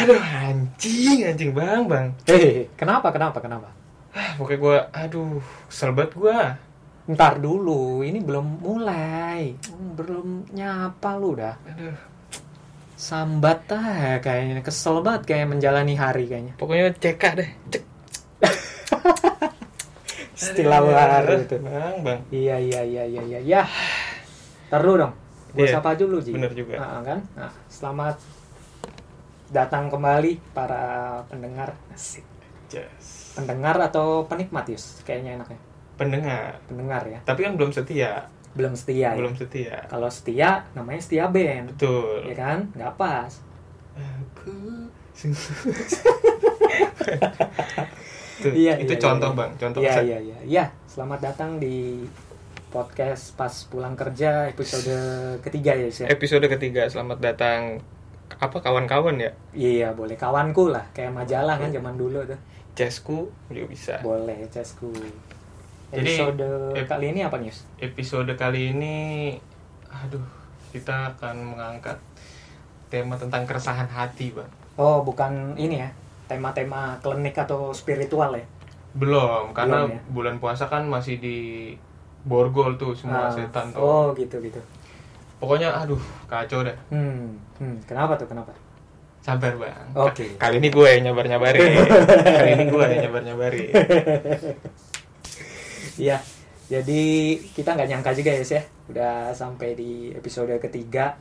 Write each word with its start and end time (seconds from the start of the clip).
Aduh 0.00 0.16
anjing, 0.16 1.28
anjing 1.28 1.52
bang, 1.52 1.84
bang. 1.84 2.08
Hei, 2.24 2.72
kenapa, 2.72 3.12
kenapa, 3.12 3.36
kenapa? 3.36 3.68
Ah, 4.10 4.32
pokoknya 4.34 4.58
gue, 4.58 4.76
aduh, 4.96 5.38
banget 5.92 6.12
gue. 6.16 6.38
Ntar 7.10 7.36
dulu, 7.36 8.00
ini 8.00 8.18
belum 8.18 8.64
mulai. 8.64 9.54
Hmm, 9.68 9.92
Belum 9.92 10.26
nyapa 10.50 11.20
lu 11.20 11.36
dah. 11.36 11.54
Aduh, 11.68 11.94
Sambat 12.96 13.68
ah 13.72 14.18
kayaknya. 14.20 14.60
Kesel 14.60 15.00
banget 15.00 15.22
kayak 15.28 15.46
menjalani 15.48 15.94
hari 15.94 16.26
kayaknya. 16.26 16.52
pokoknya 16.56 16.96
CK 16.96 17.22
deh, 17.36 17.50
cek. 17.68 17.84
Istilah 20.40 20.80
baru 20.80 21.34
itu. 21.44 21.56
Bang, 21.60 21.96
bang. 22.00 22.20
Iya, 22.32 22.56
iya, 22.56 22.80
iya, 22.82 23.04
iya, 23.04 23.22
iya. 23.22 23.38
Ya. 23.40 23.62
Dong. 24.96 25.12
Gue 25.52 25.66
Iya, 25.66 25.76
sapa 25.76 25.92
dulu, 25.92 26.22
Ji. 26.24 26.32
bener 26.32 26.54
juga. 26.54 26.78
Nah, 26.78 27.02
kan? 27.04 27.18
Nah, 27.36 27.52
selamat 27.68 28.16
datang 29.50 29.90
kembali 29.90 30.38
para 30.54 30.82
pendengar. 31.26 31.74
Asik. 31.90 32.24
Yes. 32.70 33.34
Pendengar 33.34 33.74
atau 33.82 34.24
penikmat, 34.30 34.62
Yus? 34.70 35.02
Kayaknya 35.02 35.42
enaknya. 35.42 35.60
Pendengar. 35.98 36.62
Pendengar 36.70 37.02
ya. 37.10 37.18
Tapi 37.26 37.42
kan 37.44 37.58
belum 37.58 37.74
setia, 37.74 38.30
Belum 38.50 38.74
setia 38.74 39.14
ya. 39.14 39.18
belum 39.18 39.34
setia. 39.38 39.86
Kalau 39.90 40.10
setia, 40.10 40.66
namanya 40.74 41.02
setia 41.02 41.26
band. 41.30 41.74
Betul. 41.74 42.30
Ya 42.30 42.34
kan? 42.38 42.70
Nggak 42.74 42.94
pas. 42.94 43.32
Aku. 43.98 44.86
Tuh, 48.40 48.56
Iya, 48.56 48.80
itu 48.80 48.96
iya, 48.96 49.02
contoh 49.04 49.30
iya. 49.30 49.36
bang, 49.36 49.50
contoh 49.60 49.80
Iya, 49.84 49.94
iya, 50.00 50.18
iya. 50.24 50.38
Iya, 50.48 50.64
selamat 50.88 51.20
datang 51.20 51.60
di 51.60 52.08
podcast 52.72 53.36
pas 53.36 53.52
pulang 53.68 53.92
kerja 53.92 54.48
episode 54.48 54.96
ketiga 55.44 55.76
ya, 55.76 55.84
Yus, 55.84 56.00
ya. 56.00 56.08
Episode 56.08 56.48
ketiga, 56.48 56.88
selamat 56.88 57.18
datang 57.20 57.84
apa 58.38 58.56
kawan-kawan 58.62 59.18
ya? 59.18 59.30
Iya, 59.50 59.90
boleh 59.96 60.14
kawanku 60.14 60.70
lah, 60.70 60.86
kayak 60.94 61.10
majalah 61.10 61.58
kan 61.58 61.74
zaman 61.74 61.98
dulu 61.98 62.22
tuh. 62.22 62.38
Cesku 62.78 63.26
juga 63.50 63.66
bisa. 63.66 63.94
Boleh, 64.00 64.46
Cesku. 64.46 64.94
Jadi, 65.90 66.14
Episode 66.22 66.46
ep- 66.78 66.86
kali 66.86 67.10
ini 67.10 67.20
apa 67.26 67.36
news? 67.42 67.66
Episode 67.82 68.38
kali 68.38 68.70
ini, 68.70 69.34
aduh, 69.90 70.22
kita 70.70 71.18
akan 71.18 71.56
mengangkat 71.56 71.98
tema 72.86 73.18
tentang 73.18 73.42
keresahan 73.42 73.90
hati, 73.90 74.30
bang. 74.30 74.46
Oh, 74.78 75.02
bukan 75.02 75.58
ini 75.58 75.82
ya, 75.82 75.90
tema-tema 76.30 76.94
klinik 77.02 77.34
atau 77.34 77.74
spiritual 77.74 78.38
ya? 78.38 78.46
Belum, 78.94 79.50
karena 79.50 79.82
Belum 79.86 79.90
ya? 79.98 80.00
bulan 80.14 80.36
puasa 80.38 80.70
kan 80.70 80.86
masih 80.86 81.18
di 81.18 81.38
borgol 82.22 82.78
tuh 82.78 82.94
semua 82.94 83.26
Ah, 83.26 83.34
setan 83.34 83.74
tuh. 83.74 83.82
Oh, 83.82 84.04
gitu 84.14 84.38
gitu. 84.38 84.62
Pokoknya, 85.40 85.72
aduh, 85.72 86.00
kacau 86.28 86.60
deh. 86.60 86.76
Hmm, 86.92 87.40
hmm, 87.56 87.88
kenapa 87.88 88.20
tuh? 88.20 88.28
Kenapa? 88.28 88.52
Sabar 89.24 89.52
bang. 89.56 89.88
Oke. 89.96 90.36
Kali 90.36 90.60
ini 90.60 90.68
gue 90.68 90.88
yang 90.88 91.12
nyabar 91.12 91.24
nyabarin. 91.28 91.80
Kali 92.40 92.50
ini 92.56 92.64
gue 92.68 92.84
yang 92.84 93.00
nyabar 93.08 93.22
nyabarin. 93.24 93.68
Iya, 96.00 96.16
jadi 96.64 97.02
kita 97.52 97.76
nggak 97.76 97.88
nyangka 97.92 98.16
juga 98.16 98.32
ya, 98.32 98.40
Yus, 98.40 98.56
ya, 98.56 98.62
udah 98.88 99.36
sampai 99.36 99.76
di 99.76 100.08
episode 100.16 100.48
ketiga. 100.56 101.12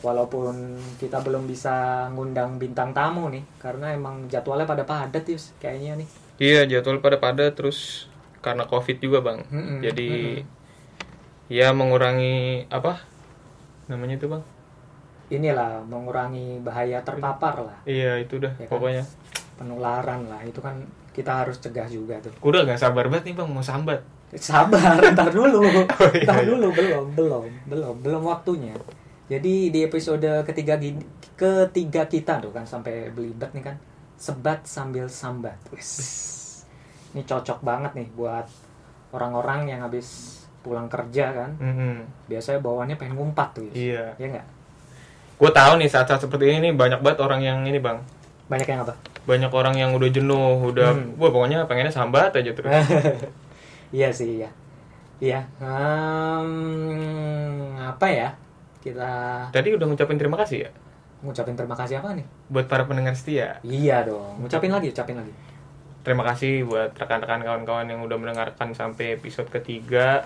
Walaupun 0.00 0.80
kita 0.96 1.20
belum 1.20 1.44
bisa 1.44 2.08
ngundang 2.16 2.56
bintang 2.56 2.96
tamu 2.96 3.28
nih, 3.28 3.44
karena 3.60 3.92
emang 3.92 4.24
jadwalnya 4.32 4.64
pada 4.64 4.88
padat 4.88 5.20
Yus, 5.28 5.52
kayaknya 5.60 6.00
nih. 6.00 6.08
Iya 6.38 6.60
jadwal 6.64 7.04
pada 7.04 7.20
pada 7.20 7.50
terus 7.52 8.08
karena 8.40 8.64
covid 8.64 8.96
juga 9.02 9.20
bang. 9.20 9.44
Mm-mm, 9.52 9.78
Jadi 9.84 10.08
ya 11.48 11.72
mengurangi 11.72 12.68
apa 12.68 13.00
namanya 13.88 14.20
itu 14.20 14.28
bang? 14.28 14.44
Inilah 15.28 15.84
mengurangi 15.84 16.60
bahaya 16.64 17.04
terpapar 17.04 17.60
lah, 17.60 17.78
Iya 17.84 18.16
itu 18.20 18.40
dah 18.40 18.52
Ya 18.56 18.64
kan? 18.64 18.72
pokoknya. 18.72 19.04
penularan 19.58 20.24
lah, 20.30 20.40
itu 20.46 20.62
kan 20.62 20.78
kita 21.10 21.42
harus 21.44 21.58
cegah 21.58 21.88
juga 21.90 22.14
tuh. 22.22 22.30
Udah 22.40 22.62
gak 22.62 22.78
sabar 22.78 23.10
banget 23.10 23.32
nih 23.32 23.36
bang 23.36 23.48
mau 23.50 23.64
sambat. 23.64 24.00
Sabar, 24.38 25.02
ntar 25.16 25.32
dulu. 25.34 25.66
Oh, 25.66 26.10
iya, 26.14 26.24
ntar 26.24 26.44
iya. 26.44 26.48
dulu, 26.52 26.68
belum, 26.70 27.04
belum, 27.16 27.44
belum, 27.66 27.94
belum 28.04 28.22
waktunya. 28.22 28.76
Jadi 29.28 29.68
di 29.68 29.80
episode 29.84 30.24
ketiga 30.46 30.78
ketiga 31.36 32.02
kita 32.08 32.40
tuh 32.40 32.52
kan 32.54 32.64
sampai 32.64 33.10
belibet 33.12 33.50
nih 33.52 33.64
kan. 33.72 33.76
Sebat 34.16 34.62
sambil 34.64 35.10
sambat. 35.10 35.58
Wis. 35.74 35.90
Ini 37.12 37.26
cocok 37.26 37.60
banget 37.66 37.98
nih 37.98 38.08
buat 38.14 38.46
orang-orang 39.10 39.74
yang 39.74 39.80
habis 39.82 40.37
pulang 40.68 40.84
kerja 40.86 41.32
kan. 41.32 41.50
Mm-mm. 41.56 42.04
Biasanya 42.28 42.60
bawaannya 42.60 43.00
pengen 43.00 43.16
ngumpat 43.16 43.48
tuh. 43.56 43.64
Iya. 43.72 44.12
Ya 44.20 44.26
enggak? 44.28 44.46
Gue 45.38 45.48
tahu 45.48 45.72
nih 45.80 45.88
saat-saat 45.88 46.20
seperti 46.20 46.52
ini 46.52 46.68
nih 46.68 46.76
banyak 46.76 47.00
banget 47.00 47.24
orang 47.24 47.40
yang 47.40 47.64
ini 47.64 47.80
bang. 47.80 47.96
Banyak 48.46 48.68
yang 48.68 48.84
apa? 48.84 48.92
Banyak 49.24 49.48
orang 49.48 49.74
yang 49.74 49.90
udah 49.92 50.08
jenuh, 50.08 50.60
udah, 50.62 50.92
Hmm. 50.92 51.16
wah 51.16 51.28
pokoknya 51.28 51.64
pengennya 51.64 51.92
sambat 51.92 52.32
aja 52.32 52.52
terus. 52.52 52.68
iya 53.96 54.12
sih, 54.12 54.40
iya. 54.40 54.50
Iya. 55.18 55.40
Hmm, 56.48 57.76
apa 57.76 58.06
ya? 58.06 58.28
Kita 58.78 59.10
Tadi 59.50 59.68
udah 59.74 59.86
ngucapin 59.86 60.16
terima 60.16 60.36
kasih 60.38 60.68
ya 60.68 60.72
ngucapin 61.18 61.58
terima 61.58 61.74
kasih 61.74 61.98
apa 61.98 62.14
nih? 62.14 62.22
buat 62.46 62.70
para 62.70 62.86
pendengar 62.86 63.10
setia. 63.18 63.58
Iya 63.66 64.06
dong. 64.06 64.38
Ngucapin 64.38 64.70
lagi, 64.70 64.94
ucapin 64.94 65.18
lagi. 65.18 65.34
Terima 66.06 66.22
kasih 66.22 66.62
buat 66.62 66.94
rekan-rekan 66.94 67.42
kawan-kawan 67.42 67.90
yang 67.90 68.00
udah 68.00 68.14
mendengarkan 68.16 68.70
sampai 68.70 69.18
episode 69.18 69.50
ketiga. 69.50 70.22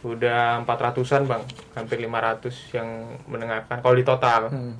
Udah 0.00 0.62
400-an 0.62 1.22
bang, 1.24 1.42
hampir 1.72 1.98
500 1.98 2.48
yang 2.72 2.88
mendengarkan. 3.24 3.80
Kalau 3.80 3.94
di 3.94 4.02
total, 4.02 4.42
Hmm. 4.48 4.74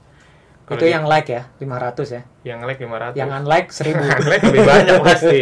Kalau 0.62 0.76
Itu 0.76 0.86
di- 0.86 0.92
yang 0.92 1.04
like 1.04 1.26
ya, 1.26 1.42
500 1.56 2.08
ya. 2.12 2.22
yang 2.44 2.60
like 2.60 2.76
500. 2.76 3.16
Yang 3.16 3.30
unlike 3.34 3.68
1000. 3.72 3.88
Yang 3.96 4.28
like 4.28 4.44
lebih 4.44 4.62
banyak 4.64 4.96
pasti. 5.00 5.40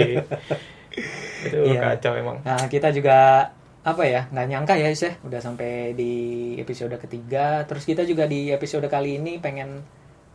Itu 1.47 1.59
Iya. 1.67 1.81
kacau 1.93 2.13
emang. 2.15 2.37
Nah, 2.43 2.63
kita 2.67 2.89
juga 2.91 3.51
apa 3.83 4.03
ya 4.03 4.27
nggak 4.29 4.47
nyangka 4.49 4.75
ya 4.75 4.89
Is 4.89 4.99
ya 5.01 5.15
udah 5.21 5.39
sampai 5.39 5.95
di 5.95 6.13
episode 6.57 6.91
ketiga 6.97 7.63
terus 7.63 7.87
kita 7.87 8.03
juga 8.03 8.27
di 8.27 8.51
episode 8.51 8.83
kali 8.87 9.15
ini 9.17 9.39
pengen 9.39 9.79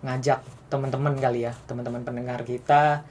ngajak 0.02 0.40
teman-teman 0.68 1.20
kali 1.20 1.44
ya 1.44 1.52
teman-teman 1.68 2.00
pendengar 2.02 2.40
kita 2.42 3.04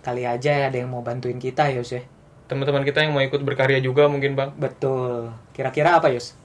kali 0.00 0.28
aja 0.28 0.68
ada 0.68 0.76
yang 0.76 0.92
mau 0.92 1.00
bantuin 1.00 1.40
kita 1.40 1.72
ya 1.72 1.80
Yus 1.80 1.96
ya 1.96 2.04
Teman-teman 2.46 2.82
kita 2.82 3.02
yang 3.02 3.10
mau 3.10 3.20
ikut 3.20 3.42
berkarya 3.42 3.78
juga 3.78 4.06
mungkin 4.06 4.32
bang. 4.32 4.50
betul 4.54 5.30
kira-kira 5.50 5.98
apa 5.98 6.08
Yus 6.08 6.38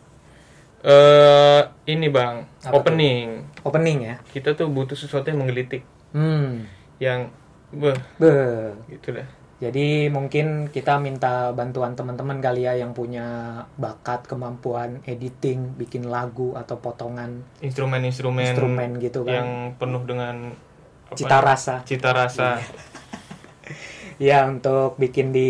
eh 0.81 1.61
ini 1.87 2.09
bang, 2.09 2.41
Apa 2.59 2.73
tuh? 2.73 2.77
opening. 2.81 3.45
opening 3.61 3.99
ya 4.03 4.15
Kita 4.27 4.51
tuh 4.51 4.65
butuh 4.67 4.97
sesuatu 4.97 5.29
yang 5.29 5.37
menggelitik, 5.39 5.85
hmm 6.11 6.65
yang 6.97 7.29
beh, 7.71 7.97
Beuh. 8.17 8.73
gitu 8.87 9.13
dah. 9.13 9.25
Jadi 9.61 10.09
mungkin 10.09 10.45
kita 10.67 10.97
minta 10.97 11.53
bantuan 11.53 11.93
teman-teman 11.93 12.41
kali 12.41 12.65
ya 12.65 12.73
yang 12.73 12.97
punya 12.97 13.25
bakat, 13.75 14.25
kemampuan 14.25 15.05
editing, 15.05 15.77
bikin 15.77 16.09
lagu 16.09 16.57
atau 16.57 16.77
potongan 16.77 17.45
Instrumen-instrumen 17.61 18.41
instrumen 18.49 18.89
gitu 18.97 19.21
kan. 19.21 19.33
yang 19.37 19.49
penuh 19.77 20.01
dengan 20.01 20.57
apa 21.05 21.13
Cita 21.13 21.37
ya, 21.37 21.45
rasa. 21.45 21.75
cita 21.85 22.09
rasa. 22.09 22.57
Ya 24.21 24.45
untuk 24.45 25.01
bikin 25.01 25.33
di 25.33 25.49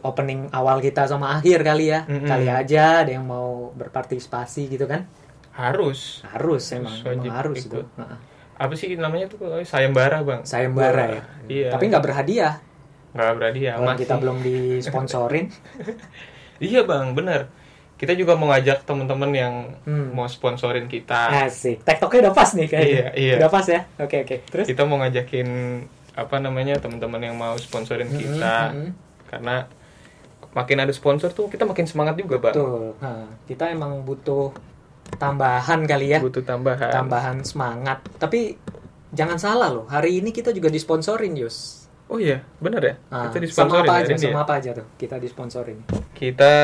opening 0.00 0.46
awal 0.54 0.78
kita 0.78 1.02
sama 1.04 1.34
akhir 1.34 1.66
kali 1.66 1.90
ya. 1.90 2.06
Mm-mm. 2.06 2.24
Kali 2.24 2.46
aja 2.46 3.02
ada 3.02 3.10
yang 3.10 3.26
mau 3.26 3.74
berpartisipasi 3.74 4.70
gitu 4.70 4.86
kan. 4.86 5.10
Harus. 5.50 6.22
Harus 6.24 6.62
emang, 6.70 6.94
Harus 6.94 7.02
emang 7.02 7.34
harus 7.34 7.58
itu. 7.60 7.80
Heeh. 7.82 8.18
Apa 8.54 8.72
sih 8.78 8.94
namanya 8.94 9.26
tuh 9.26 9.42
sayembara 9.66 10.22
bang? 10.22 10.46
Sayembara 10.46 11.04
ya. 11.10 11.22
Iya. 11.50 11.68
Tapi 11.74 11.90
nggak 11.90 12.04
berhadiah. 12.06 12.54
nggak. 13.10 13.74
Orang 13.74 13.94
masih. 13.94 14.02
kita 14.06 14.14
belum 14.16 14.36
disponsorin. 14.40 15.46
Iya 16.54 16.86
bang, 16.86 17.18
bener. 17.18 17.50
Kita 17.98 18.14
juga 18.14 18.38
mau 18.38 18.46
ngajak 18.46 18.86
teman-teman 18.86 19.30
yang 19.34 19.54
Hmm. 19.82 20.14
mau 20.14 20.26
sponsorin 20.26 20.86
kita. 20.86 21.46
Asik. 21.46 21.82
Tektoknya 21.82 22.30
udah 22.30 22.34
pas 22.34 22.50
nih 22.54 22.66
kayaknya. 22.70 22.94
Iya, 22.94 23.08
iya. 23.18 23.34
Udah 23.42 23.50
pas 23.50 23.66
ya. 23.66 23.80
Oke 23.98 24.22
oke. 24.22 24.36
Terus? 24.46 24.66
Kita 24.66 24.86
mau 24.86 25.02
ngajakin 25.02 25.48
apa 26.14 26.38
namanya 26.38 26.78
teman-teman 26.78 27.20
yang 27.22 27.36
mau 27.36 27.58
sponsorin 27.58 28.10
kita. 28.10 28.70
mm-mm. 28.70 28.90
Karena 29.26 29.66
makin 30.54 30.78
ada 30.86 30.92
sponsor 30.94 31.34
tuh 31.34 31.50
kita 31.50 31.66
makin 31.66 31.84
semangat 31.84 32.14
juga 32.14 32.38
bang. 32.38 32.54
Betul. 32.54 32.94
Nah, 33.02 33.26
kita 33.50 33.74
emang 33.74 34.06
butuh 34.06 34.54
tambahan 35.18 35.82
kali 35.84 36.14
ya. 36.14 36.18
Butuh 36.22 36.46
tambahan. 36.46 36.90
Tambahan 36.94 37.42
semangat. 37.42 37.98
Tapi 38.22 38.54
jangan 39.10 39.38
salah 39.38 39.68
loh. 39.74 39.86
Hari 39.90 40.22
ini 40.22 40.30
kita 40.30 40.54
juga 40.54 40.70
disponsorin, 40.70 41.34
Yus. 41.34 41.86
Oh 42.06 42.20
iya, 42.20 42.44
bener 42.60 42.82
ya. 42.84 42.94
Nah, 43.10 43.32
kita 43.32 43.48
sama 43.50 43.74
disponsorin 43.74 43.88
apa 43.88 43.94
hari 43.96 44.04
aja? 44.04 44.14
ya? 44.14 44.18
Sama 44.28 44.40
apa 44.44 44.52
aja 44.60 44.70
tuh? 44.76 44.86
Kita 45.00 45.16
disponsorin. 45.18 45.78
Kita 46.14 46.54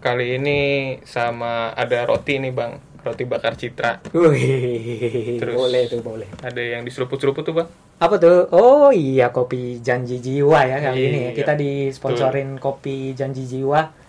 kali 0.00 0.26
ini 0.38 0.58
sama 1.04 1.74
ada 1.74 2.06
roti 2.06 2.38
nih 2.38 2.54
bang, 2.54 2.72
roti 3.04 3.24
bakar 3.24 3.54
citra. 3.54 4.00
Wih, 4.10 5.36
Terus- 5.36 5.54
boleh 5.54 5.82
tuh, 5.86 6.00
boleh. 6.00 6.26
Ada 6.40 6.58
yang 6.58 6.82
diseruput-seruput 6.82 7.44
tuh 7.44 7.54
bang. 7.54 7.68
Apa 8.00 8.16
tuh? 8.16 8.48
Oh 8.50 8.88
iya, 8.88 9.28
kopi 9.28 9.78
Janji 9.78 10.18
Jiwa 10.18 10.64
ya 10.64 10.80
kali 10.80 10.96
Iya, 10.96 11.06
ini 11.06 11.18
ya. 11.20 11.30
Kita 11.32 11.52
disponsorin 11.54 12.56
kopi 12.56 13.12
Janji 13.12 13.44
Jiwa. 13.44 14.02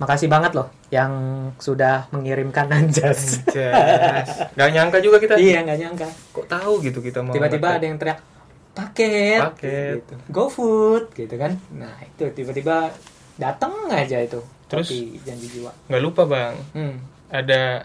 makasih 0.00 0.32
banget 0.32 0.56
loh 0.56 0.72
yang 0.88 1.12
sudah 1.60 2.08
mengirimkan 2.08 2.72
anjas. 2.72 3.44
Anjas. 3.44 4.48
Gak 4.56 4.70
nyangka 4.72 4.96
juga 4.98 5.20
kita. 5.20 5.36
iya, 5.36 5.60
nggak 5.60 5.76
nyangka. 5.76 6.08
Kok 6.32 6.48
tahu 6.48 6.80
gitu 6.80 7.04
kita 7.04 7.20
mau. 7.20 7.36
Tiba-tiba 7.36 7.76
ada 7.76 7.84
yang 7.84 8.00
teriak 8.00 8.24
paket, 8.72 9.44
Paket. 9.44 10.00
gitu. 10.00 10.14
GoFood, 10.32 11.12
gitu 11.12 11.36
kan. 11.36 11.52
Nah 11.70 12.00
itu 12.00 12.32
tiba-tiba 12.32 12.88
datang 13.36 13.76
aja 13.92 14.24
itu. 14.24 14.40
Terus? 14.72 14.88
Kopi 14.88 15.20
janji 15.20 15.46
jiwa. 15.52 15.68
Nggak 15.92 16.00
lupa 16.00 16.22
bang. 16.24 16.54
Hmm. 16.72 16.96
Ada 17.28 17.84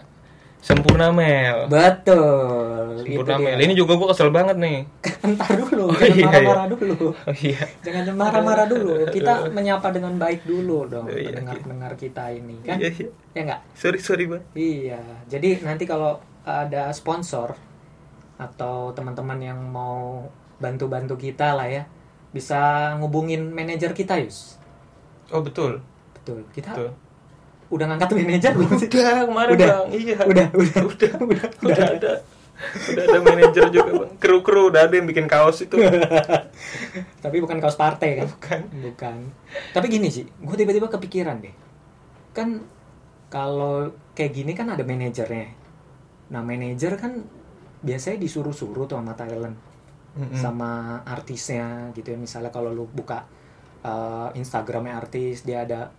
sempurna 0.60 1.08
mel. 1.14 1.68
Betul. 1.70 3.02
Sempurna 3.02 3.34
itu 3.36 3.42
mel. 3.42 3.56
dia. 3.56 3.64
Ini 3.66 3.74
juga 3.76 3.92
gua 3.96 4.08
kesel 4.12 4.30
banget 4.34 4.56
nih. 4.58 4.78
Entar 5.26 5.50
dulu, 5.56 5.84
Oh, 5.90 5.96
jangan 5.96 6.16
iya, 6.16 6.26
marah-marah 6.26 6.66
dulu. 6.70 6.96
Oh 7.14 7.36
iya. 7.38 7.62
Jangan 7.82 8.04
marah-marah 8.16 8.66
dulu. 8.66 8.92
Kita 9.16 9.32
menyapa 9.50 9.88
dengan 9.94 10.14
baik 10.18 10.42
dulu 10.44 10.86
dong 10.90 11.06
Oh, 11.06 11.14
iya, 11.14 11.30
pendengar-pendengar 11.30 11.92
kita 11.94 12.24
ini 12.34 12.56
kan. 12.64 12.76
Iya, 12.78 12.90
iya. 12.92 13.08
Ya 13.34 13.40
enggak? 13.46 13.60
Sorry 13.74 13.98
sorry 14.00 14.24
bang. 14.26 14.42
Iya. 14.54 15.00
Jadi 15.28 15.48
nanti 15.62 15.84
kalau 15.84 16.18
ada 16.46 16.90
sponsor 16.94 17.54
atau 18.36 18.92
teman-teman 18.92 19.40
yang 19.40 19.58
mau 19.58 20.28
bantu-bantu 20.60 21.16
kita 21.16 21.56
lah 21.56 21.68
ya, 21.68 21.82
bisa 22.32 22.92
ngubungin 23.00 23.48
manajer 23.52 23.92
kita, 23.96 24.20
Yus. 24.20 24.60
Oh 25.32 25.40
betul. 25.42 25.80
Betul. 26.14 26.44
Kita 26.52 26.70
Betul. 26.74 26.90
Udah 27.66 27.84
ngangkat 27.90 28.08
manajer 28.14 28.52
belum 28.54 28.70
sih? 28.78 28.88
Udah 28.90 29.26
kemarin 29.26 29.52
Udah. 29.58 29.68
bang. 29.68 29.86
Iya. 29.90 30.16
Udah, 30.22 30.46
udah, 30.54 30.80
udah. 30.86 31.12
udah, 31.18 31.48
Udah 31.66 31.86
ada. 31.98 32.12
Udah 32.88 33.02
ada 33.04 33.18
manajer 33.20 33.64
juga 33.74 33.90
bang. 34.06 34.12
Kru-kru 34.22 34.70
udah 34.70 34.86
ada 34.86 34.94
yang 34.94 35.06
bikin 35.10 35.26
kaos 35.26 35.66
itu. 35.66 35.74
Tapi 37.24 37.36
bukan 37.42 37.58
kaos 37.58 37.76
partai 37.76 38.22
kan? 38.22 38.26
Bukan. 38.30 38.60
Bukan. 38.92 39.18
Tapi 39.74 39.86
gini 39.90 40.08
sih, 40.08 40.24
gue 40.24 40.56
tiba-tiba 40.56 40.86
kepikiran 40.86 41.42
deh. 41.42 41.54
Kan 42.32 42.62
kalau 43.28 43.90
kayak 44.14 44.32
gini 44.32 44.52
kan 44.54 44.70
ada 44.70 44.86
manajernya. 44.86 45.50
Nah 46.30 46.40
manajer 46.46 46.94
kan 46.94 47.26
biasanya 47.82 48.18
disuruh-suruh 48.22 48.86
tuh 48.88 48.98
sama 48.98 49.12
talent, 49.18 49.58
Mm-mm. 50.16 50.38
sama 50.38 51.02
artisnya 51.02 51.90
gitu 51.92 52.14
ya. 52.14 52.18
Misalnya 52.18 52.54
kalau 52.54 52.70
lu 52.70 52.86
buka 52.86 53.26
uh, 53.82 54.30
Instagramnya 54.32 54.96
artis, 54.96 55.42
dia 55.42 55.66
ada 55.66 55.90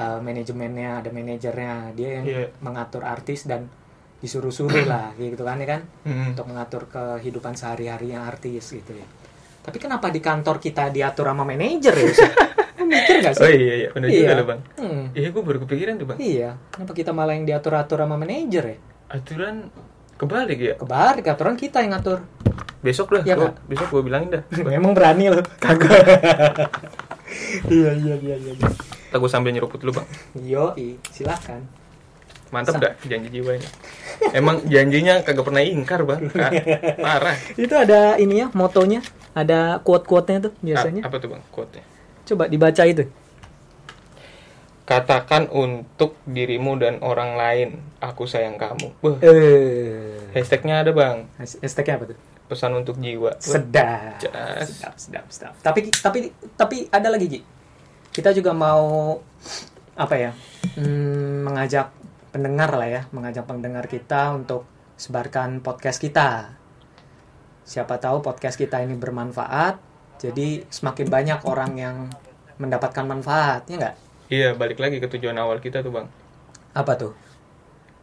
uh, 0.00 0.18
manajemennya, 0.18 0.90
ada 0.98 1.10
manajernya, 1.10 1.74
dia 1.92 2.10
yang 2.16 2.24
Iya. 2.24 2.46
mengatur 2.58 3.04
artis 3.04 3.44
dan 3.44 3.68
disuruh-suruh 4.16 4.84
lah 4.84 5.12
gitu 5.20 5.40
kan 5.40 5.56
ya 5.56 5.68
kan 5.70 5.80
Mm-mm. 6.02 6.32
untuk 6.32 6.46
mengatur 6.46 6.82
kehidupan 6.86 7.52
sehari-harinya 7.52 8.24
artis 8.24 8.72
gitu 8.72 8.92
ya. 8.92 9.04
Tapi 9.60 9.76
kenapa 9.76 10.08
di 10.08 10.18
kantor 10.18 10.56
kita 10.56 10.88
diatur 10.88 11.28
sama 11.28 11.44
manajer 11.44 11.92
ya? 11.94 12.08
Mikir 12.80 13.22
gak 13.22 13.36
sih? 13.36 13.44
Oh 13.44 13.50
iya 13.50 13.74
iya 13.76 13.88
benar 13.88 14.08
juga 14.08 14.24
Iya. 14.24 14.34
loh 14.34 14.46
bang. 14.46 14.60
Hmm, 14.74 15.04
Iya 15.12 15.28
gue 15.30 15.42
baru 15.42 15.58
kepikiran 15.60 15.94
tuh 15.94 16.06
bang. 16.08 16.18
iya. 16.18 16.50
Kenapa 16.70 16.92
kita 16.92 17.12
malah 17.12 17.32
yang 17.32 17.44
diatur-atur 17.44 17.98
sama 17.98 18.16
manajer 18.16 18.64
ya? 18.66 18.76
Aturan 19.06 19.68
kebalik 20.16 20.58
ya. 20.58 20.74
Kebalik, 20.74 21.24
aturan 21.24 21.54
kita 21.54 21.80
yang 21.80 21.92
ngatur. 21.92 22.24
Besok 22.80 23.14
dah. 23.14 23.22
Iya, 23.22 23.34
gua- 23.36 23.56
besok 23.64 23.86
gue 23.90 24.02
bilangin 24.02 24.28
dah. 24.32 24.42
Memang 24.66 24.92
berani 24.92 25.28
loh. 25.28 25.44
Kagak. 25.56 25.92
iya, 27.68 27.90
iya, 27.92 28.14
iya, 28.16 28.36
iya. 28.36 28.52
Ntar 29.10 29.18
gue 29.18 29.30
sambil 29.30 29.50
nyeruput 29.50 29.78
dulu 29.78 29.98
bang. 29.98 30.08
Yo, 30.40 30.74
silakan. 31.10 31.66
Mantap 32.50 32.76
Sa- 32.76 32.82
dah 32.82 32.92
janji 33.04 33.30
jiwa 33.30 33.54
ini. 33.54 33.68
Emang 34.32 34.58
janjinya 34.64 35.22
kagak 35.22 35.44
pernah 35.44 35.62
ingkar 35.62 36.02
bang. 36.02 36.26
Parah. 37.06 37.38
Itu 37.54 37.74
ada 37.74 38.14
ini 38.16 38.42
ya, 38.42 38.50
motonya. 38.50 39.00
Ada 39.30 39.78
quote-quote-nya 39.80 40.50
tuh 40.50 40.52
biasanya. 40.58 41.02
A- 41.02 41.08
apa 41.08 41.16
tuh 41.16 41.30
bang 41.30 41.42
quote-nya? 41.48 41.84
Coba 42.26 42.46
dibaca 42.46 42.82
itu. 42.82 43.06
Katakan 44.82 45.46
untuk 45.46 46.18
dirimu 46.26 46.74
dan 46.74 46.98
orang 46.98 47.38
lain, 47.38 47.68
aku 48.02 48.26
sayang 48.26 48.58
kamu. 48.58 48.90
Wah, 48.98 49.22
Eh, 49.22 50.34
hashtagnya 50.34 50.82
ada 50.82 50.90
bang. 50.90 51.30
hashtagnya 51.38 51.94
apa 51.94 52.04
tuh? 52.10 52.18
Pesan 52.50 52.74
untuk 52.74 52.98
jiwa. 52.98 53.38
Sedap 53.38 54.18
Jas. 54.18 54.66
sedap 54.74 54.94
sedap 54.98 55.26
sedap 55.30 55.54
tapi 55.62 55.86
tapi 55.94 56.18
tapi 56.58 56.76
ada 56.90 57.06
lagi 57.08 57.30
Ji 57.30 57.40
kita 58.10 58.34
juga 58.34 58.50
mau 58.50 59.14
apa 59.94 60.14
ya 60.18 60.30
hmm, 60.74 61.46
mengajak 61.46 61.94
pendengar 62.30 62.74
lah 62.74 62.88
ya 62.90 63.02
mengajak 63.14 63.46
pendengar 63.46 63.86
kita 63.86 64.34
untuk 64.34 64.66
sebarkan 64.98 65.62
podcast 65.62 66.02
kita 66.02 66.58
siapa 67.62 68.02
tahu 68.02 68.18
podcast 68.18 68.58
kita 68.58 68.82
ini 68.82 68.98
bermanfaat 68.98 69.78
jadi 70.18 70.66
semakin 70.66 71.06
banyak 71.06 71.40
orang 71.46 71.72
yang 71.78 71.96
mendapatkan 72.58 73.06
manfaat 73.06 73.64
ya 73.70 73.78
nggak 73.78 73.96
Iya, 74.30 74.54
balik 74.54 74.78
lagi 74.78 75.02
ke 75.02 75.10
tujuan 75.10 75.34
awal 75.42 75.58
kita 75.58 75.82
tuh 75.82 75.90
bang. 75.90 76.06
apa 76.70 76.94
tuh 76.94 77.10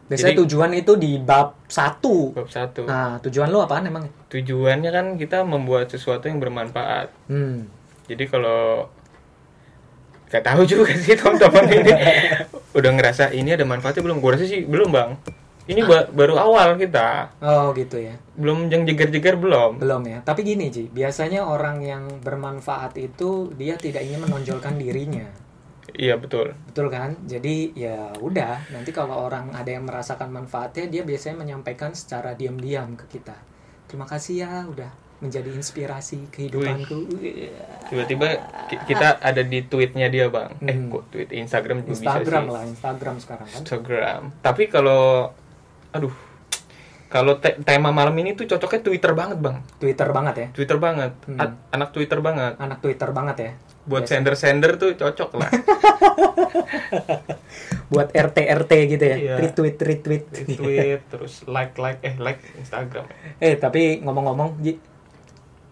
biasanya 0.08 0.32
Jadi- 0.32 0.42
tujuan 0.42 0.70
itu 0.72 0.92
di 0.96 1.12
bab 1.16 1.54
satu 1.64 2.32
Bab 2.32 2.48
satu. 2.48 2.84
nah 2.84 3.20
tujuan 3.20 3.46
lu 3.46 3.60
apaan 3.60 3.84
emang 3.84 4.08
Tujuannya 4.28 4.88
kan 4.88 5.06
kita 5.14 5.40
membuat 5.40 5.88
sesuatu 5.88 6.26
yang 6.26 6.36
bermanfaat. 6.36 7.12
hmm 7.28 7.56
Jadi 8.04 8.24
kalau 8.24 8.88
Gak 10.26 10.44
tahu 10.44 10.60
juga 10.62 10.92
sih 10.92 11.16
teman-teman 11.18 11.64
ini 11.70 11.92
udah 12.70 12.90
ngerasa 12.92 13.32
ini 13.32 13.48
ada 13.50 13.64
manfaatnya 13.64 14.02
belum? 14.02 14.20
Gue 14.20 14.36
rasa 14.36 14.44
sih 14.44 14.60
belum 14.60 14.92
bang. 14.92 15.10
Ini 15.64 15.84
ba- 15.84 16.08
baru 16.08 16.36
awal 16.36 16.76
kita, 16.76 17.28
oh 17.40 17.72
gitu 17.72 18.00
ya 18.00 18.16
belum 18.32 18.68
yang 18.68 18.84
jeger-jeger 18.84 19.36
belum. 19.36 19.76
Belum 19.76 20.00
ya. 20.00 20.20
Tapi 20.22 20.40
gini, 20.40 20.68
Ji. 20.68 20.88
Biasanya 20.88 21.44
orang 21.44 21.80
yang 21.80 22.08
bermanfaat 22.20 22.96
itu 22.96 23.52
dia 23.52 23.76
tidak 23.76 24.00
ingin 24.00 24.24
menonjolkan 24.24 24.76
dirinya. 24.76 25.28
Iya 25.90 26.14
betul. 26.14 26.52
Betul 26.66 26.86
kan? 26.88 27.16
Jadi 27.24 27.72
ya 27.72 28.12
udah, 28.14 28.68
nanti 28.68 28.90
kalau 28.90 29.24
orang 29.24 29.50
ada 29.50 29.68
yang 29.68 29.82
merasakan 29.82 30.28
manfaatnya, 30.28 30.84
dia 30.86 31.02
biasanya 31.02 31.38
menyampaikan 31.38 31.92
secara 31.92 32.32
diam-diam 32.32 32.92
ke 32.94 33.08
kita. 33.10 33.34
Terima 33.84 34.04
kasih 34.04 34.34
ya 34.38 34.52
udah 34.64 34.90
menjadi 35.18 35.50
inspirasi 35.50 36.28
kehidupanku. 36.28 37.08
Tiba-tiba 37.88 38.26
ki- 38.68 38.84
kita 38.86 39.18
ada 39.18 39.42
di 39.42 39.58
tweetnya 39.62 40.06
dia 40.06 40.28
bang. 40.28 40.54
Eh 40.60 40.76
Hmm. 40.76 40.92
kok 40.92 41.04
tweet 41.08 41.30
Instagram 41.32 41.82
juga 41.82 41.90
Instagram 41.96 42.22
bisa 42.22 42.44
sih. 42.44 42.54
lah, 42.54 42.64
Instagram 42.64 43.14
sekarang 43.18 43.46
kan. 43.48 43.58
Instagram. 43.58 44.20
Tapi 44.38 44.62
kalau, 44.68 45.32
aduh, 45.90 46.14
kalau 47.08 47.34
te- 47.34 47.56
tema 47.58 47.88
malam 47.88 48.12
ini 48.14 48.36
tuh 48.36 48.44
cocoknya 48.46 48.84
Twitter 48.84 49.12
banget 49.12 49.38
bang. 49.40 49.56
Twitter 49.78 50.08
banget 50.12 50.34
ya. 50.36 50.46
Twitter 50.52 50.76
banget. 50.76 51.12
Hmm. 51.24 51.40
A- 51.40 51.58
anak 51.72 51.90
Twitter 51.90 52.20
banget. 52.20 52.52
Anak 52.54 52.78
Twitter 52.78 53.10
banget 53.10 53.36
ya. 53.40 53.52
Buat 53.88 54.04
Biasa. 54.04 54.20
sender-sender 54.20 54.76
tuh 54.76 54.92
cocok 54.94 55.30
lah. 55.40 55.48
Buat 57.92 58.12
RT 58.12 58.38
RT 58.44 58.72
gitu 58.92 59.04
ya. 59.04 59.16
Iya. 59.16 59.34
Retweet 59.40 59.80
retweet. 59.80 60.24
tweet 60.28 61.00
terus 61.12 61.48
like 61.48 61.72
like 61.80 62.04
eh 62.04 62.12
like 62.20 62.44
Instagram. 62.60 63.08
Eh 63.40 63.56
tapi 63.56 64.04
ngomong-ngomong, 64.04 64.60
Ji, 64.60 64.76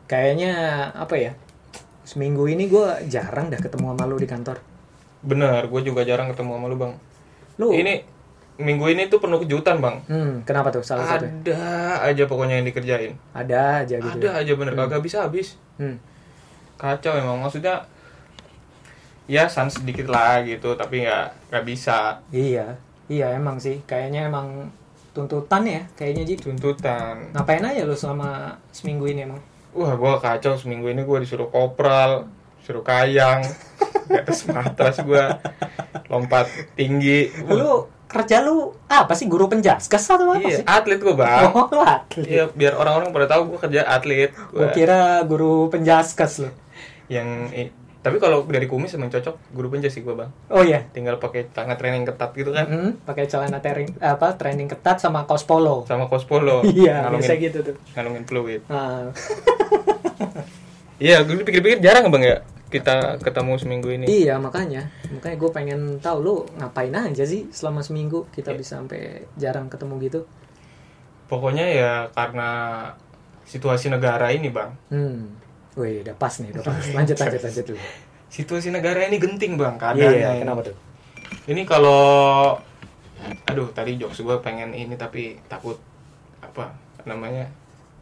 kayaknya 0.09 0.52
apa 0.97 1.14
ya? 1.21 1.33
Seminggu 2.09 2.49
ini 2.49 2.73
gue 2.73 3.05
jarang 3.12 3.52
dah 3.52 3.61
ketemu 3.61 3.93
sama 3.93 4.09
lu 4.09 4.17
di 4.17 4.25
kantor. 4.25 4.64
Bener, 5.21 5.69
gue 5.69 5.81
juga 5.85 6.00
jarang 6.09 6.33
ketemu 6.33 6.57
sama 6.57 6.67
lu 6.73 6.76
bang. 6.81 6.93
Lu 7.61 7.76
Ini 7.76 8.17
minggu 8.57 8.88
ini 8.88 9.12
tuh 9.12 9.21
penuh 9.21 9.45
kejutan 9.45 9.85
bang. 9.85 10.00
Hmm, 10.09 10.33
kenapa 10.49 10.73
tuh 10.73 10.81
salah 10.81 11.05
satu? 11.05 11.29
Ada 11.29 12.00
aja 12.09 12.25
pokoknya 12.25 12.57
yang 12.62 12.67
dikerjain. 12.73 13.12
Ada 13.37 13.85
aja 13.85 14.00
gitu. 14.00 14.25
Ada 14.25 14.40
aja 14.40 14.52
bener, 14.57 14.73
kagak 14.73 15.05
bisa 15.05 15.29
habis. 15.29 15.61
Hmm. 15.76 16.00
Kacau 16.81 17.12
emang 17.17 17.45
maksudnya. 17.45 17.85
Ya 19.26 19.50
sans 19.50 19.75
sedikit 19.75 20.06
lah 20.06 20.42
gitu, 20.47 20.78
tapi 20.78 21.02
nggak 21.02 21.50
nggak 21.50 21.64
bisa 21.66 22.23
Iya, 22.30 22.78
iya 23.06 23.35
emang 23.35 23.59
sih. 23.59 23.83
Kayaknya 23.83 24.30
emang 24.30 24.71
tuntutan 25.11 25.66
ya, 25.66 25.83
kayaknya 25.99 26.23
Ji. 26.23 26.35
tuntutan. 26.38 27.35
Ngapain 27.35 27.64
aja 27.64 27.83
lu 27.83 27.97
selama 27.97 28.54
seminggu 28.71 29.09
ini 29.09 29.26
emang? 29.26 29.40
Wah, 29.75 29.97
gua 29.97 30.21
kacau 30.21 30.54
seminggu 30.54 30.87
ini 30.88 31.02
gua 31.02 31.18
disuruh 31.18 31.49
kopral, 31.49 32.28
suruh 32.62 32.85
kayang, 32.85 33.42
di 34.09 34.14
atas 34.14 34.47
matras 34.47 35.02
gua 35.02 35.40
lompat 36.06 36.47
tinggi. 36.78 37.33
Lu 37.49 37.88
kerja 38.06 38.38
lu 38.40 38.71
apa 38.87 39.18
sih 39.18 39.26
guru 39.26 39.50
penjaskes 39.50 40.06
atau 40.06 40.30
apa 40.30 40.38
iya, 40.38 40.62
sih? 40.62 40.64
atlet 40.64 41.00
gua 41.02 41.14
bang. 41.18 41.50
Oh, 41.50 41.66
lu 41.66 41.83
atlet. 41.83 42.25
Iya, 42.30 42.45
biar 42.54 42.78
orang-orang 42.78 43.11
pada 43.11 43.26
tahu 43.26 43.50
gua 43.50 43.59
kerja 43.66 43.83
atlet. 43.83 44.30
Gua 44.54 44.68
Gua 44.68 44.68
kira 44.71 45.18
guru 45.26 45.66
penjaskes 45.66 46.47
lu. 46.47 46.50
yang 47.06 47.50
tapi 48.07 48.17
kalau 48.17 48.47
dari 48.47 48.65
kumis 48.65 48.95
emang 48.95 49.09
cocok 49.09 49.35
guru 49.51 49.67
penjas 49.69 49.91
sih 49.91 50.01
gua 50.01 50.15
bang. 50.17 50.31
Oh 50.49 50.63
iya. 50.63 50.87
Tinggal 50.87 51.17
pakai 51.17 51.51
celana 51.51 51.75
training 51.75 52.05
ketat 52.05 52.31
gitu 52.33 52.51
kan, 52.51 52.65
Mm, 52.65 52.91
pakai 53.03 53.27
celana 53.27 53.59
training 53.59 53.99
apa 53.99 54.33
training 54.33 54.69
ketat 54.69 54.97
sama 54.97 55.25
kaos 55.25 55.43
polo. 55.43 55.83
sama 55.85 56.07
kos 56.07 56.23
polo. 56.23 56.63
Iya, 56.69 57.03
ngalungin, 57.05 57.21
biasa 57.21 57.35
gitu 57.37 57.59
tuh. 57.63 57.75
ngalungin 57.93 58.23
fluid. 58.25 58.61
Ah, 58.69 59.11
Iya, 60.99 61.21
gue 61.23 61.37
pikir-pikir 61.39 61.79
jarang 61.79 62.09
bang 62.09 62.25
ya 62.25 62.39
kita 62.67 63.21
ketemu 63.21 63.53
seminggu 63.57 63.89
ini. 63.91 64.07
iya 64.07 64.35
makanya, 64.37 64.91
makanya 65.09 65.37
gue 65.37 65.51
pengen 65.51 65.81
tahu 65.99 66.19
lu 66.19 66.35
ngapain 66.57 66.91
aja 66.91 67.23
sih 67.23 67.47
selama 67.49 67.79
seminggu 67.79 68.27
kita 68.31 68.51
Iya. 68.51 68.59
bisa 68.59 68.73
sampai 68.77 69.01
jarang 69.35 69.67
ketemu 69.67 69.95
gitu. 70.03 70.21
Pokoknya 71.27 71.63
ya 71.65 71.93
karena 72.11 72.51
situasi 73.45 73.87
negara 73.89 74.31
ini 74.31 74.49
bang. 74.49 74.71
Hmm. 74.89 75.31
Wih, 75.76 76.00
udah 76.00 76.16
pas 76.16 76.33
nih, 76.40 76.49
udah 76.56 76.62
pas. 76.64 76.80
Lanjut, 76.97 77.16
lanjut, 77.21 77.40
lanjut 77.45 77.64
dulu. 77.68 77.80
Situasi 78.33 78.68
negara 78.73 79.04
ini 79.04 79.21
genting 79.21 79.61
bang 79.61 79.76
keadaannya. 79.76 80.09
Iya, 80.09 80.30
ini. 80.35 80.40
kenapa 80.42 80.61
tuh? 80.73 80.76
Ini 81.47 81.62
kalau 81.68 82.02
aduh 83.49 83.68
tadi 83.73 83.97
jokes 83.99 84.23
gue 84.23 84.37
pengen 84.45 84.76
ini 84.76 84.92
tapi 84.95 85.40
takut 85.50 85.80
apa 86.38 86.76
namanya 87.09 87.49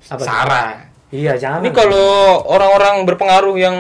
Apa? 0.07 0.23
Sarah. 0.23 0.73
Iya, 1.11 1.38
jangan. 1.38 1.62
Ini 1.62 1.71
kalau 1.75 2.43
orang-orang 2.47 3.07
berpengaruh 3.07 3.57
yang 3.59 3.76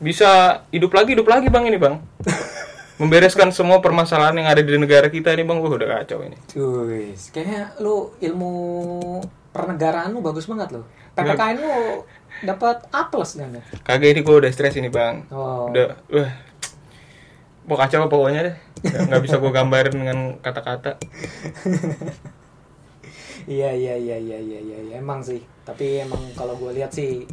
bisa 0.00 0.62
hidup 0.72 0.92
lagi 0.96 1.12
hidup 1.12 1.28
lagi 1.28 1.48
bang 1.52 1.64
ini 1.68 1.78
bang. 1.78 2.00
Membereskan 3.00 3.48
semua 3.48 3.80
permasalahan 3.80 4.36
yang 4.36 4.48
ada 4.52 4.60
di 4.60 4.76
negara 4.76 5.08
kita 5.08 5.32
ini 5.32 5.48
bang, 5.48 5.56
Wah, 5.56 5.72
udah 5.72 5.88
kacau 6.04 6.20
ini. 6.20 6.36
Wis, 6.52 7.32
kayaknya 7.32 7.72
lu 7.80 8.12
ilmu 8.20 8.52
pernegaraan 9.56 10.12
lu 10.12 10.20
bagus 10.20 10.44
banget 10.44 10.76
lu. 10.76 10.84
PPKN 11.16 11.56
lu 11.64 12.04
dapat 12.44 12.76
A 12.92 13.08
plus 13.08 13.36
kan? 13.36 13.50
ya? 13.52 13.62
Kagak 13.84 14.16
ini 14.16 14.20
gue 14.24 14.36
udah 14.40 14.50
stres 14.50 14.76
ini 14.76 14.88
bang. 14.88 15.26
Oh. 15.32 15.68
Udah, 15.68 15.96
wah, 16.08 16.30
mau 17.68 17.76
kacau 17.76 18.08
pokoknya 18.08 18.40
deh. 18.50 18.56
Nggak, 18.80 19.22
bisa 19.22 19.36
gue 19.36 19.52
gambarin 19.52 19.94
dengan 19.94 20.18
kata-kata. 20.40 20.96
Iya 23.48 23.72
iya 23.72 23.96
iya 23.96 24.16
iya 24.20 24.38
iya 24.38 24.60
iya 24.60 24.78
iya. 24.84 24.94
emang 25.00 25.24
sih. 25.24 25.40
Tapi 25.64 26.04
emang 26.04 26.20
kalau 26.36 26.54
gue 26.60 26.76
lihat 26.76 26.92
sih 26.92 27.24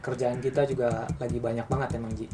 kerjaan 0.00 0.38
kita 0.38 0.62
juga 0.64 1.04
lagi 1.18 1.38
banyak 1.42 1.66
banget 1.66 1.98
emang 1.98 2.14
Ji. 2.14 2.30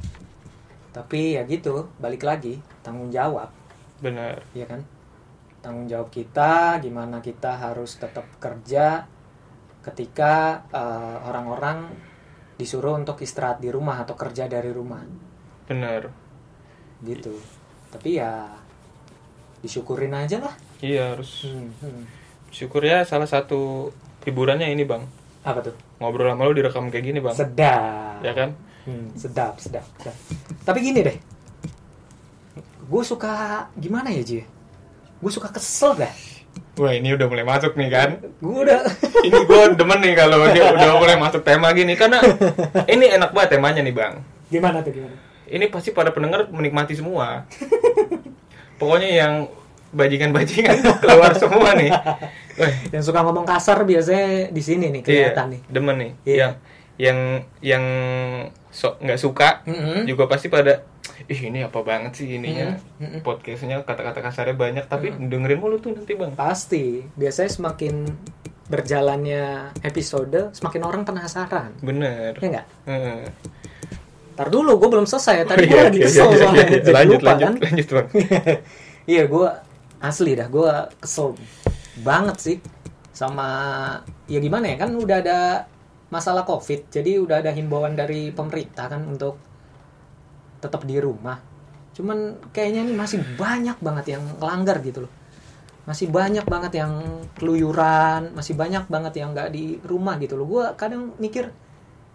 Tapi 0.93 1.35
ya 1.35 1.43
gitu, 1.49 1.91
balik 1.99 2.23
lagi 2.23 2.63
tanggung 2.87 3.11
jawab, 3.11 3.51
Bener. 3.99 4.39
ya 4.55 4.69
kan? 4.69 4.85
Tanggung 5.59 5.91
jawab 5.91 6.13
kita 6.15 6.79
gimana 6.79 7.19
kita 7.19 7.57
harus 7.59 7.99
tetap 7.99 8.29
kerja 8.39 9.09
ketika 9.83 10.63
eh, 10.71 11.17
orang-orang 11.27 11.91
disuruh 12.55 12.95
untuk 12.95 13.19
istirahat 13.21 13.59
di 13.59 13.69
rumah 13.73 14.03
atau 14.03 14.15
kerja 14.15 14.47
dari 14.47 14.71
rumah 14.71 15.03
Bener. 15.67 16.13
gitu. 17.03 17.35
Tapi 17.91 18.19
ya 18.19 18.47
disyukurin 19.63 20.13
aja 20.15 20.39
lah. 20.45 20.55
Iya 20.85 21.17
harus 21.17 21.49
Hmm, 21.49 21.73
hmm. 21.81 22.05
syukur 22.53 22.85
ya 22.85 23.03
salah 23.03 23.27
satu 23.27 23.91
hiburannya 24.25 24.69
ini 24.71 24.85
bang. 24.85 25.03
Apa 25.45 25.61
tuh? 25.61 25.75
Ngobrol 26.01 26.33
sama 26.33 26.45
lu 26.49 26.55
direkam 26.57 26.89
kayak 26.93 27.05
gini 27.05 27.19
bang. 27.21 27.35
Sedap. 27.37 28.21
Ya 28.25 28.33
kan? 28.37 28.51
Hmm, 28.85 29.09
sedap, 29.17 29.57
sedap, 29.57 29.85
sedap. 29.97 30.17
Tapi 30.65 30.79
gini 30.85 31.01
deh, 31.01 31.17
gue 32.85 33.03
suka 33.05 33.65
gimana 33.81 34.13
ya 34.13 34.21
Ji? 34.21 34.41
Gue 35.21 35.33
suka 35.33 35.49
kesel 35.49 35.97
dah. 35.97 36.13
Wah 36.75 36.91
ini 36.91 37.15
udah 37.15 37.27
mulai 37.31 37.47
masuk 37.47 37.79
nih 37.79 37.87
kan. 37.87 38.19
Gue 38.43 38.67
udah, 38.67 38.83
ini 39.27 39.39
gue 39.47 39.63
demen 39.79 39.99
nih 40.03 40.15
kalau 40.19 40.43
dia 40.51 40.75
udah 40.75 40.99
mulai 40.99 41.17
masuk 41.23 41.47
tema 41.47 41.71
gini 41.71 41.95
karena 41.95 42.19
ini 42.91 43.15
enak 43.15 43.31
banget 43.31 43.59
temanya 43.59 43.81
nih 43.83 43.95
bang. 43.95 44.15
gimana 44.51 44.83
tuh 44.83 44.91
gimana? 44.91 45.15
Ini 45.47 45.71
pasti 45.71 45.95
para 45.95 46.11
pendengar 46.11 46.51
menikmati 46.51 46.99
semua. 46.99 47.47
Pokoknya 48.79 49.11
yang 49.11 49.33
bajingan-bajingan 49.95 50.83
keluar 51.07 51.33
semua 51.39 51.79
nih. 51.79 51.91
Yang 52.91 53.03
suka 53.07 53.23
ngomong 53.23 53.47
kasar 53.47 53.87
biasanya 53.87 54.51
di 54.51 54.63
sini 54.63 54.91
nih 54.91 55.03
kelihatan 55.07 55.47
nih. 55.55 55.61
demen 55.71 55.97
nih. 55.99 56.13
Iya. 56.27 56.37
Yang 56.39 56.53
yang 56.95 57.43
yang 57.59 57.85
so, 58.71 58.95
nggak 58.99 59.19
suka 59.19 59.67
Mm-mm. 59.67 60.07
juga 60.07 60.31
pasti 60.31 60.47
pada 60.47 60.87
ih 61.27 61.41
ini 61.47 61.63
apa 61.63 61.81
banget 61.81 62.13
sih 62.17 62.39
ininya 62.39 62.75
Mm-mm, 62.99 63.03
mm-mm. 63.03 63.21
podcastnya 63.23 63.83
kata-kata 63.83 64.21
kasarnya 64.21 64.55
banyak 64.55 64.85
tapi 64.87 65.11
dengerin 65.11 65.59
mulu 65.59 65.79
tuh 65.79 65.95
nanti 65.95 66.15
bang 66.15 66.33
Pasti, 66.35 67.03
biasanya 67.15 67.51
semakin 67.51 67.95
berjalannya 68.65 69.77
episode, 69.83 70.51
semakin 70.57 70.83
orang 70.83 71.03
penasaran. 71.05 71.77
bener 71.85 72.33
Ya 72.41 72.49
nggak? 72.49 72.67
Heeh. 72.89 73.21
Ntar 74.35 74.49
dulu, 74.49 74.81
gue 74.81 74.89
belum 74.89 75.05
selesai. 75.05 75.45
Tadi 75.45 75.63
Oh, 75.63 75.69
gue 75.69 75.77
iya, 75.77 75.85
lagi 75.85 75.99
iya, 76.01 76.07
kesel 76.09 76.27
iya, 76.27 76.39
soalnya. 76.41 76.57
iya, 76.57 76.65
iya. 76.65 76.81
Jadi 76.81 76.95
lanjut 76.97 77.21
lupa 77.21 77.29
lanjut 77.29 77.45
kan? 77.45 77.55
lanjut 77.61 77.89
bang 77.93 78.07
Iya, 79.13 79.23
gue 79.29 79.49
asli 80.01 80.31
dah, 80.33 80.49
gue 80.49 80.71
kesel 80.97 81.29
banget 82.01 82.37
sih 82.41 82.57
sama 83.15 83.47
ya 84.27 84.43
gimana 84.43 84.67
ya 84.67 84.77
kan 84.77 84.91
udah 84.91 85.17
ada 85.23 85.39
masalah 86.15 86.47
covid, 86.47 86.87
jadi 86.95 87.19
udah 87.19 87.43
ada 87.43 87.51
himbauan 87.51 87.99
dari 87.99 88.31
pemerintah 88.31 88.87
kan 88.87 89.03
untuk 89.03 89.35
tetap 90.63 90.87
di 90.87 91.03
rumah. 91.03 91.43
Cuman 91.91 92.39
kayaknya 92.55 92.87
ini 92.87 92.95
masih 92.95 93.19
banyak 93.35 93.75
banget 93.83 94.15
yang 94.15 94.23
ngelanggar 94.39 94.79
gitu 94.87 95.11
loh. 95.11 95.13
Masih 95.85 96.09
banyak 96.09 96.47
banget 96.47 96.79
yang 96.79 96.93
keluyuran, 97.35 98.31
masih 98.33 98.55
banyak 98.55 98.87
banget 98.87 99.19
yang 99.19 99.35
nggak 99.35 99.51
di 99.51 99.83
rumah 99.83 100.15
gitu 100.23 100.39
loh. 100.39 100.47
Gue 100.47 100.65
kadang 100.79 101.19
mikir 101.19 101.51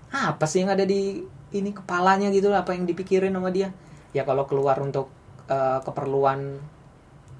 apa 0.09 0.47
sih 0.47 0.63
yang 0.63 0.71
ada 0.71 0.87
di 0.87 1.21
ini 1.51 1.69
kepalanya 1.75 2.31
gitu 2.31 2.49
loh, 2.49 2.57
apa 2.63 2.71
yang 2.71 2.87
dipikirin 2.87 3.35
sama 3.35 3.51
dia. 3.51 3.69
Ya 4.15 4.23
kalau 4.23 4.47
keluar 4.47 4.79
untuk 4.79 5.11
eh, 5.51 5.79
keperluan 5.83 6.63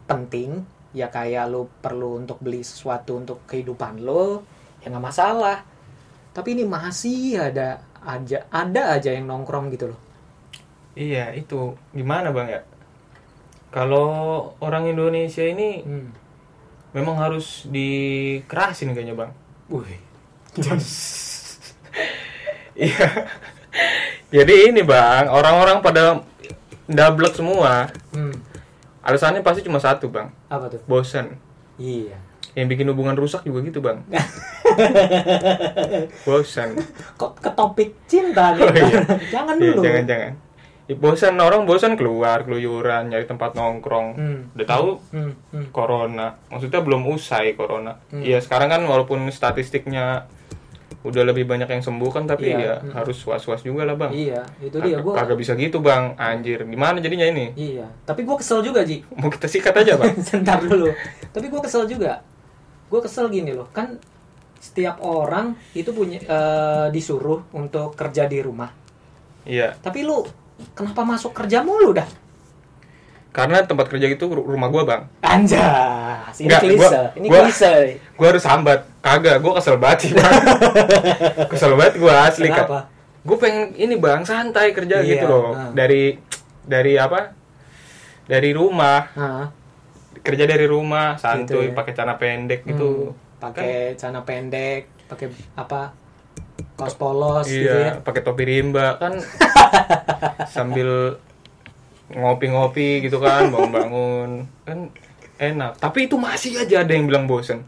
penting 0.05 0.67
ya 0.89 1.13
kayak 1.13 1.53
lo 1.53 1.69
perlu 1.69 2.17
untuk 2.17 2.41
beli 2.41 2.65
sesuatu 2.65 3.21
untuk 3.21 3.45
kehidupan 3.45 4.01
lo 4.01 4.41
ya 4.81 4.89
nggak 4.89 5.05
masalah 5.05 5.61
tapi 6.39 6.55
ini 6.55 6.63
masih 6.63 7.35
ada 7.35 7.83
aja 7.99 8.47
ada 8.47 8.95
aja 8.95 9.11
yang 9.11 9.27
nongkrong 9.27 9.67
gitu 9.75 9.91
loh 9.91 9.99
iya 10.95 11.35
itu 11.35 11.75
gimana 11.91 12.31
bang 12.31 12.47
ya 12.47 12.61
kalau 13.75 14.09
orang 14.63 14.87
Indonesia 14.87 15.43
ini 15.43 15.83
hmm. 15.83 16.09
memang 16.95 17.19
harus 17.19 17.67
dikerasin 17.67 18.95
kayaknya 18.95 19.19
bang 19.19 19.31
Wih. 19.67 19.99
Iya. 22.79 23.27
Jadi 24.31 24.71
ini 24.71 24.87
bang, 24.87 25.27
orang-orang 25.27 25.83
pada 25.83 26.23
ndablek 26.87 27.35
semua. 27.35 27.91
Hmm. 28.15 28.31
Alasannya 29.03 29.43
pasti 29.43 29.67
cuma 29.67 29.83
satu 29.83 30.07
bang, 30.07 30.31
apa 30.47 30.71
tuh 30.71 30.79
bosan. 30.87 31.35
iya 31.75 32.28
Yang 32.59 32.67
bikin 32.69 32.91
hubungan 32.91 33.15
rusak 33.15 33.41
juga 33.41 33.63
gitu 33.63 33.79
bang. 33.79 34.03
bosan. 36.25 36.75
kok 37.15 37.31
ke 37.37 37.49
topik 37.49 37.89
cinta 38.05 38.51
nih 38.53 38.61
Oh, 38.61 38.73
iya. 38.73 38.99
jangan 39.33 39.55
Iya, 39.55 39.63
dulu 39.71 39.81
jangan-jangan. 39.81 40.33
Ya, 40.89 40.95
bosan 40.97 41.37
orang 41.37 41.63
bosan 41.63 41.93
keluar, 41.95 42.41
keluyuran, 42.43 43.07
nyari 43.07 43.23
tempat 43.23 43.53
nongkrong. 43.53 44.07
Hmm. 44.11 44.39
Udah 44.51 44.67
tahu 44.67 44.87
Hmm, 45.13 45.37
hmm. 45.53 45.69
corona, 45.69 46.33
maksudnya 46.49 46.81
belum 46.81 47.05
usai 47.07 47.53
corona. 47.53 48.01
Hmm. 48.09 48.19
Iya 48.19 48.41
sekarang 48.41 48.67
kan 48.67 48.81
walaupun 48.83 49.29
statistiknya 49.29 50.25
udah 50.99 51.23
lebih 51.23 51.45
banyak 51.45 51.69
yang 51.69 51.79
sembuh 51.79 52.09
kan, 52.09 52.25
tapi 52.25 52.49
Iya, 52.49 52.57
ya 52.57 52.73
hmm. 52.75 52.91
harus 52.91 53.21
was-was 53.21 53.61
juga 53.61 53.85
lah 53.85 53.95
bang. 53.95 54.11
iya 54.11 54.41
itu 54.59 54.81
dia 54.81 54.97
gue 54.97 55.13
Kagak 55.13 55.37
bisa 55.37 55.53
gitu 55.53 55.77
bang, 55.79 56.17
anjir. 56.17 56.65
Gimana 56.65 56.97
jadinya 56.99 57.23
ini? 57.25 57.53
iya 57.55 57.85
tapi 58.03 58.25
gue 58.25 58.35
kesel 58.35 58.59
juga 58.59 58.81
ji 58.81 59.05
Mau 59.13 59.29
kita 59.29 59.45
sikat 59.45 59.77
aja 59.77 59.93
bang? 59.95 60.17
Sebentar 60.25 60.57
dulu. 60.57 60.89
Tapi 61.29 61.45
gue 61.47 61.61
kesel 61.61 61.85
juga. 61.85 62.25
Gue 62.89 62.99
kesel 62.99 63.29
gini 63.29 63.51
loh, 63.51 63.69
kan 63.69 63.95
setiap 64.59 64.99
orang 64.99 65.55
itu 65.71 65.89
punya 65.89 66.19
eh, 66.19 66.87
disuruh 66.89 67.47
untuk 67.51 67.93
kerja 67.93 68.25
di 68.25 68.39
rumah. 68.39 68.69
iya, 69.43 69.71
Tapi 69.73 70.03
lu 70.03 70.25
kenapa 70.73 71.07
masuk 71.07 71.31
kerja 71.33 71.61
mulu 71.61 71.93
dah? 71.93 72.09
karena 73.29 73.61
tempat 73.61 73.85
kerja 73.87 74.09
itu 74.09 74.25
ru- 74.25 74.41
rumah 74.43 74.67
gua 74.67 74.83
bang. 74.83 75.01
Anjas, 75.21 76.33
ini 76.35 76.49
Nggak, 76.49 76.61
klise, 76.61 76.81
gua- 76.81 77.11
ini 77.13 77.27
gua- 77.29 77.43
klise. 77.45 77.73
Gua 78.17 78.27
harus 78.27 78.41
sambat. 78.41 78.79
Kagak, 78.99 79.37
gua 79.37 79.53
kesel 79.55 79.77
banget 79.77 79.97
sih 80.01 80.11
bang. 80.11 80.33
kesel 81.53 81.77
banget 81.77 81.95
gua 81.95 82.25
asli 82.25 82.49
kan. 82.49 82.65
Kenapa? 82.65 82.79
Gue 83.21 83.37
pengen 83.37 83.77
ini 83.77 83.95
bang 83.95 84.25
santai 84.25 84.73
kerja 84.73 84.99
Iya, 84.99 85.07
gitu 85.13 85.25
loh. 85.29 85.53
nah. 85.53 85.69
Dari 85.71 86.17
dari 86.65 86.97
apa? 86.97 87.29
Dari 88.25 88.49
rumah, 88.49 88.99
Hah, 89.13 89.45
kerja 90.19 90.43
dari 90.43 90.65
rumah, 90.65 91.15
santuy, 91.15 91.43
Gitu 91.45 91.71
ya. 91.71 91.75
pakai 91.75 91.91
celana 91.93 92.15
pendek 92.15 92.61
gitu. 92.63 93.11
hmm, 93.11 93.37
pakai 93.37 93.71
celana 93.95 94.21
pendek, 94.21 94.81
pakai 95.05 95.27
apa? 95.55 95.93
Kaos 96.75 96.95
polos 96.95 97.43
gitu 97.43 97.67
ya. 97.67 97.95
Iya, 97.95 98.03
pakai 98.03 98.21
topi 98.21 98.43
rimba 98.43 98.95
kan 98.95 99.19
sambil 100.55 101.19
ngopi-ngopi 102.09 103.03
gitu 103.03 103.19
kan, 103.19 103.47
bangun-bangun 103.49 104.29
kan 104.65 104.79
enak. 105.37 105.77
Tapi 105.77 106.09
itu 106.09 106.15
masih 106.17 106.57
aja 106.57 106.81
ada 106.81 106.91
yang 106.91 107.05
bilang 107.05 107.25
bosen. 107.25 107.63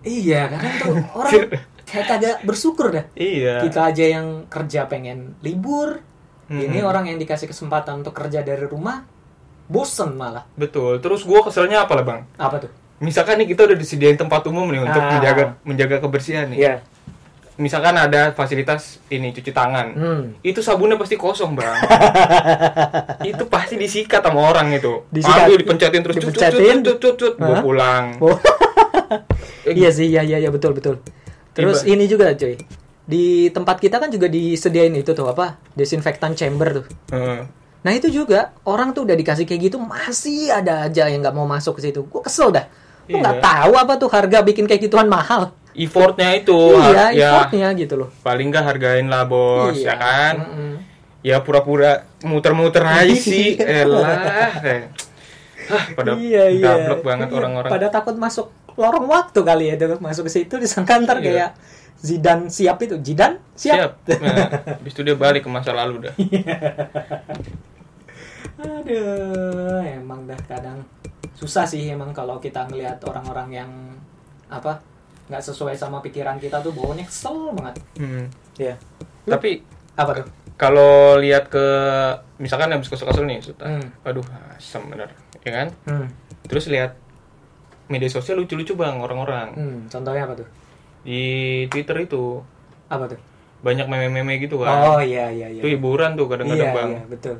Iya, 0.00 0.46
kadang 0.48 0.74
tuh 0.78 0.94
orang 1.12 1.32
kayak 1.88 2.06
kagak 2.06 2.36
bersyukur 2.42 2.90
dah. 2.90 3.04
Iya. 3.12 3.62
Kita 3.62 3.90
aja 3.90 4.04
yang 4.06 4.26
kerja 4.46 4.86
pengen 4.86 5.34
libur, 5.40 6.00
Hmm. 6.46 6.62
ini 6.62 6.78
orang 6.78 7.10
yang 7.10 7.18
dikasih 7.18 7.50
kesempatan 7.50 8.06
untuk 8.06 8.14
kerja 8.14 8.38
dari 8.38 8.70
rumah, 8.70 9.02
bosen 9.66 10.14
malah. 10.14 10.44
Betul. 10.54 10.98
Terus 10.98 11.22
gua 11.22 11.42
keselnya 11.42 11.82
apa 11.82 11.92
lah 11.92 12.04
bang? 12.04 12.20
Apa 12.36 12.56
tuh? 12.58 12.70
Misalkan 12.96 13.36
nih 13.36 13.50
kita 13.50 13.64
udah 13.64 13.76
disediain 13.76 14.14
tempat 14.14 14.46
umum 14.46 14.64
nih 14.66 14.80
untuk 14.80 14.96
Ah. 14.96 15.10
menjaga 15.12 15.44
menjaga 15.62 15.96
kebersihan 15.98 16.48
nih. 16.48 16.58
Iya. 16.58 16.74
Misalkan 17.56 17.92
ada 17.92 18.30
fasilitas 18.30 19.00
ini 19.08 19.32
cuci 19.32 19.48
tangan. 19.48 19.86
Hmm. 19.92 20.22
Itu 20.40 20.60
sabunnya 20.60 20.94
pasti 20.94 21.16
kosong 21.16 21.56
bang. 21.56 21.72
itu 23.30 23.44
pasti 23.46 23.74
disikat 23.74 24.20
sama 24.20 24.44
orang 24.46 24.72
itu. 24.72 25.04
Disikat. 25.08 25.46
Ambil 25.46 25.58
dipencetin 25.58 26.00
terus 26.02 26.14
cut, 26.14 26.22
cut, 26.22 26.32
Dipencetin. 26.32 26.76
cut, 26.82 26.98
cut, 26.98 27.16
cut, 27.16 27.34
gua 27.38 27.48
Hah? 27.50 27.62
pulang. 27.62 28.04
Oh. 28.18 28.36
Eh, 29.64 29.72
iya 29.80 29.88
sih, 29.88 30.06
iya 30.06 30.20
iya 30.20 30.36
iya 30.38 30.50
betul 30.50 30.72
betul. 30.72 31.00
Terus 31.52 31.80
Tiba- 31.80 31.92
ini 31.92 32.04
juga 32.04 32.26
cuy. 32.32 32.60
Di 33.06 33.24
tempat 33.48 33.78
kita 33.78 33.96
kan 33.96 34.10
juga 34.10 34.26
disediain 34.26 34.92
itu 34.92 35.10
tuh 35.10 35.24
apa? 35.24 35.56
Desinfektan 35.72 36.34
chamber 36.34 36.82
tuh. 36.82 36.84
Heeh. 37.08 37.40
Nah 37.86 37.94
itu 37.94 38.10
juga 38.10 38.50
orang 38.66 38.90
tuh 38.90 39.06
udah 39.06 39.14
dikasih 39.14 39.46
kayak 39.46 39.70
gitu 39.70 39.78
masih 39.78 40.50
ada 40.50 40.90
aja 40.90 41.06
yang 41.06 41.22
nggak 41.22 41.36
mau 41.38 41.46
masuk 41.46 41.78
ke 41.78 41.86
situ. 41.86 42.02
Gue 42.02 42.18
kesel 42.18 42.50
dah. 42.50 42.66
Lu 43.06 43.22
nggak 43.22 43.38
Iya. 43.38 43.46
tahu 43.46 43.72
apa 43.78 43.94
tuh 43.94 44.10
harga 44.10 44.42
bikin 44.42 44.66
kayak 44.66 44.90
gituan 44.90 45.06
mahal. 45.06 45.54
Effortnya 45.70 46.34
itu 46.34 46.56
iya, 46.82 47.14
ya 47.14 47.28
effortnya 47.30 47.68
gitu 47.78 47.94
loh. 47.94 48.08
paling 48.26 48.48
nggak 48.50 48.64
hargain 48.64 49.06
lah 49.06 49.22
bos 49.22 49.78
Iya. 49.78 49.86
ya 49.86 49.94
kan. 49.94 50.34
Mm-mm. 50.42 50.72
Ya 51.22 51.36
pura-pura 51.46 52.02
muter-muter 52.26 52.82
aja 52.90 53.14
sih. 53.14 53.54
Elah. 53.54 54.10
eh. 54.66 54.82
Hah, 55.70 55.84
pada 55.94 56.14
iya 56.18 56.50
iya. 56.50 56.98
banget 56.98 57.30
Iya, 57.30 57.36
orang-orang. 57.38 57.70
Pada 57.70 57.86
takut 57.86 58.18
masuk 58.18 58.50
lorong 58.74 59.06
waktu 59.06 59.40
kali 59.46 59.70
ya 59.70 59.74
masuk 60.02 60.26
ke 60.26 60.42
situ 60.42 60.58
disangka 60.58 60.98
ntar 60.98 61.22
Iya. 61.22 61.26
kayak 61.30 61.50
Zidane 61.96 62.50
siap 62.50 62.76
itu. 62.82 62.98
Zidane 63.00 63.38
siap. 63.56 63.76
Siap. 63.78 63.92
Nah, 64.20 64.36
habis 64.78 64.92
itu 64.92 65.00
dia 65.00 65.16
balik 65.16 65.46
ke 65.46 65.50
masa 65.50 65.70
lalu 65.70 66.10
dah. 66.10 66.14
Aduh, 68.56 69.82
emang 69.82 70.24
dah 70.24 70.38
kadang 70.44 70.80
susah 71.36 71.68
sih 71.68 71.84
emang 71.86 72.10
kalau 72.10 72.38
kita 72.38 72.64
ngelihat 72.64 72.96
orang-orang 73.04 73.48
yang 73.52 73.70
apa 74.48 74.80
nggak 75.26 75.42
sesuai 75.42 75.74
sama 75.74 75.98
pikiran 76.00 76.38
kita 76.38 76.62
tuh 76.62 76.72
baunya 76.72 77.04
kesel 77.04 77.52
banget. 77.52 77.76
Hmm. 77.98 78.24
Iya. 78.56 78.74
Tapi 79.26 79.60
Apa 79.96 80.12
tuh? 80.12 80.26
kalau 80.56 81.16
lihat 81.18 81.48
ke 81.48 81.66
misalkan 82.36 82.70
habis 82.70 82.88
kesel-kesel 82.88 83.24
nih, 83.24 83.40
Sultan. 83.40 83.80
Hmm. 83.80 83.88
Aduh, 84.04 84.24
asem 84.54 84.80
bener, 84.86 85.10
ya 85.42 85.52
kan? 85.52 85.68
Hmm. 85.84 86.06
Terus 86.46 86.68
lihat 86.68 86.94
media 87.86 88.08
sosial 88.08 88.38
lucu-lucu 88.38 88.74
bang 88.74 88.98
orang-orang 88.98 89.48
Hmm, 89.54 89.78
contohnya 89.86 90.26
apa 90.26 90.34
tuh? 90.36 90.48
di 91.06 91.22
Twitter 91.70 92.02
itu 92.02 92.42
Apa 92.90 93.06
tuh? 93.06 93.18
banyak 93.62 93.86
meme-meme 93.86 94.38
gitu 94.38 94.58
kan. 94.58 94.74
Oh 94.86 94.98
iya 94.98 95.30
iya 95.30 95.46
iya. 95.48 95.60
Itu 95.62 95.70
hiburan 95.70 96.14
tuh 96.14 96.26
kadang-kadang 96.26 96.66
iya, 96.66 96.74
bang. 96.74 96.88
Iya, 96.92 97.02
betul. 97.06 97.36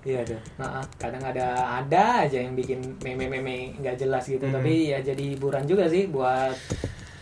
Iya 0.00 0.20
tuh. 0.24 0.40
Nah, 0.56 0.80
kadang 0.96 1.22
ada 1.22 1.46
ada 1.78 2.24
aja 2.24 2.38
yang 2.38 2.54
bikin 2.54 2.98
meme-meme 3.00 3.74
nggak 3.76 3.96
jelas 3.96 4.24
gitu, 4.24 4.42
Hmm. 4.42 4.56
tapi 4.56 4.90
ya 4.90 4.98
jadi 5.00 5.34
hiburan 5.34 5.64
juga 5.64 5.86
sih 5.86 6.06
buat 6.06 6.54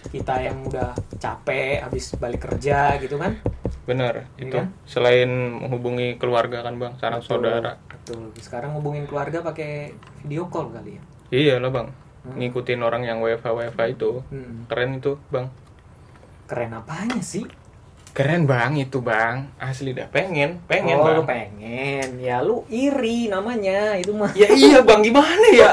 kita 0.09 0.35
yang 0.41 0.65
udah 0.65 0.93
capek 1.17 1.85
habis 1.85 2.17
balik 2.17 2.41
kerja 2.41 2.97
gitu 2.97 3.17
kan. 3.17 3.37
Bener, 3.85 4.29
Iya 4.37 4.45
itu 4.45 4.57
kan? 4.57 4.69
selain 4.85 5.31
menghubungi 5.59 6.17
keluarga 6.17 6.61
kan 6.61 6.77
bang, 6.77 6.93
sanak 6.97 7.25
Betul, 7.25 7.41
saudara. 7.41 7.73
Betul. 7.89 8.33
Sekarang 8.37 8.77
hubungin 8.77 9.05
keluarga 9.05 9.41
pakai 9.41 9.93
video 10.21 10.49
call 10.49 10.73
kali 10.73 10.97
ya. 10.97 11.03
Iya 11.29 11.55
lah 11.57 11.69
bang, 11.69 11.89
Hmm. 12.25 12.37
ngikutin 12.37 12.81
orang 12.81 13.05
yang 13.05 13.21
WFH 13.21 13.49
WFH 13.49 13.81
itu 13.91 14.11
Hmm. 14.29 14.65
keren 14.65 14.97
itu 14.97 15.17
bang. 15.29 15.49
Keren 16.45 16.73
apanya 16.73 17.21
sih? 17.21 17.45
Keren 18.19 18.51
bang 18.51 18.75
itu 18.75 18.99
bang, 18.99 19.47
asli 19.63 19.95
dah 19.95 20.11
pengen, 20.11 20.59
pengen 20.67 20.99
oh, 20.99 21.07
bang. 21.07 21.15
lu 21.15 21.23
pengen. 21.23 22.09
Ya 22.19 22.43
lu 22.43 22.67
iri 22.67 23.31
namanya. 23.31 23.95
Itu 23.95 24.11
mah. 24.11 24.35
Ya 24.35 24.51
iya 24.51 24.83
bang, 24.83 25.07
gimana 25.07 25.47
ya? 25.55 25.71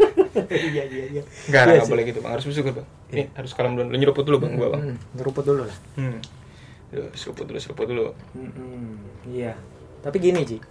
iya 0.72 0.88
iya 0.88 1.04
iya. 1.12 1.22
Enggak, 1.44 1.62
Iya 1.68 1.72
enggak 1.76 1.84
sih. 1.84 1.92
boleh 1.92 2.02
gitu 2.08 2.18
bang, 2.24 2.32
harus 2.32 2.44
bersyukur 2.48 2.72
bang. 2.80 2.86
Ini 3.12 3.22
harus 3.36 3.52
kalem 3.52 3.76
dulu, 3.76 3.92
lu 3.92 3.96
nyeruput 4.00 4.24
dulu 4.24 4.36
bang, 4.40 4.56
gua 4.56 4.68
bang. 4.72 4.80
Hmm, 4.80 4.96
ngeruput 5.12 5.44
dulu 5.44 5.62
lah. 5.68 5.76
Hmm. 6.00 6.18
Seruput 7.12 7.44
dulu, 7.44 7.58
seruput 7.60 7.84
dulu. 7.84 8.16
Mm-mm, 8.32 9.04
iya. 9.28 9.52
Tapi 10.00 10.16
gini 10.24 10.40
Ji, 10.40 10.64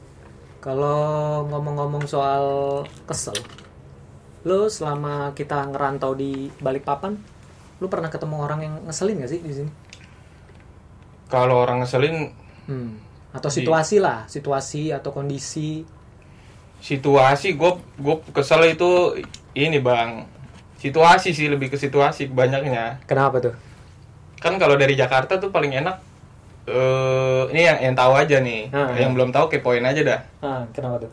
kalau 0.66 1.46
ngomong-ngomong 1.46 2.10
soal 2.10 2.46
kesel, 3.06 3.38
lo 4.50 4.66
selama 4.66 5.38
kita 5.38 5.62
ngerantau 5.70 6.18
di 6.18 6.50
Balikpapan, 6.58 7.14
lo 7.78 7.86
pernah 7.86 8.10
ketemu 8.10 8.36
orang 8.42 8.60
yang 8.66 8.74
ngeselin 8.90 9.22
gak 9.22 9.30
sih 9.30 9.42
di 9.46 9.54
sini? 9.62 9.83
Kalau 11.34 11.58
orang 11.60 11.82
ngeselin, 11.82 12.30
Hmm. 12.64 13.02
Atau 13.34 13.50
Di- 13.50 13.60
situasi 13.60 13.98
lah, 13.98 14.24
situasi 14.26 14.94
atau 14.94 15.10
kondisi. 15.10 15.82
situasi 16.80 17.56
gue 17.56 17.72
gue 17.98 18.16
kesel 18.32 18.60
itu 18.70 19.16
ini 19.54 19.80
bang 19.80 20.28
situasi 20.76 21.32
sih 21.32 21.48
lebih 21.48 21.68
ke 21.68 21.78
situasi 21.78 22.28
banyaknya 22.28 23.00
Kenapa 23.04 23.40
tuh? 23.40 23.56
kan 24.36 24.60
kalau 24.60 24.76
dari 24.76 24.92
Jakarta 24.94 25.40
tuh 25.40 25.48
paling 25.48 25.72
enak 25.74 25.96
eh 26.66 27.44
ini 27.50 27.62
yang 27.62 27.80
yang 27.82 27.96
tahu 27.96 28.12
aja 28.14 28.36
nih 28.38 28.68
Ah, 28.70 28.92
yang 28.94 29.12
belum 29.12 29.32
tahu 29.32 29.48
kepoin 29.50 29.80
aja 29.82 30.04
dah 30.04 30.20
Ah, 30.40 30.68
kenapa 30.70 31.08
tuh? 31.08 31.12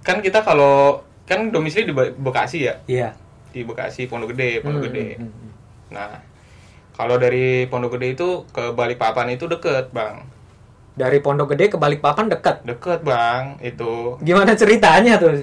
kan 0.00 0.18
kita 0.18 0.40
kalau 0.40 1.04
kan 1.24 1.48
domisili 1.48 1.84
di 1.84 1.92
Be- 1.92 2.16
Bekasi 2.18 2.64
ya 2.64 2.80
Iya. 2.86 3.12
di 3.50 3.60
Bekasi 3.62 4.08
Pondok 4.08 4.32
Gede 4.32 4.60
Pondok 4.60 4.80
Hmm, 4.80 4.88
Gede 4.88 5.08
hmm, 5.14 5.28
hmm. 5.28 5.50
nah 5.90 6.16
kalau 6.92 7.16
dari 7.16 7.64
Pondok 7.66 7.94
Gede 7.94 8.14
itu 8.14 8.28
ke 8.48 8.70
Balikpapan 8.70 9.30
itu 9.30 9.46
deket 9.46 9.90
bang 9.90 10.24
Dari 10.92 11.18
Pondok 11.18 11.50
Gede 11.50 11.68
ke 11.68 11.76
Balikpapan 11.76 12.28
dekat. 12.28 12.60
deket 12.62 13.00
bang 13.00 13.56
itu 13.60 14.18
Gimana 14.20 14.52
ceritanya 14.52 15.16
tuh? 15.16 15.40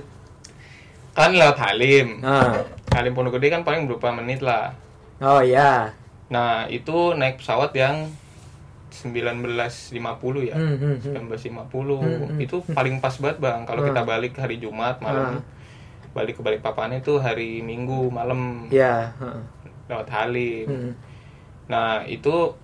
kan 1.11 1.31
lewat 1.31 1.57
Halim 1.57 2.21
Ah. 2.21 2.61
Halim 2.91 3.11
Pondok 3.11 3.35
Gede 3.35 3.49
kan 3.51 3.61
paling 3.61 3.85
beberapa 3.85 4.13
menit 4.13 4.39
lah 4.39 4.73
Oh 5.17 5.41
iya. 5.41 5.97
Nah, 6.27 6.67
itu 6.67 6.93
naik 7.11 7.39
pesawat 7.39 7.73
yang 7.73 8.05
1950 8.91 9.89
ya. 10.43 10.53
Hmm, 10.53 10.75
hmm, 10.75 10.95
hmm. 11.01 11.13
1950. 11.33 11.97
Hmm, 11.97 12.21
hmm. 12.27 12.37
Itu 12.39 12.61
paling 12.67 12.97
pas 12.97 13.15
banget, 13.15 13.37
Bang. 13.39 13.63
Kalau 13.63 13.81
Hmm. 13.81 13.89
kita 13.89 14.01
balik 14.03 14.33
hari 14.35 14.57
Jumat 14.57 14.97
malam. 14.99 15.37
Hmm. 15.37 15.43
Balik 16.13 16.37
ke 16.37 16.41
Balikpapan 16.41 16.97
itu 16.97 17.17
hari 17.17 17.61
Minggu 17.61 18.09
malam 18.09 18.69
Iya. 18.69 19.09
heeh. 19.15 19.41
lewat 19.87 20.07
Halim. 20.07 20.65
Hmm. 20.67 20.91
Nah, 21.67 22.03
itu 22.03 22.55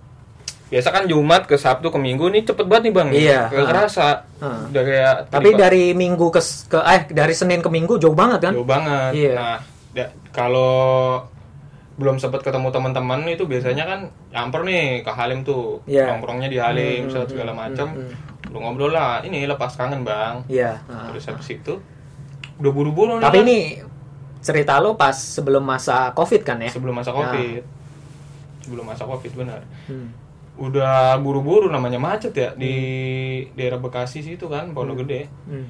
biasa 0.66 0.88
kan 0.90 1.04
Jumat 1.04 1.44
ke 1.44 1.54
Sabtu 1.54 1.86
ke 1.86 1.96
Minggu 1.96 2.26
nih 2.26 2.42
cepet 2.42 2.64
banget 2.64 2.82
nih, 2.84 2.92
Bang. 2.92 3.08
Iya. 3.08 3.40
Gak 3.46 3.56
Hmm. 3.58 3.70
kerasa. 3.70 4.08
Hmm. 4.36 4.68
Udah 4.68 4.82
kayak 4.82 5.14
Tapi 5.28 5.48
dari 5.54 5.84
minggu 5.92 6.26
ke 6.28 6.40
ke 6.66 6.78
eh 6.80 7.02
dari 7.08 7.32
Senin 7.32 7.60
ke 7.60 7.68
Minggu 7.68 7.96
jauh 7.96 8.12
banget 8.12 8.40
kan? 8.42 8.52
jauh 8.52 8.64
banget. 8.64 9.10
Iya. 9.14 9.32
Nah, 9.34 9.56
da- 9.92 10.12
kalau 10.30 11.22
belum 11.94 12.18
sempat 12.18 12.42
ketemu 12.42 12.68
teman-teman 12.68 13.22
itu 13.24 13.44
biasanya 13.44 13.84
kan 13.84 14.00
nyamper 14.28 14.66
nih 14.66 14.84
ke 15.00 15.10
Halim 15.10 15.46
tuh 15.46 15.78
Iya. 15.84 16.10
nongkrongnya 16.10 16.48
di 16.48 16.58
Halim 16.58 17.06
Hmm, 17.06 17.12
set 17.14 17.30
segala 17.30 17.54
hmm, 17.54 17.60
macam 17.60 17.86
hmm, 17.94 18.50
lu 18.50 18.58
ngobrol 18.58 18.90
lah 18.90 19.22
ini 19.22 19.46
lepas 19.46 19.70
kangen 19.72 20.02
bang 20.02 20.42
Iya. 20.48 20.82
heeh. 20.82 21.06
terus 21.06 21.22
habis 21.24 21.46
itu 21.48 21.78
udah 22.56 22.72
buru-buru 22.72 23.14
nih 23.14 23.22
Tapi 23.22 23.38
kan, 23.38 23.46
ini 23.46 23.58
cerita 24.40 24.76
lo 24.76 24.94
pas 24.94 25.14
sebelum 25.14 25.62
masa 25.62 26.10
Covid 26.10 26.42
kan 26.42 26.58
ya? 26.58 26.66
sebelum 26.68 26.92
masa 26.92 27.14
covid 27.14 27.62
sebelum 28.64 28.84
masa 28.84 29.04
covid 29.04 29.32
benar 29.34 29.60
Hmm. 29.84 30.08
udah 30.56 31.18
buru-buru 31.18 31.66
namanya 31.66 31.98
macet 31.98 32.32
ya 32.32 32.50
di 32.54 32.74
daerah 33.52 33.76
Bekasi 33.76 34.22
situ 34.22 34.46
kan 34.46 34.70
Pondok 34.70 35.02
Gede 35.02 35.28
Hmm. 35.44 35.68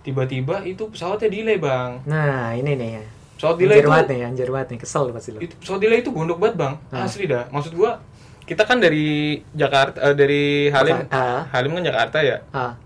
tiba-tiba 0.00 0.60
itu 0.62 0.84
pesawatnya 0.86 1.28
delay 1.28 1.56
bang 1.56 2.00
Nah, 2.04 2.52
ini 2.52 2.72
nih 2.72 2.90
ya. 2.94 3.04
pesawat 3.34 3.56
delay 3.56 3.74
Anjir 3.74 3.82
itu 3.82 3.90
banget 3.90 4.08
nih, 4.08 4.20
anjir 4.24 4.48
banget 4.48 4.68
nih, 4.70 4.78
kesel 4.80 5.04
pasti 5.10 5.30
lo. 5.30 5.38
itu 5.38 5.54
pesawat 5.54 5.80
delay 5.80 5.98
itu 5.98 6.10
gondok 6.10 6.38
banget 6.38 6.56
bang 6.56 6.74
Hmm. 6.88 7.02
asli 7.02 7.24
dah 7.26 7.44
maksud 7.48 7.72
gua 7.72 8.00
kita 8.44 8.62
kan 8.62 8.76
dari 8.76 9.06
Jakarta 9.50 9.98
eh, 10.02 10.12
dari 10.12 10.42
Halim 10.68 11.08
Ah, 11.08 11.48
Halim 11.50 11.72
kan 11.72 11.82
Jakarta 11.82 12.20
ya 12.20 12.38
ah, 12.50 12.76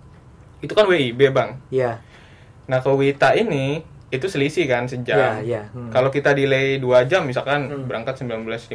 itu 0.59 0.71
kan 0.71 0.87
WIB 0.87 1.21
bang 1.29 1.59
iya. 1.69 1.99
nah 2.65 2.79
ke 2.79 2.89
Wita 2.89 3.33
ini 3.33 3.83
itu 4.09 4.25
selisih 4.25 4.65
kan 4.65 4.85
sejam 4.85 5.15
Iya, 5.15 5.31
iya. 5.43 5.63
Hmm. 5.69 5.89
kalau 5.89 6.09
kita 6.09 6.33
delay 6.33 6.77
2 6.77 6.89
jam 7.05 7.23
misalkan 7.23 7.69
Hmm. 7.69 7.85
berangkat 7.85 8.17
19.50 8.19 8.73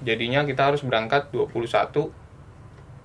jadinya 0.00 0.42
kita 0.42 0.62
harus 0.66 0.80
berangkat 0.80 1.28
21.50 1.28 3.04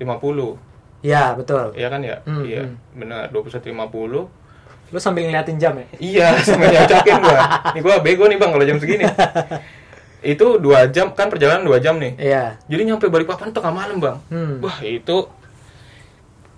Iya, 0.99 1.35
betul. 1.35 1.73
iya 1.73 1.87
kan 1.87 2.01
ya 2.01 2.17
Hmm, 2.23 2.43
iya 2.43 2.63
hmm. 2.63 2.75
benar 2.95 3.27
21.50 3.29 4.27
Lo 4.87 4.97
sambil 4.97 5.27
ngeliatin 5.27 5.57
jam 5.57 5.75
ya? 5.75 5.85
iya 5.99 6.27
sampai 6.47 6.71
nyocokin 6.71 7.15
gua 7.19 7.39
nih 7.69 7.81
gua 7.83 7.95
bego 7.99 8.23
nih 8.25 8.37
bang 8.37 8.49
kalau 8.49 8.63
jam 8.63 8.77
segini 8.77 9.03
itu 10.25 10.57
dua 10.57 10.87
jam 10.87 11.11
kan 11.11 11.27
perjalanan 11.27 11.61
dua 11.61 11.77
jam 11.77 11.95
nih 11.97 12.15
Iya. 12.17 12.55
jadi 12.65 12.81
nyampe 12.85 13.05
Balikpapan 13.05 13.51
tengah 13.51 13.69
malam 13.69 13.99
bang 13.99 14.17
Hmm. 14.27 14.57
Wah 14.57 14.79
itu 14.81 15.27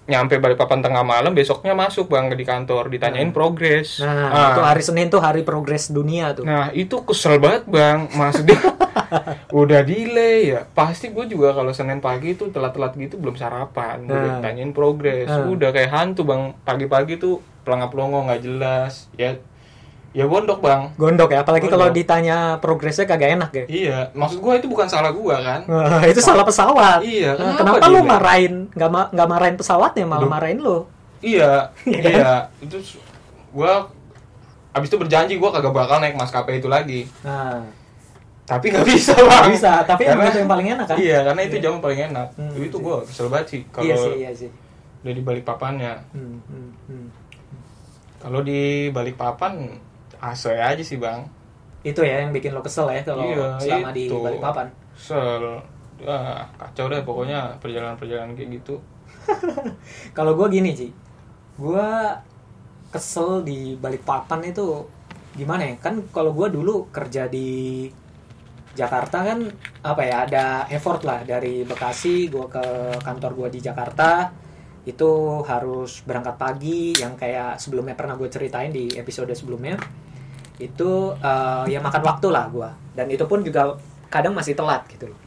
nyampe 0.09 0.35
Balikpapan 0.35 0.81
tengah 0.81 1.01
malam 1.01 1.31
besoknya 1.31 1.71
masuk 1.71 2.09
bang 2.09 2.27
di 2.27 2.41
kantor 2.41 2.89
ditanyain 2.89 3.29
progres. 3.29 4.01
Nah, 4.01 4.27
Ah, 4.27 4.49
itu 4.49 4.61
hari 4.63 4.81
Senin 4.81 5.07
tuh 5.07 5.21
hari 5.21 5.41
progres 5.41 5.87
dunia 5.87 6.33
tuh. 6.33 6.43
nah 6.43 6.67
itu 6.71 6.95
kesel 7.03 7.37
banget 7.37 7.63
bang, 7.65 8.09
maksudnya 8.11 8.57
udah 9.53 9.81
delay 9.81 10.51
ya. 10.51 10.65
Pasti 10.67 11.09
gue 11.09 11.25
juga 11.25 11.53
kalau 11.53 11.69
Senin 11.69 11.99
pagi 11.99 12.33
itu 12.33 12.49
telat-telat 12.49 12.93
gitu 12.95 13.15
belum 13.15 13.35
sarapan, 13.35 14.01
Nah. 14.01 14.11
udah 14.11 14.29
ditanyain 14.39 14.71
progres. 14.71 15.25
Nah. 15.25 15.45
Udah 15.45 15.69
kayak 15.69 15.91
hantu 15.91 16.25
bang, 16.25 16.57
pagi-pagi 16.59 17.15
tuh 17.15 17.37
pelangap-pelongo 17.61 18.25
nggak 18.25 18.41
jelas. 18.41 19.07
Ya 19.13 19.37
ya 20.09 20.25
gondok 20.25 20.59
bang. 20.59 20.89
Gondok 20.95 21.29
ya, 21.29 21.41
apalagi 21.41 21.67
kalau 21.67 21.87
ditanya 21.89 22.37
progresnya 22.57 23.05
kagak 23.05 23.35
enak 23.35 23.51
ya. 23.51 23.65
Iya, 23.65 23.97
maksud 24.11 24.39
gue 24.39 24.53
itu 24.55 24.65
bukan 24.65 24.85
salah 24.85 25.09
gue 25.09 25.35
kan. 25.35 25.61
Wah, 25.65 26.01
itu 26.03 26.17
salah 26.19 26.41
pesawat. 26.41 27.01
Iya, 27.01 27.33
Nah, 27.33 27.53
kenapa 27.55 27.77
kenapa 27.77 27.85
lo 27.87 27.99
delay? 27.99 28.09
marahin 28.09 28.53
nggak 28.71 28.89
ma- 28.89 29.09
nggak 29.09 29.27
marahin 29.27 29.55
pesawatnya 29.55 30.05
malah 30.05 30.21
Loh. 30.21 30.31
marahin 30.31 30.59
lo? 30.59 30.77
Iya, 31.19 31.69
Iya 31.83 31.99
kan? 31.99 32.11
iya. 32.11 32.33
Itu 32.59 32.77
gua 33.49 33.85
abis 34.71 34.87
itu 34.87 34.97
berjanji 34.97 35.33
gua 35.35 35.49
kagak 35.51 35.71
bakal 35.71 35.97
naik 35.97 36.13
maskapai 36.13 36.57
itu 36.57 36.67
lagi. 36.67 37.05
Nah, 37.21 37.61
Tapi 38.43 38.65
nggak 38.67 38.81
bisa 38.83 39.13
bang. 39.13 39.45
bisa. 39.47 39.83
Tapi 39.83 40.03
Karena- 40.03 40.25
itu 40.25 40.39
yang 40.39 40.49
paling 40.49 40.67
enak 40.71 40.85
kan? 40.87 40.97
Iya, 40.97 41.21
karena 41.23 41.41
itu 41.43 41.55
jam 41.59 41.77
paling 41.77 42.01
enak. 42.07 42.27
Hmm, 42.33 42.57
itu 42.57 42.77
gua 42.77 43.01
kesel 43.03 43.27
banget 43.27 43.47
sih 43.47 43.61
Iya 43.61 43.69
kalau 43.93 44.05
sih, 44.07 44.13
iya 44.17 44.31
sih. 44.33 44.49
udah 44.99 45.13
di 45.13 45.21
balik 45.21 45.43
papannya 45.43 45.93
Hmm, 46.11 46.41
hmm, 46.43 46.69
hmm. 46.83 47.07
kalau 48.17 48.41
di 48.41 48.61
balik 48.89 49.15
papan 49.15 49.79
asoy 50.21 50.59
aja 50.59 50.83
sih 50.83 50.99
bang 50.99 51.23
Itu 51.81 52.03
ya 52.03 52.23
yang 52.23 52.35
bikin 52.35 52.51
lo 52.51 52.59
kesel 52.59 52.91
ya 52.91 53.01
kalau 53.01 53.23
Iya, 53.23 53.55
selama 53.57 53.89
di 53.95 54.11
itu. 54.11 54.15
Balikpapan. 54.19 54.67
sel 54.99 55.43
ah, 56.03 56.43
kacau 56.59 56.91
deh 56.91 57.01
pokoknya 57.03 57.55
perjalanan-perjalanan 57.59 58.35
kayak 58.35 58.49
gitu 58.59 58.75
Kalau 60.17 60.35
gue 60.35 60.47
gini 60.49 60.75
Ci, 60.75 60.87
gue 61.55 61.87
kesel 62.89 63.45
di 63.45 63.77
Balikpapan 63.77 64.41
itu 64.49 64.83
gimana 65.35 65.63
ya? 65.63 65.73
Kan 65.79 66.03
kalau 66.09 66.33
gue 66.33 66.47
dulu 66.49 66.89
kerja 66.89 67.29
di 67.29 67.87
Jakarta 68.73 69.25
kan 69.25 69.39
apa 69.83 70.01
ya 70.05 70.15
ada 70.25 70.45
effort 70.71 71.03
lah 71.03 71.25
dari 71.25 71.65
Bekasi 71.65 72.29
gue 72.29 72.45
ke 72.47 72.63
kantor 73.01 73.31
gue 73.35 73.47
di 73.55 73.59
Jakarta 73.59 74.31
itu 74.87 75.09
harus 75.43 76.01
berangkat 76.07 76.35
pagi 76.39 76.95
yang 76.95 77.19
kayak 77.19 77.59
sebelumnya 77.59 77.93
pernah 77.93 78.15
gue 78.15 78.29
ceritain 78.31 78.71
di 78.71 78.87
episode 78.95 79.29
sebelumnya 79.35 79.75
itu 80.59 80.89
eh, 81.17 81.63
ya 81.71 81.79
makan 81.79 82.03
waktu 82.03 82.27
lah 82.29 82.45
gue 82.51 82.69
dan 82.93 83.07
itu 83.07 83.23
pun 83.23 83.39
juga 83.41 83.79
kadang 84.11 84.35
masih 84.35 84.53
telat 84.53 84.83
gitu 84.91 85.07
loh. 85.07 85.19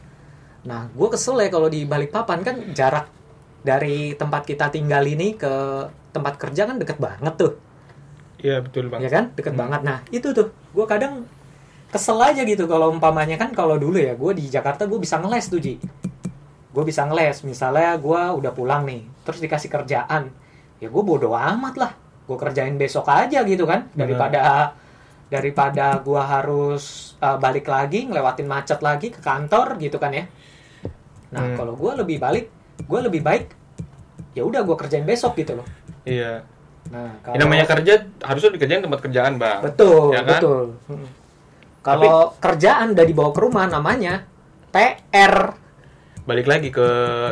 Nah 0.63 0.87
gue 0.93 1.07
kesel 1.09 1.41
ya 1.41 1.49
kalau 1.49 1.67
di 1.67 1.83
Balikpapan 1.83 2.39
kan 2.45 2.55
jarak 2.71 3.09
dari 3.65 4.13
tempat 4.13 4.45
kita 4.45 4.69
tinggal 4.69 5.01
ini 5.03 5.33
ke 5.33 5.49
tempat 6.13 6.37
kerja 6.37 6.69
kan 6.69 6.77
deket 6.77 7.01
banget 7.01 7.33
tuh. 7.35 7.53
Iya 8.43 8.61
betul 8.61 8.91
bang 8.91 9.01
ya 9.01 9.09
kan? 9.09 9.25
Deket 9.33 9.55
Hmm. 9.55 9.61
banget. 9.65 9.81
Nah 9.81 9.97
itu 10.13 10.29
tuh. 10.31 10.53
Gue 10.75 10.85
kadang 10.85 11.25
kesel 11.89 12.17
aja 12.21 12.41
gitu 12.43 12.65
kalau 12.65 12.91
umpamanya 12.93 13.37
kan 13.39 13.53
kalau 13.53 13.77
dulu 13.79 13.97
ya 13.97 14.13
gue 14.13 14.31
di 14.37 14.45
Jakarta 14.49 14.85
gue 14.85 14.99
bisa 14.99 15.17
ngeles 15.17 15.49
tuh 15.49 15.59
Ji. 15.63 15.79
Gue 16.73 16.83
bisa 16.83 17.07
ngeles. 17.07 17.41
Misalnya 17.41 17.97
gue 17.97 18.21
udah 18.37 18.51
pulang 18.53 18.83
nih 18.85 19.01
terus 19.25 19.41
dikasih 19.41 19.71
kerjaan. 19.71 20.29
Ya 20.77 20.91
gue 20.91 21.03
bodo 21.03 21.33
amat 21.33 21.75
lah. 21.79 21.91
Gue 22.27 22.37
kerjain 22.37 22.75
besok 22.77 23.07
aja 23.07 23.41
gitu 23.41 23.63
kan 23.63 23.87
daripada 23.95 24.71
daripada 25.33 25.97
gue 25.97 26.21
harus 26.21 26.83
uh, 27.17 27.35
balik 27.35 27.65
lagi 27.65 28.05
ngelewatin 28.05 28.45
macet 28.45 28.77
lagi 28.79 29.09
ke 29.09 29.17
kantor 29.17 29.81
gitu 29.81 29.97
kan 29.97 30.13
ya 30.13 30.25
nah 31.29 31.41
Hmm. 31.43 31.57
kalau 31.57 31.73
gue 31.73 31.91
lebih 31.97 32.21
balik 32.21 32.53
gue 32.79 32.99
lebih 33.01 33.19
baik 33.19 33.49
ya 34.31 34.45
udah 34.45 34.61
gue 34.61 34.75
kerjain 34.77 35.01
besok 35.01 35.33
gitu 35.35 35.57
loh 35.57 35.65
iya 36.05 36.45
nah 36.85 37.09
Ini 37.25 37.41
namanya 37.41 37.65
kerja 37.65 37.93
harusnya 38.21 38.53
dikerjain 38.53 38.83
tempat 38.83 39.01
kerjaan 39.01 39.33
bang 39.35 39.63
Betul, 39.63 40.11
Ya 40.11 40.21
kan? 40.21 40.37
betul. 40.37 40.63
Mm. 40.85 41.07
Kalau 41.79 42.15
kerjaan 42.37 42.91
udah 42.91 43.03
dibawa 43.03 43.31
ke 43.31 43.39
rumah 43.39 43.65
namanya 43.65 44.23
PR. 44.69 45.55
balik 46.23 46.45
lagi 46.45 46.69
ke 46.69 46.87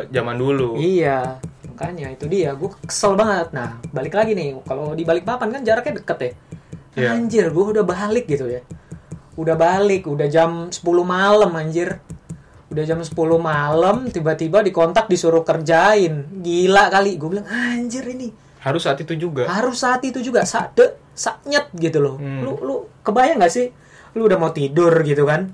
zaman 0.07 0.35
dulu 0.35 0.75
Iya, 0.75 1.39
makanya 1.63 2.11
itu 2.11 2.27
dia. 2.27 2.51
Gue 2.51 2.67
kesel 2.83 3.15
banget. 3.15 3.51
Nah, 3.51 3.79
balik 3.87 4.11
lagi 4.11 4.35
nih. 4.35 4.59
Kalau 4.61 4.91
di 4.91 5.03
balik 5.03 5.23
papan 5.23 5.47
kan 5.49 5.63
jaraknya 5.63 5.99
deket 5.99 6.17
ya. 6.19 6.31
Iya. 6.93 7.13
Anjir, 7.13 7.45
gue 7.47 7.65
udah 7.71 7.83
balik 7.83 8.25
gitu 8.25 8.45
ya. 8.45 8.61
Udah 9.33 9.55
balik, 9.55 10.05
udah 10.05 10.27
jam 10.27 10.67
10 10.67 10.79
malam 11.01 11.51
anjir. 11.51 12.03
Udah 12.67 12.83
jam 12.83 12.99
10 12.99 13.11
malam, 13.37 14.07
tiba-tiba 14.07 14.59
dikontak 14.59 15.07
disuruh 15.07 15.41
kerjain. 15.41 16.27
Gila 16.37 16.87
kali. 16.89 17.15
Gue 17.15 17.29
bilang, 17.31 17.47
anjir 17.47 18.03
ini. 18.05 18.31
harus 18.61 18.85
saat 18.85 19.01
itu 19.01 19.17
juga 19.17 19.49
harus 19.49 19.73
saat 19.73 20.05
itu 20.05 20.21
juga 20.21 20.45
sade 20.45 20.93
saknyet 21.17 21.73
gitu 21.73 21.97
loh 21.97 22.13
Hmm. 22.13 22.45
lu 22.45 22.53
lu 22.61 22.75
kebayang 23.01 23.41
nggak 23.41 23.49
sih 23.49 23.73
lu 24.13 24.29
udah 24.29 24.37
mau 24.37 24.53
tidur 24.53 24.93
gitu 25.01 25.25
kan 25.25 25.49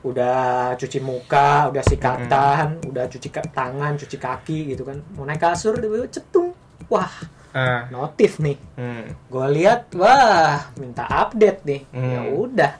udah 0.00 0.74
cuci 0.74 0.98
muka 0.98 1.70
udah 1.70 1.78
sikatan 1.80 2.66
Hmm. 2.76 2.90
udah 2.90 3.06
cuci 3.06 3.30
tangan 3.30 3.94
cuci 3.94 4.16
kaki 4.16 4.74
gitu 4.74 4.82
kan 4.82 4.98
mau 5.14 5.22
naik 5.22 5.38
kasur 5.38 5.74
tiba-tiba 5.74 6.10
cetung 6.10 6.50
wah 6.86 7.06
ah 7.50 7.88
notif 7.88 8.36
nih 8.38 8.56
hmm. 8.74 9.04
gue 9.26 9.46
lihat 9.54 9.88
wah 9.94 10.68
minta 10.74 11.04
update 11.04 11.60
nih 11.62 11.80
Hmm. 11.90 12.10
ya 12.10 12.20
udah 12.28 12.72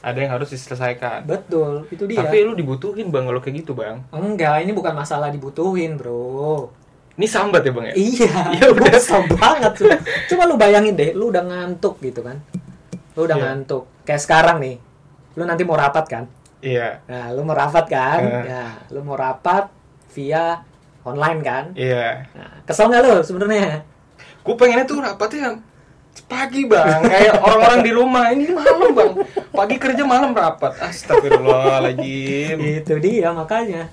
ada 0.00 0.18
yang 0.18 0.32
harus 0.32 0.50
diselesaikan 0.50 1.22
betul 1.22 1.86
itu 1.88 2.04
dia 2.04 2.18
tapi 2.18 2.42
lu 2.42 2.52
dibutuhin 2.52 3.08
bang 3.08 3.22
kalau 3.22 3.38
kayak 3.38 3.60
gitu 3.60 3.72
bang 3.72 4.02
enggak 4.10 4.62
ini 4.62 4.70
bukan 4.70 4.92
masalah 4.92 5.28
dibutuhin 5.28 5.94
bro 5.94 6.70
ini 7.12 7.26
sambat 7.26 7.60
ya 7.60 7.70
bang 7.70 7.86
ya 7.88 7.94
Iya, 7.94 8.32
Ya 8.56 8.64
udah. 8.66 8.88
kesel 8.88 9.20
banget 9.28 9.72
sudah. 9.76 10.00
Coba 10.26 10.48
lu 10.48 10.56
bayangin 10.56 10.96
deh, 10.96 11.12
lu 11.12 11.28
udah 11.28 11.44
ngantuk 11.44 12.00
gitu 12.00 12.24
kan. 12.24 12.40
Lu 13.12 13.28
udah 13.28 13.36
Iya. 13.36 13.44
ngantuk. 13.44 13.84
Kayak 14.02 14.22
sekarang 14.24 14.56
nih. 14.58 14.80
Lu 15.36 15.44
nanti 15.44 15.60
mau 15.60 15.76
rapat 15.76 16.08
kan? 16.08 16.24
iya 16.64 17.04
Nah, 17.04 17.28
lu 17.36 17.44
mau 17.44 17.52
rapat 17.52 17.84
kan? 17.84 18.16
Eh. 18.16 18.44
Ya, 18.48 18.64
lu 18.88 19.04
mau 19.04 19.12
rapat 19.12 19.68
via 20.08 20.64
online 21.04 21.40
kan? 21.44 21.64
iya 21.76 22.24
Nah, 22.32 22.64
kesel 22.64 22.88
nggak 22.88 23.04
lu 23.04 23.14
sebenarnya? 23.20 23.84
Gue 24.42 24.54
pengennya 24.58 24.86
tuh 24.86 24.98
rapatnya 25.00 25.58
pagi 26.28 26.68
bang. 26.68 27.00
Kayak 27.08 27.40
orang-orang 27.40 27.80
di 27.84 27.92
rumah. 27.92 28.24
Ini 28.32 28.52
malam 28.52 28.92
bang. 28.92 29.12
Pagi 29.52 29.76
kerja 29.80 30.02
malam 30.04 30.36
rapat. 30.36 30.76
Astagfirullahaladzim. 30.80 32.56
Itu 32.60 33.00
dia 33.00 33.32
makanya. 33.32 33.88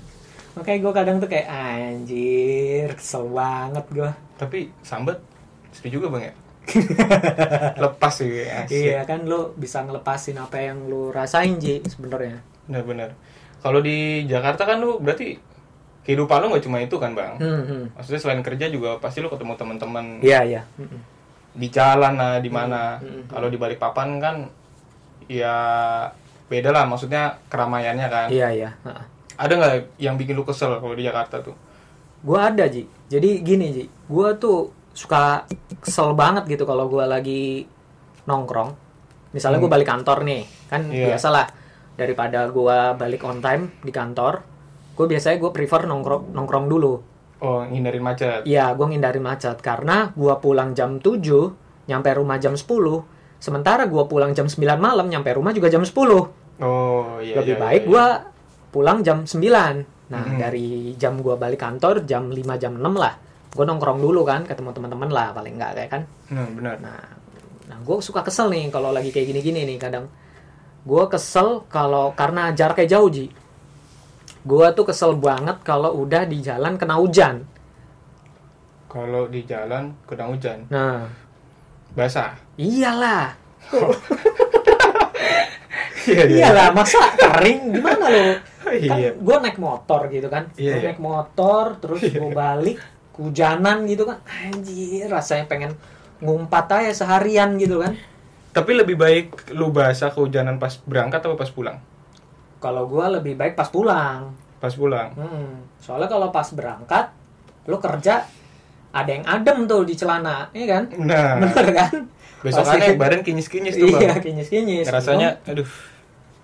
Makanya 0.56 0.78
gue 0.82 0.92
kadang 0.92 1.16
tuh 1.22 1.30
kayak 1.30 1.46
anjir, 1.48 2.88
kesel 2.98 3.30
banget 3.30 3.86
gue. 3.94 4.10
tapi 4.40 4.72
sambat 4.80 5.20
sepi 5.70 5.92
juga 5.92 6.08
bang 6.08 6.32
ya? 6.32 6.34
Lepas 7.84 8.24
sih 8.24 8.48
asik. 8.48 8.72
Iya 8.72 9.04
kan 9.04 9.28
lu 9.28 9.52
bisa 9.56 9.84
ngelepasin 9.84 10.40
apa 10.40 10.58
yang 10.64 10.88
lu 10.88 11.12
rasain 11.12 11.60
Ji 11.60 11.84
sebenarnya. 11.84 12.40
benar-benar. 12.66 13.12
Kalau 13.60 13.84
di 13.84 14.24
Jakarta 14.24 14.64
kan 14.64 14.80
lu 14.80 14.96
berarti 14.96 15.36
kehidupan 16.00 16.40
lu 16.40 16.46
nggak 16.48 16.64
cuma 16.64 16.78
itu 16.78 16.96
kan 16.96 17.12
bang 17.12 17.34
Hmm, 17.36 17.62
hmm. 17.62 17.82
maksudnya 17.94 18.18
selain 18.18 18.40
kerja 18.40 18.66
juga 18.66 18.96
pasti 18.96 19.18
lu 19.18 19.28
ketemu 19.28 19.52
teman-teman 19.54 20.04
Iya, 20.20 20.40
iya. 20.42 20.62
Di 21.50 21.66
jalan 21.66 22.14
lah 22.14 22.38
di 22.38 22.48
mana 22.48 22.96
Hmm, 22.96 23.04
hmm, 23.04 23.14
hmm. 23.16 23.24
kalau 23.28 23.46
di 23.46 23.56
Balikpapan 23.56 24.08
kan 24.16 24.36
ya 25.26 25.54
beda 26.46 26.70
lah 26.70 26.84
maksudnya 26.84 27.22
keramaiannya 27.46 28.06
kan 28.06 28.26
Iya, 28.28 28.48
iya. 28.50 28.70
Ada 29.36 29.52
nggak 29.52 29.72
yang 29.96 30.14
bikin 30.14 30.34
lu 30.34 30.42
kesel 30.42 30.76
kalau 30.76 30.92
di 30.92 31.02
Jakarta 31.02 31.38
tuh 31.38 31.54
Gue 32.20 32.36
ada 32.36 32.68
Ji. 32.68 32.84
Jadi 33.08 33.40
gini 33.40 33.72
Ji, 33.72 33.84
gue 33.88 34.28
tuh 34.36 34.68
suka 34.92 35.48
kesel 35.78 36.12
banget 36.12 36.44
gitu 36.46 36.62
kalau 36.62 36.84
gue 36.84 37.00
lagi 37.00 37.64
nongkrong. 38.22 38.76
Misalnya 39.32 39.56
gue 39.56 39.64
Hmm. 39.64 39.72
balik 39.72 39.88
kantor 39.88 40.18
nih, 40.22 40.42
kan 40.68 40.84
Iya. 40.84 41.06
biasalah 41.08 41.48
daripada 41.94 42.44
gue 42.46 42.76
balik 42.94 43.24
on 43.24 43.40
time 43.40 43.72
di 43.80 43.88
kantor, 43.88 44.44
gue 44.92 45.06
biasanya 45.06 45.36
gue 45.38 45.50
prefer 45.50 45.84
nongkrong 45.84 46.32
nongkrong 46.32 46.66
dulu. 46.66 46.92
oh 47.40 47.60
ngindarin 47.64 48.04
macet 48.04 48.40
Iya, 48.44 48.76
gue 48.76 48.84
ngindari 48.84 49.16
macet 49.16 49.58
karena 49.60 50.12
gue 50.12 50.34
pulang 50.38 50.76
jam 50.76 51.00
7, 51.00 51.88
nyampe 51.88 52.12
rumah 52.12 52.36
jam 52.36 52.52
10. 52.52 52.60
Sementara 53.40 53.88
gue 53.88 54.04
pulang 54.04 54.36
jam 54.36 54.44
9 54.44 54.60
malam, 54.76 55.08
nyampe 55.08 55.32
rumah 55.32 55.50
juga 55.50 55.72
jam 55.72 55.80
10. 55.80 55.96
oh 56.60 57.16
iya 57.18 57.40
Lebih 57.40 57.56
iya, 57.56 57.62
baik 57.64 57.82
iya, 57.82 57.88
gue 57.88 58.04
pulang 58.68 59.00
jam 59.00 59.24
9. 59.24 59.88
Nah, 60.10 60.26
Mhm. 60.26 60.36
dari 60.36 60.68
jam 60.98 61.16
gue 61.16 61.32
balik 61.34 61.62
kantor 61.62 62.04
jam 62.04 62.28
5 62.28 62.58
jam 62.58 62.76
6 62.76 62.92
lah. 62.92 63.16
Gue 63.50 63.64
nongkrong 63.64 63.98
dulu 63.98 64.20
kan, 64.22 64.44
ketemu 64.44 64.70
teman-teman 64.70 65.08
lah 65.08 65.32
paling 65.32 65.56
enggak 65.56 65.72
kayak 65.74 65.90
kan. 65.90 66.02
nah 66.28 66.44
benar 66.46 66.76
Nah, 66.78 67.00
nah 67.66 67.78
gue 67.80 67.96
suka 67.98 68.20
kesel 68.20 68.46
nih 68.46 68.68
kalau 68.68 68.92
lagi 68.92 69.08
kayak 69.08 69.26
gini-gini 69.26 69.64
nih 69.64 69.78
kadang. 69.80 70.06
Gue 70.82 71.08
kesel 71.08 71.64
kalau 71.66 72.12
karena 72.12 72.52
jaraknya 72.52 72.98
jauh 72.98 73.08
Ji. 73.08 73.32
Gue 74.40 74.66
tuh 74.72 74.88
kesel 74.88 75.12
banget 75.16 75.60
kalau 75.62 75.92
udah 76.00 76.24
di 76.24 76.40
jalan 76.40 76.76
kena 76.80 76.96
hujan. 76.96 77.44
kalau 78.90 79.30
di 79.30 79.46
jalan 79.46 79.94
kena 80.02 80.26
hujan 80.26 80.66
Nah, 80.66 81.06
basah 81.94 82.34
iyalah. 82.58 83.38
iya 86.10 86.24
Iyalah, 86.26 86.68
masa 86.72 86.98
kering 87.14 87.76
gimana 87.76 88.04
lo? 88.08 88.24
Kan 88.60 88.74
iya 88.74 89.10
gue 89.14 89.36
naik 89.38 89.58
motor 89.58 90.10
gitu 90.10 90.26
kan. 90.26 90.50
Iya, 90.56 90.74
Gua 90.74 90.80
iya. 90.80 90.86
naik 90.90 91.00
motor 91.00 91.64
terus 91.78 92.00
gue 92.02 92.30
balik 92.32 92.78
hujanan 93.14 93.86
gitu 93.86 94.08
kan. 94.08 94.18
Anjir, 94.26 95.06
rasanya 95.06 95.46
pengen 95.46 95.72
ngumpat 96.18 96.66
aja 96.72 96.92
seharian 96.94 97.54
gitu 97.56 97.78
kan. 97.78 97.94
tapi 98.50 98.74
lebih 98.74 98.98
baik 98.98 99.54
lu 99.54 99.70
basah 99.70 100.10
kehujanan 100.10 100.58
pas 100.58 100.74
berangkat 100.82 101.22
atau 101.22 101.38
pas 101.38 101.46
pulang 101.48 101.78
Kalau 102.60 102.84
gue 102.84 103.04
lebih 103.10 103.34
baik 103.34 103.56
pas 103.56 103.66
pulang. 103.66 104.36
pas 104.56 104.68
pulang 104.70 105.08
Hmm, 105.14 105.64
soalnya 105.76 106.04
kalau 106.06 106.28
pas 106.28 106.44
berangkat 106.46 107.08
lo 107.64 107.76
kerja 107.76 108.20
ada 108.90 109.08
yang 109.08 109.24
adem 109.24 109.64
tuh 109.64 109.82
di 109.82 109.94
celana, 109.94 110.50
iya 110.50 110.66
kan? 110.70 110.84
nah 111.00 111.40
Bener 111.40 111.66
kan? 111.72 111.92
besokannya 112.40 112.92
badan 112.94 113.20
kinyis-kinyis 113.20 113.74
tuh 113.74 113.88
Iya, 113.88 114.12
bang 114.12 114.20
kinyis-kinyis. 114.20 114.86
rasanya 114.86 115.40
aduh 115.44 115.64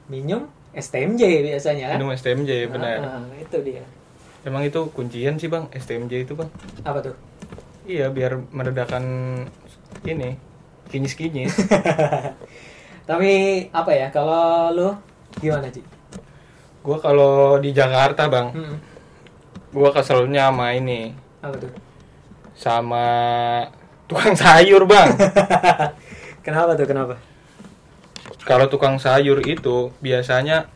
minum, 0.06 0.48
STMJ 0.72 1.20
biasanya 1.44 1.84
kan? 1.90 1.98
minum 1.98 2.08
STMJ 2.10 2.50
benar 2.70 2.96
Ah, 3.02 3.20
itu 3.34 3.58
dia. 3.60 3.84
emang 4.42 4.62
itu 4.62 4.80
kuncian 4.90 5.36
sih 5.36 5.46
bang 5.46 5.68
STMJ 5.70 6.12
itu 6.22 6.32
bang 6.32 6.48
Apa 6.82 7.02
tuh? 7.02 7.12
iya 7.84 8.08
biar 8.08 8.40
meredakan 8.48 9.04
ini 10.02 10.40
kinyis-kinyis 10.86 11.52
Tapi 13.04 13.30
apa 13.70 13.90
ya 13.92 14.08
kalau 14.08 14.70
lo 14.70 14.88
gimana 15.36 15.68
sih? 15.68 15.84
Gua 16.86 16.96
kalau 16.96 17.34
di 17.58 17.74
Jakarta 17.74 18.30
bang 18.30 18.54
Hmm, 18.54 18.76
gua 19.70 19.90
keselnya 19.90 20.48
sama 20.48 20.70
ini 20.72 21.10
apa 21.42 21.58
tuh? 21.58 21.72
sama 22.54 23.06
tukang 24.06 24.32
sayur 24.32 24.86
bang 24.86 25.10
Kenapa 26.46 26.78
tuh? 26.78 26.86
Kenapa? 26.86 27.14
kalau 28.46 28.70
tukang 28.70 28.96
sayur 28.96 29.42
itu 29.42 29.90
biasanya 29.98 30.70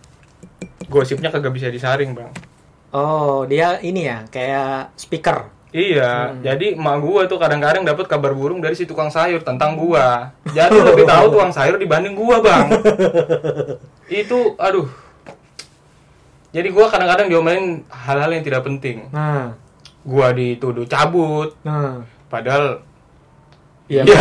gosipnya 0.86 1.30
kagak 1.30 1.54
bisa 1.54 1.70
disaring 1.70 2.12
bang 2.12 2.34
Oh, 2.90 3.46
dia 3.46 3.78
ini 3.78 4.02
ya, 4.02 4.26
kayak 4.26 4.98
speaker. 4.98 5.46
Iya, 5.70 6.34
Hmm. 6.34 6.42
jadi 6.42 6.74
emak 6.74 6.98
gua 6.98 7.30
tuh 7.30 7.38
kadang-kadang 7.38 7.86
dapat 7.86 8.10
kabar 8.10 8.34
burung 8.34 8.58
dari 8.58 8.74
si 8.74 8.82
tukang 8.82 9.06
sayur 9.06 9.46
tentang 9.46 9.78
gua. 9.78 10.34
Jadi 10.42 10.74
lebih 10.90 11.06
tahu 11.06 11.30
tukang 11.30 11.54
sayur 11.54 11.78
dibanding 11.78 12.18
gua, 12.18 12.42
Bang. 12.42 12.66
Itu 14.10 14.58
aduh. 14.58 14.90
Jadi 16.50 16.68
gua 16.68 16.86
kadang-kadang 16.86 17.26
diomelin 17.26 17.82
hal-hal 17.86 18.28
yang 18.28 18.42
tidak 18.42 18.62
penting. 18.62 19.08
Nah, 19.08 19.56
Gua 20.00 20.30
dituduh 20.30 20.84
cabut, 20.84 21.52
nah. 21.60 22.00
padahal 22.26 22.80
Iya. 23.84 24.00
ya, 24.02 24.16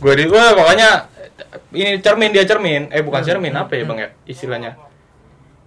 gua 0.00 0.12
di 0.12 0.24
gua 0.24 0.52
pokoknya 0.52 0.88
ini 1.70 1.98
cermin 1.98 2.30
dia 2.30 2.42
cermin. 2.42 2.88
Eh 2.88 3.00
bukan 3.00 3.20
cermin 3.20 3.52
apa 3.52 3.72
ya, 3.72 3.82
Bang 3.84 3.96
ya 3.96 4.08
istilahnya. 4.24 4.76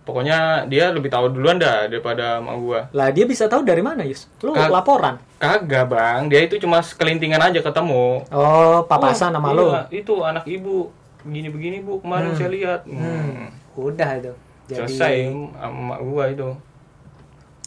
Pokoknya 0.03 0.67
dia 0.67 0.91
lebih 0.91 1.07
tahu 1.07 1.31
duluan 1.31 1.55
dah 1.55 1.87
daripada 1.87 2.37
emak 2.37 2.55
gua. 2.59 2.79
Lah 2.91 3.07
dia 3.07 3.23
bisa 3.23 3.47
tahu 3.47 3.63
dari 3.63 3.79
mana, 3.79 4.03
Yus? 4.03 4.27
Lu 4.41 4.51
Kag- 4.51 4.69
laporan. 4.69 5.15
Kagak 5.39 5.87
bang, 5.87 6.27
dia 6.27 6.39
itu 6.41 6.55
cuma 6.57 6.79
sekelintingan 6.79 7.39
aja 7.41 7.59
ketemu. 7.59 8.21
Oh, 8.27 8.83
papasan 8.83 9.31
Oh, 9.31 9.33
sama 9.33 9.47
iya, 9.49 9.55
lu. 9.55 9.65
Itu 9.93 10.13
anak 10.21 10.43
ibu 10.43 10.91
begini-begini 11.21 11.79
bu 11.79 11.99
kemarin 11.99 12.29
Hmm. 12.29 12.35
saya 12.35 12.49
lihat. 12.51 12.79
Hmm. 12.83 12.99
Hmm. 12.99 13.47
Udah 13.75 14.09
itu. 14.15 14.33
Jadi 14.63 14.79
Selesai 14.87 15.13
sama 15.53 15.95
gua 15.99 16.25
itu. 16.27 16.49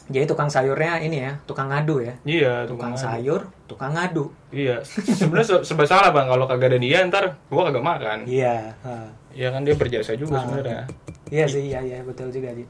jadi 0.07 0.23
tukang 0.23 0.47
sayurnya 0.47 1.03
ini 1.03 1.19
ya, 1.19 1.35
tukang 1.45 1.67
ngadu 1.67 1.99
ya. 1.99 2.15
Iya, 2.23 2.63
Tukang 2.63 2.95
tukang 2.95 2.95
sayur, 2.95 3.41
tukang 3.67 3.91
ngadu. 3.91 4.31
Iya, 4.55 4.79
sebenarnya 4.87 5.43
se- 5.45 5.65
serba 5.67 5.83
salah 5.83 6.15
bang 6.15 6.31
kalau 6.31 6.47
kagak 6.47 6.71
ada 6.71 6.79
dia 6.79 7.03
ntar 7.05 7.35
gua 7.51 7.67
kagak 7.67 7.83
makan. 7.83 8.19
Iya. 8.23 8.71
ha. 8.81 9.11
Iya 9.35 9.51
kan 9.51 9.67
dia 9.67 9.75
berjasa 9.75 10.15
juga 10.15 10.39
sebenarnya. 10.41 10.87
Iya 11.27 11.45
sih, 11.45 11.67
iya 11.67 11.83
iya 11.83 11.99
betul 12.01 12.31
juga 12.31 12.55
sih. 12.55 12.63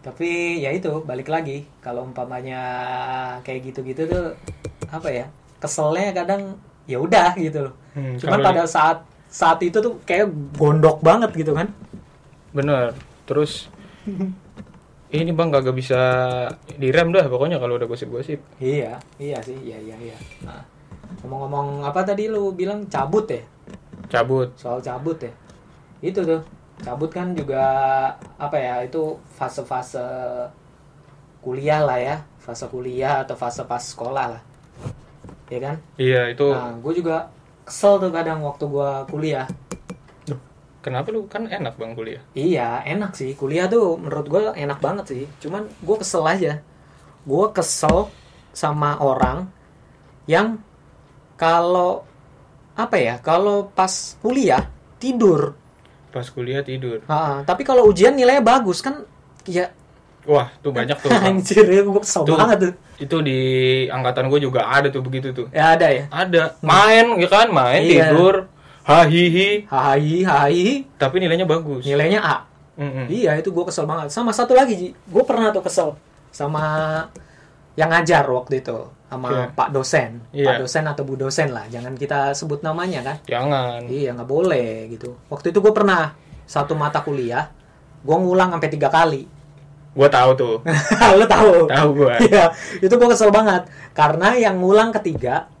Tapi 0.00 0.28
ya 0.58 0.70
itu 0.70 1.02
balik 1.02 1.26
lagi 1.26 1.66
kalau 1.78 2.06
umpamanya 2.06 2.62
kayak 3.42 3.66
gitu-gitu 3.66 4.06
tuh 4.06 4.30
apa 4.88 5.10
ya? 5.10 5.26
Keselnya 5.58 6.14
kadang 6.14 6.56
ya 6.86 6.98
udah 6.98 7.34
gitu 7.36 7.66
loh. 7.66 7.74
Hmm, 7.92 8.14
Cuman 8.16 8.38
pada 8.40 8.62
saat 8.64 9.02
saat 9.26 9.58
itu 9.60 9.78
tuh 9.78 9.98
kayak 10.02 10.30
gondok 10.54 11.02
banget 11.02 11.34
gitu 11.36 11.52
kan. 11.52 11.74
Bener. 12.52 12.92
Terus 13.24 13.68
ini 15.16 15.32
bang 15.32 15.48
kagak 15.52 15.76
bisa 15.76 16.00
direm 16.80 17.12
dah 17.12 17.28
pokoknya 17.28 17.60
kalau 17.60 17.76
udah 17.76 17.88
gosip-gosip. 17.88 18.40
Iya, 18.60 18.96
iya 19.20 19.38
sih, 19.44 19.56
iya 19.60 19.76
iya 19.80 19.96
iya. 20.00 20.16
Nah, 20.44 20.64
ngomong-ngomong 21.24 21.84
apa 21.84 22.00
tadi 22.04 22.28
lu 22.28 22.56
bilang 22.56 22.88
cabut 22.88 23.28
ya? 23.28 23.42
Cabut. 24.08 24.52
Soal 24.56 24.80
cabut 24.80 25.20
ya. 25.20 25.32
Itu 26.00 26.24
tuh. 26.24 26.40
Cabut 26.82 27.12
kan 27.12 27.36
juga 27.36 27.64
apa 28.40 28.56
ya? 28.56 28.80
Itu 28.84 29.20
fase-fase 29.36 30.02
kuliah 31.44 31.84
lah 31.84 31.98
ya. 32.00 32.16
Fase 32.40 32.66
kuliah 32.68 33.22
atau 33.22 33.36
fase 33.36 33.62
pas 33.68 33.80
sekolah 33.80 34.26
lah. 34.36 34.42
Ya 35.52 35.60
kan? 35.60 35.76
Iya 36.00 36.32
itu. 36.32 36.48
Nah, 36.48 36.72
gue 36.80 36.92
juga 36.96 37.28
kesel 37.62 38.00
tuh 38.02 38.10
kadang 38.10 38.42
waktu 38.42 38.64
gua 38.66 39.06
kuliah. 39.06 39.46
Kenapa 40.82 41.08
lu 41.08 41.24
kan 41.24 41.46
enak 41.46 41.78
bang 41.78 41.94
kuliah? 41.94 42.22
Iya, 42.34 42.82
enak 42.84 43.14
sih. 43.14 43.32
Kuliah 43.32 43.66
tuh 43.66 43.94
menurut 43.94 44.26
gue 44.26 44.40
enak 44.52 44.78
banget 44.78 45.04
sih. 45.08 45.24
Cuman 45.38 45.70
gue 45.78 45.96
kesel 45.96 46.26
aja. 46.26 46.52
Gue 47.22 47.46
kesel 47.50 48.10
sama 48.50 48.98
orang 48.98 49.46
yang 50.26 50.58
kalau 51.34 52.02
apa 52.74 52.96
ya? 52.98 53.14
Kalau 53.18 53.70
pas 53.70 53.90
kuliah 54.18 54.66
tidur. 54.98 55.54
Pas 56.10 56.26
kuliah 56.26 56.60
tidur. 56.60 57.00
Ha, 57.06 57.40
tapi 57.42 57.62
kalau 57.62 57.86
ujian 57.86 58.12
nilainya 58.12 58.42
bagus 58.42 58.82
kan? 58.82 59.06
Ya 59.46 59.70
Wah 60.22 60.54
tuh 60.58 60.70
banyak 60.70 60.94
tuh. 60.98 61.10
Anjir 61.26 61.66
ya 61.66 61.82
gue 61.82 61.98
kesel 61.98 62.22
Tuh. 62.22 62.38
banget 62.38 62.58
tuh. 62.60 62.74
itu 63.02 63.16
di 63.18 63.38
angkatan 63.90 64.30
gue 64.30 64.38
juga 64.40 64.62
ada 64.62 64.86
tuh 64.86 65.02
begitu 65.02 65.34
tuh 65.34 65.50
Ya 65.50 65.74
ada 65.74 65.90
ya. 65.90 66.06
ada 66.06 66.54
main 66.62 67.18
ya 67.18 67.26
kan 67.26 67.50
main 67.50 67.82
Iya. 67.82 68.14
tidur 68.14 68.46
hahihi 68.82 69.66
Hai 69.66 70.22
hai 70.22 70.66
tapi 70.96 71.16
nilainya 71.18 71.44
bagus 71.44 71.82
nilainya 71.82 72.20
A. 72.20 72.36
Mm-mm. 72.72 73.04
Iya 73.06 73.36
itu 73.36 73.48
gue 73.48 73.62
kesel 73.62 73.84
banget. 73.84 74.08
Sama 74.08 74.32
satu 74.32 74.52
lagi 74.52 74.72
Ji, 74.72 74.88
gue 74.90 75.22
pernah 75.22 75.52
tuh 75.52 75.60
kesel 75.60 75.92
sama 76.32 76.64
yang 77.72 77.88
ngajar 77.88 78.24
waktu 78.26 78.60
itu 78.60 78.78
sama 79.06 79.28
Iya. 79.28 79.44
Pak 79.52 79.68
dosen, 79.70 80.10
Iya. 80.32 80.46
Pak 80.48 80.56
dosen 80.58 80.84
atau 80.86 81.04
Bu 81.04 81.14
dosen 81.14 81.52
lah, 81.52 81.68
jangan 81.68 81.92
kita 81.92 82.32
sebut 82.32 82.64
namanya 82.64 83.04
kan. 83.04 83.16
jangan 83.22 83.84
Iya 83.84 84.16
nggak 84.16 84.24
boleh 84.26 84.88
gitu. 84.88 85.20
Waktu 85.28 85.52
itu 85.52 85.60
gue 85.60 85.68
pernah 85.70 86.16
satu 86.42 86.72
mata 86.72 87.04
kuliah, 87.04 87.52
gue 88.00 88.16
ngulang 88.16 88.50
sampai 88.50 88.68
tiga 88.68 88.88
kali. 88.88 89.28
gue 89.92 90.08
tahu 90.08 90.30
tuh 90.32 90.56
Lo 91.20 91.28
tahu? 91.28 91.68
tahu 91.68 91.88
gue 91.92 92.12
Iya, 92.24 92.48
itu 92.80 92.88
gue 92.88 93.08
kesel 93.12 93.28
banget 93.28 93.68
karena 93.92 94.32
yang 94.32 94.56
ngulang 94.56 94.88
ketiga 94.90 95.51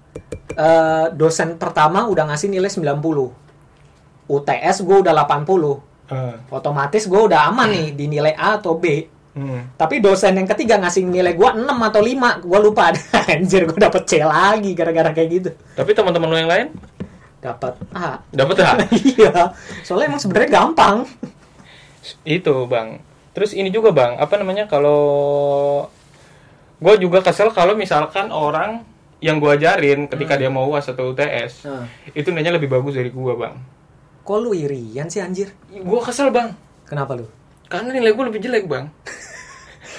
eh, 0.54 1.06
dosen 1.12 1.56
pertama 1.56 2.04
udah 2.06 2.28
ngasih 2.28 2.48
nilai 2.48 2.68
90. 2.68 3.32
UTS 4.26 4.76
gue 4.82 4.96
udah 5.02 5.12
80. 5.12 5.80
Eh, 6.08 6.34
Otomatis 6.50 7.04
gue 7.04 7.20
udah 7.20 7.48
aman 7.48 7.68
nih 7.68 7.88
di 7.92 8.04
nilai 8.06 8.32
A 8.32 8.56
atau 8.56 8.76
B. 8.76 9.08
hmm. 9.32 9.76
Tapi 9.76 9.98
dosen 9.98 10.36
yang 10.36 10.46
ketiga 10.46 10.76
ngasih 10.76 11.02
nilai 11.04 11.32
gua 11.32 11.56
6 11.56 11.64
atau 11.64 12.00
5, 12.04 12.44
gua 12.44 12.58
lupa. 12.60 12.92
Anjir, 13.32 13.64
gua 13.64 13.78
dapet 13.80 14.02
C 14.04 14.20
lagi 14.20 14.76
gara-gara 14.76 15.10
kayak 15.10 15.28
gitu. 15.32 15.50
tapi 15.72 15.90
teman-teman 15.92 16.28
lu 16.28 16.36
yang 16.36 16.52
lain 16.52 16.66
Dapat 17.42 17.74
A. 17.90 18.22
dapat 18.30 18.54
ya 18.54 18.70
iya. 19.18 19.32
Soalnya 19.82 20.14
emang 20.14 20.22
sebenarnya 20.22 20.50
gampang. 20.52 20.96
itu 22.22 22.66
bang 22.66 22.98
terus 23.30 23.54
ini 23.54 23.70
juga 23.70 23.94
bang 23.94 24.18
apa 24.18 24.34
namanya 24.34 24.66
kalau 24.66 25.86
gue 26.78 26.94
juga 26.98 27.22
kesel 27.22 27.54
kalau 27.54 27.78
misalkan 27.78 28.28
orang 28.28 28.82
yang 29.22 29.38
gue 29.38 29.48
ajarin 29.48 30.04
ketika 30.04 30.34
dia 30.34 30.50
mau 30.50 30.66
uas 30.66 30.84
atau 30.84 31.14
UTS 31.14 31.64
Nah, 31.64 31.86
itu 32.10 32.28
nilainya 32.28 32.58
lebih 32.58 32.66
bagus 32.68 32.92
dari 32.92 33.08
gue 33.08 33.32
bang 33.32 33.54
kok 34.20 34.38
lu 34.38 34.50
irian 34.52 35.06
sih 35.06 35.18
anjir? 35.18 35.54
gue 35.64 36.00
kesel 36.00 36.28
bang 36.28 36.50
Kenapa 36.84 37.14
lu? 37.14 37.24
karena 37.64 37.88
nilai 37.90 38.10
gue 38.10 38.24
lebih 38.26 38.40
jelek 38.40 38.66
bang 38.66 38.90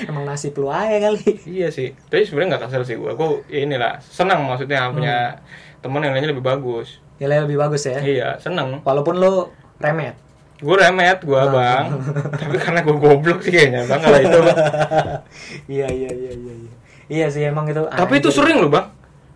Emang 0.04 0.26
nasib 0.26 0.58
lu 0.58 0.68
aja 0.68 0.98
kali. 0.98 1.38
Iya 1.46 1.70
sih, 1.70 1.94
tapi 2.10 2.26
sebenarnya 2.26 2.58
nggak 2.58 2.64
kesel 2.66 2.82
sih 2.82 2.98
gua. 2.98 3.14
Gua 3.14 3.46
ya 3.46 3.62
inilah 3.62 4.02
senang 4.02 4.42
maksudnya 4.42 4.90
punya 4.90 5.38
teman 5.80 6.02
yang 6.02 6.18
lainnya 6.18 6.34
lebih 6.34 6.42
bagus. 6.42 6.98
Nilai 7.22 7.46
lebih 7.46 7.62
bagus 7.62 7.86
ya. 7.86 8.02
Iya, 8.02 8.30
seneng. 8.42 8.82
Walaupun 8.82 9.22
lu 9.22 9.54
remet. 9.78 10.18
Gue 10.58 10.82
remet 10.82 11.22
gua 11.22 11.46
Nah. 11.46 11.54
bang, 11.54 11.86
tapi 12.42 12.58
karena 12.58 12.82
gua 12.82 12.96
goblok 12.98 13.46
sih 13.46 13.54
kayaknya 13.54 13.86
bang 13.86 14.02
kalau 14.02 14.18
itu. 14.18 14.40
Bang. 14.42 14.58
iya, 15.78 15.88
iya, 15.88 16.10
iya, 16.10 16.32
iya, 16.34 16.54
iya. 16.58 16.72
Iya 17.06 17.26
sih 17.30 17.46
emang 17.46 17.70
itu. 17.70 17.86
tapi 17.86 18.18
itu 18.18 18.34
sering 18.34 18.66
loh 18.66 18.74
bang, 18.74 18.90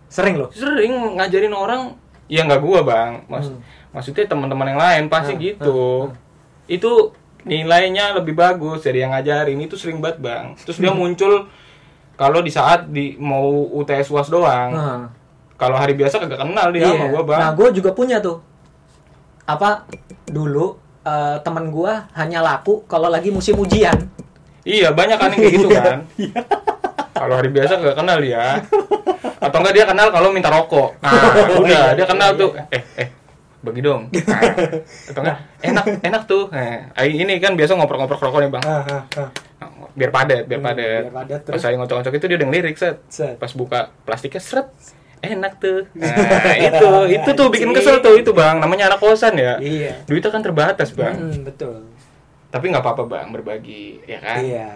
Sering 0.08 0.34
lu. 0.34 0.48
sering 0.50 0.90
ngajarin 1.14 1.52
orang. 1.52 1.92
Ya 2.26 2.42
nggak 2.42 2.60
gua 2.60 2.80
bang, 2.82 3.24
Mas, 3.24 3.46
Hmm. 3.46 3.60
maksudnya 3.90 4.24
teman-teman 4.24 4.68
yang 4.68 4.76
lain 4.78 5.02
pasti 5.06 5.32
Hmm, 5.32 5.40
gitu. 5.42 5.80
Itu 6.66 7.12
nilainya 7.42 8.12
lebih 8.12 8.32
bagus 8.32 8.82
dari 8.82 9.00
yang 9.00 9.10
ngajarin 9.10 9.56
itu 9.58 9.74
sering 9.74 9.98
banget 9.98 10.20
bang. 10.20 10.44
Terus 10.58 10.76
dia 10.76 10.92
muncul 10.94 11.48
kalau 12.14 12.40
di 12.40 12.48
saat 12.48 12.84
di 12.86 13.16
mau 13.16 13.48
UTS 13.70 14.08
uas 14.10 14.28
doang. 14.28 14.70
Nah, 14.70 15.02
Kalau 15.56 15.74
hari 15.74 15.92
biasa 15.92 16.18
kagak 16.18 16.38
kenal 16.38 16.70
dia 16.70 16.86
sama 16.86 17.08
gua 17.08 17.22
bang. 17.24 17.40
Nah, 17.40 17.50
gue 17.52 17.68
juga 17.74 17.90
punya 17.90 18.16
tuh. 18.18 18.38
Apa 19.42 19.88
dulu 20.24 20.76
eh, 21.00 21.36
temen 21.40 21.68
gua 21.68 22.06
hanya 22.12 22.38
laku 22.38 22.84
kalau 22.84 23.08
lagi 23.08 23.28
musim 23.28 23.56
ujian. 23.56 23.96
Iya 24.62 24.92
banyak 24.92 25.16
kan 25.16 25.32
yang 25.32 25.40
kayak 25.40 25.54
gitu 25.54 25.68
Iya. 25.72 25.82
kan. 25.82 25.98
kalau 27.10 27.34
hari 27.34 27.48
biasa 27.48 27.72
nggak 27.74 27.96
kenal 27.96 28.18
dia. 28.20 28.60
Atau 29.38 29.58
enggak 29.62 29.74
dia 29.74 29.84
kenal 29.86 30.08
kalau 30.10 30.28
minta 30.34 30.50
rokok. 30.50 30.98
Nah 31.02 31.12
udah 31.62 31.84
dia 31.94 32.06
kenal 32.06 32.30
tuh. 32.34 32.50
Eh 32.74 32.82
eh 32.98 33.08
bagi 33.58 33.80
dong. 33.82 34.06
Nah, 34.28 34.40
atau 35.10 35.20
enggak 35.22 35.38
enak 35.62 35.84
enak 36.02 36.22
tuh. 36.26 36.44
Nah, 36.50 37.02
ini 37.02 37.42
kan 37.42 37.58
biasa 37.58 37.74
ngoprek-ngoprek 37.74 38.20
rokok 38.22 38.40
nih 38.42 38.50
bang. 38.54 38.64
Ah, 38.66 38.82
ah, 38.86 39.02
ah. 39.18 39.28
Biar 39.98 40.10
padat 40.14 40.46
biar 40.46 40.62
Hmm, 40.62 41.10
padat. 41.10 41.40
Pas 41.42 41.58
saya 41.58 41.74
ngocok-ngocok 41.74 42.12
itu 42.14 42.26
dia 42.30 42.36
udah 42.38 42.48
ngelirik 42.50 42.76
set. 42.78 43.02
Set. 43.10 43.34
Pas 43.38 43.50
buka 43.50 43.90
plastiknya 44.06 44.38
seret. 44.38 44.70
Enak 45.18 45.58
tuh. 45.58 45.90
Nah 45.98 46.54
itu 46.54 46.88
itu 47.18 47.30
tuh 47.34 47.46
bikin 47.50 47.74
kesel 47.74 47.98
tuh 47.98 48.14
itu 48.14 48.30
bang. 48.30 48.62
Namanya 48.62 48.94
anak 48.94 49.02
kosan 49.02 49.34
ya. 49.34 49.58
Iya. 49.58 50.06
Duitnya 50.06 50.30
kan 50.30 50.42
terbatas 50.46 50.94
bang. 50.94 51.18
Hmm, 51.18 51.42
betul. 51.42 51.90
Tapi 52.54 52.64
nggak 52.70 52.80
apa-apa 52.86 53.02
bang 53.10 53.26
berbagi 53.34 53.98
ya 54.06 54.18
kan. 54.22 54.38
Iya. 54.38 54.68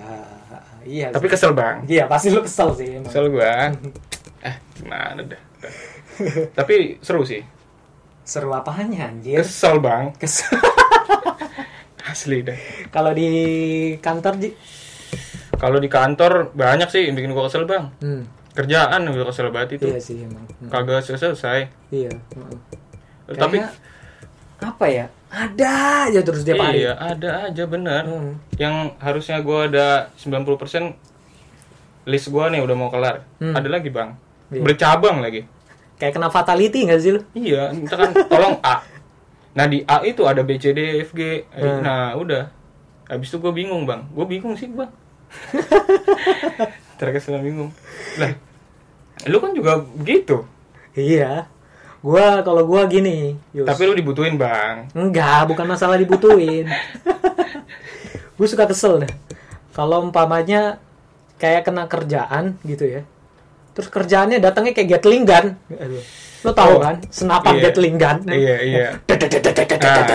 Iya. 0.83 1.07
Tapi 1.15 1.27
kesel 1.31 1.55
bang. 1.55 1.87
Iya, 1.87 2.11
pasti 2.11 2.35
lu 2.35 2.43
kesel 2.43 2.75
sih 2.75 2.99
emang. 2.99 3.07
Kesel 3.07 3.31
gua. 3.31 3.71
eh, 4.43 4.57
gimana 4.75 5.23
dah. 5.23 5.41
Tapi 6.53 6.99
seru 6.99 7.23
sih. 7.23 7.43
Seru 8.23 8.51
apanya 8.51 9.09
anjir? 9.09 9.39
Kesel, 9.39 9.79
Bang. 9.79 10.15
Kesel. 10.15 10.55
Asli 12.05 12.43
dah. 12.43 12.59
Kalau 12.89 13.11
di 13.11 13.29
kantor 13.97 14.35
Ji. 14.37 14.51
Kalau 15.55 15.79
di 15.79 15.87
kantor 15.87 16.51
banyak 16.53 16.87
sih 16.87 17.07
yang 17.07 17.15
bikin 17.15 17.31
gua 17.31 17.47
kesel, 17.47 17.65
Bang. 17.65 17.91
Hmm. 17.99 18.23
kerjaan 18.53 19.09
udah 19.09 19.25
kesel 19.25 19.49
banget 19.49 19.81
itu 19.81 19.89
Iya 19.89 19.97
sih 19.97 20.17
emang. 20.21 20.45
Hmm. 20.61 20.69
kagak 20.69 21.01
selesai 21.01 21.73
Iya. 21.89 22.13
heeh. 22.13 22.59
tapi 23.33 23.57
Kayaknya, 23.57 23.73
apa 24.61 24.87
ya? 24.87 25.07
Ada 25.33 25.73
aja 26.05 26.21
terus 26.21 26.45
dia 26.45 26.53
hari. 26.55 26.85
iya 26.85 26.93
ada 26.93 27.49
aja 27.49 27.65
bener 27.65 28.05
Hmm. 28.05 28.37
yang 28.55 28.93
harusnya 28.99 29.41
gua 29.41 29.65
ada 29.65 30.13
90% 30.21 30.93
list 32.05 32.29
gua 32.29 32.53
nih 32.53 32.61
udah 32.61 32.77
mau 32.77 32.93
kelar 32.93 33.25
Hmm. 33.41 33.57
ada 33.57 33.73
lagi 33.73 33.89
bang 33.89 34.13
Iya. 34.53 34.63
bercabang 34.63 35.19
lagi 35.19 35.49
Kayak 35.97 36.13
kena 36.15 36.29
fatality 36.29 36.85
nggak 36.85 37.01
sih 37.01 37.11
lu? 37.11 37.21
iya 37.33 37.71
misalkan 37.71 38.13
tolong 38.27 38.61
A 38.61 38.85
nah 39.53 39.65
di 39.65 39.81
A 39.83 40.01
itu 40.03 40.23
ada 40.23 40.41
B 40.41 40.57
C 40.57 40.71
D 40.71 41.01
F 41.01 41.11
G 41.11 41.45
Hmm. 41.51 41.81
nah 41.81 42.13
udah 42.15 42.49
habis 43.07 43.27
itu 43.27 43.37
gua 43.37 43.51
bingung 43.51 43.83
bang 43.83 44.05
gua 44.09 44.25
bingung 44.25 44.53
sih 44.53 44.67
bang 44.67 44.89
terkesan 46.99 47.41
bingung 47.41 47.71
lah 48.17 48.33
lu 49.25 49.39
kan 49.39 49.53
juga 49.53 49.81
begitu 49.93 50.45
Iya. 50.93 51.49
Gua 52.03 52.43
kalau 52.43 52.67
gua 52.67 52.85
gini, 52.85 53.33
Yus. 53.51 53.63
tapi 53.63 53.87
lu 53.87 53.95
dibutuhin 53.95 54.37
bang 54.37 54.91
Enggak, 54.93 55.49
bukan 55.49 55.65
masalah 55.65 55.97
dibutuhin. 55.97 56.69
gue 58.37 58.45
suka 58.47 58.67
kesel 58.67 59.01
dah. 59.01 59.13
Kalau 59.71 60.03
umpamanya 60.03 60.77
kayak 61.39 61.65
kena 61.65 61.87
kerjaan 61.87 62.59
gitu 62.61 62.85
ya. 62.85 63.09
Terus 63.73 63.89
kerjaannya 63.89 64.39
datangnya 64.39 64.73
kayak 64.73 64.89
Gatling 64.99 65.25
gun. 65.25 65.47
Aduh. 65.73 66.03
Lo 66.43 66.51
tahu 66.53 66.73
Oh, 66.77 66.81
kan? 66.83 66.97
Senapan 67.09 67.53
iya. 67.57 67.63
Gatling 67.69 67.97
gun. 67.97 68.19
Iya, 68.29 68.57
iya. 68.63 68.87
Nah. 69.81 70.07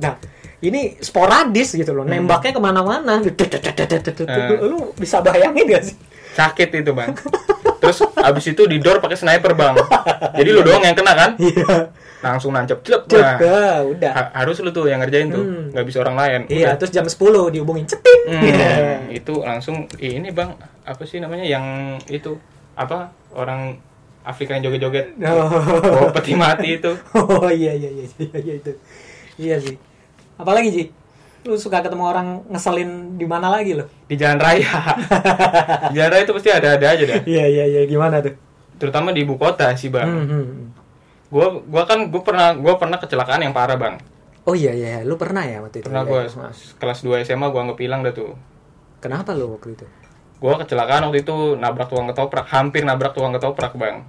Nah, 0.00 0.14
ini 0.60 0.96
sporadis 0.98 1.72
gitu 1.72 1.92
loh. 1.92 2.04
Nembaknya 2.04 2.52
ke 2.52 2.60
mana-mana. 2.60 3.22
Eh. 3.22 4.58
Lu 4.66 4.92
bisa 4.96 5.20
bayangin 5.20 5.66
gak 5.68 5.84
sih? 5.86 5.96
sakit 6.30 6.68
itu 6.82 6.92
bang 6.94 7.10
terus 7.82 7.98
abis 8.16 8.44
itu 8.54 8.62
didor 8.64 9.02
pakai 9.02 9.18
sniper 9.18 9.52
bang 9.52 9.74
jadi 10.38 10.48
lu 10.54 10.62
doang 10.62 10.82
yang 10.82 10.96
kena 10.96 11.12
kan 11.18 11.30
Iya. 11.36 11.90
Langsung 12.20 12.50
nancep 12.50 12.78
cep 12.80 13.02
Cek, 13.06 13.16
nah, 13.16 13.36
ah, 13.40 13.78
udah. 13.82 14.12
ha- 14.12 14.32
harus 14.36 14.56
lu 14.58 14.68
tuh 14.68 14.84
yang 14.84 14.98
ngerjain 14.98 15.28
tuh 15.28 15.40
Hmm. 15.40 15.64
nggak 15.70 15.84
bisa 15.84 15.98
orang 15.98 16.14
lain 16.14 16.40
Iya, 16.46 16.66
Udah. 16.66 16.74
terus 16.76 16.90
jam 16.90 17.04
10 17.04 17.16
dihubungin 17.48 17.84
cetit. 17.84 18.20
Hmm, 18.26 19.08
itu 19.10 19.34
langsung 19.38 19.76
"Ih, 19.96 20.16
ini 20.16 20.28
bang 20.28 20.52
apa 20.82 21.02
sih 21.02 21.16
namanya 21.16 21.42
yang 21.42 21.64
itu 22.06 22.36
apa 22.74 23.08
orang 23.30 23.80
Afrika 24.20 24.52
yang 24.52 24.68
joget-joget 24.68 25.16
bawa 25.16 26.12
peti 26.12 26.32
mati 26.34 26.76
itu 26.76 26.92
Oh 27.16 27.48
iya 27.48 27.72
iya 27.72 27.88
iya 27.90 28.04
iya, 28.14 28.38
iya 28.38 28.54
itu. 28.54 28.72
Iya 29.36 29.56
sih. 29.58 29.76
Apalagi 30.36 30.68
Ji? 30.70 30.84
Lu 31.40 31.56
suka 31.56 31.80
ketemu 31.80 32.04
orang 32.04 32.26
ngeselin 32.46 33.16
di 33.16 33.24
mana 33.24 33.48
lagi 33.50 33.72
lo? 33.72 33.88
di 34.04 34.12
jalan 34.12 34.36
raya 34.36 34.60
di 35.88 35.96
jalan 35.96 36.10
raya 36.10 36.22
itu 36.22 36.34
pasti 36.34 36.50
ada-ada 36.50 36.86
aja 36.90 37.04
dah 37.06 37.20
Iya 37.24 37.44
iya 37.46 37.64
iya 37.66 37.82
gimana 37.84 38.20
tuh? 38.20 38.36
terutama 38.76 39.08
di 39.08 39.20
ibu 39.20 39.36
kota 39.36 39.72
sih 39.72 39.88
bang 39.88 40.04
Hmm, 40.04 40.26
hmm, 40.26 40.46
gua 41.30 41.46
gua 41.62 41.82
kan 41.84 42.06
gua 42.06 42.20
pernah 42.20 42.48
gua 42.52 42.74
pernah 42.76 42.98
kecelakaan 42.98 43.40
yang 43.40 43.54
parah 43.54 43.74
bang 43.74 43.96
Oh 44.42 44.52
iya 44.52 44.72
iya, 44.72 45.04
lu 45.04 45.14
pernah 45.14 45.44
ya 45.44 45.60
waktu 45.60 45.78
itu? 45.78 45.86
pernah 45.86 46.02
Iya, 46.02 46.10
gua 46.10 46.20
iya. 46.24 46.48
kelas 46.74 46.98
2 47.00 47.22
SMA 47.22 47.46
gua 47.46 47.60
anggap 47.62 47.78
hilang 47.78 48.00
dah 48.00 48.10
tuh 48.10 48.34
Kenapa 48.98 49.32
lu 49.32 49.52
waktu 49.52 49.74
itu? 49.74 49.86
gua 50.36 50.56
kecelakaan 50.56 51.06
waktu 51.06 51.20
itu 51.20 51.36
nabrak 51.54 51.86
tukang 51.86 52.08
ketoprak 52.08 52.46
hampir 52.46 52.82
nabrak 52.82 53.12
tukang 53.12 53.30
ketoprak 53.30 53.72
bang 53.74 54.00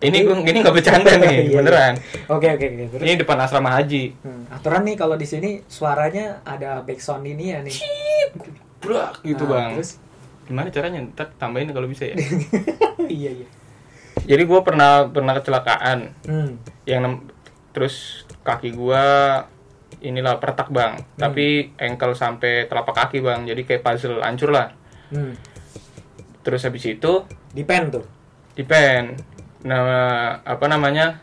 ini 0.00 0.18
gua 0.22 0.36
ini 0.38 0.58
nggak 0.58 0.74
bercanda 0.74 1.10
Iya, 1.12 1.20
nih 1.20 1.36
iya. 1.44 1.56
beneran 1.56 1.94
Oke 2.26 2.48
oke 2.50 2.66
oke. 2.66 2.96
Ini 2.98 3.12
depan 3.16 3.38
asrama 3.38 3.70
haji 3.70 4.02
Hmm, 4.20 4.42
aturan 4.50 4.82
nih 4.82 4.96
kalau 4.96 5.14
di 5.14 5.24
sini 5.24 5.62
suaranya 5.64 6.42
ada 6.42 6.82
backsound 6.82 7.22
ini 7.22 7.44
ya 7.50 7.60
nih. 7.60 7.76
brak 8.80 9.20
gitu 9.22 9.44
Nah, 9.44 9.50
bang 9.54 9.70
Terus 9.76 9.92
gimana 10.44 10.66
caranya 10.68 10.98
ntar 11.06 11.30
tambahin 11.36 11.70
kalau 11.70 11.86
bisa 11.86 12.04
ya 12.04 12.18
iya 13.08 13.30
iya. 13.36 13.46
Jadi 14.20 14.42
gua 14.44 14.60
pernah 14.60 15.06
pernah 15.06 15.34
kecelakaan 15.34 15.98
Hmm. 16.22 16.58
yang 16.84 17.24
terus 17.70 17.94
kaki 18.40 18.72
gua 18.72 19.02
inilah 20.00 20.36
pertak 20.36 20.68
bang 20.68 20.96
Hmm. 20.96 21.06
tapi 21.18 21.46
ankle 21.76 22.12
sampai 22.12 22.64
telapak 22.64 22.94
kaki 22.96 23.20
bang 23.20 23.44
jadi 23.44 23.60
kayak 23.62 23.82
puzzle 23.82 24.18
hancur 24.18 24.50
lah 24.50 24.72
Hmm. 25.10 25.34
terus 26.40 26.62
habis 26.62 26.86
itu 26.86 27.24
Di 27.50 27.62
pen 27.62 27.90
tuh. 27.90 28.06
di 28.52 28.62
pen 28.62 29.18
nah 29.60 29.84
apa 30.40 30.66
namanya 30.66 31.20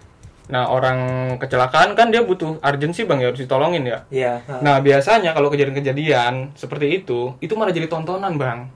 nah 0.47 0.67
orang 0.67 0.99
kecelakaan 1.35 1.91
kan 1.91 2.07
dia 2.07 2.21
butuh 2.21 2.55
urgensi 2.57 3.03
bang 3.03 3.19
ya 3.19 3.27
harus 3.27 3.41
ditolongin 3.41 3.83
ya 3.83 3.99
Iya. 4.07 4.33
ah. 4.45 4.59
nah 4.61 4.75
biasanya 4.77 5.31
kalau 5.31 5.49
kejadian-kejadian 5.49 6.53
seperti 6.53 6.87
itu 6.97 7.35
itu 7.39 7.51
malah 7.53 7.71
jadi 7.71 7.87
tontonan 7.87 8.35
bang 8.35 8.69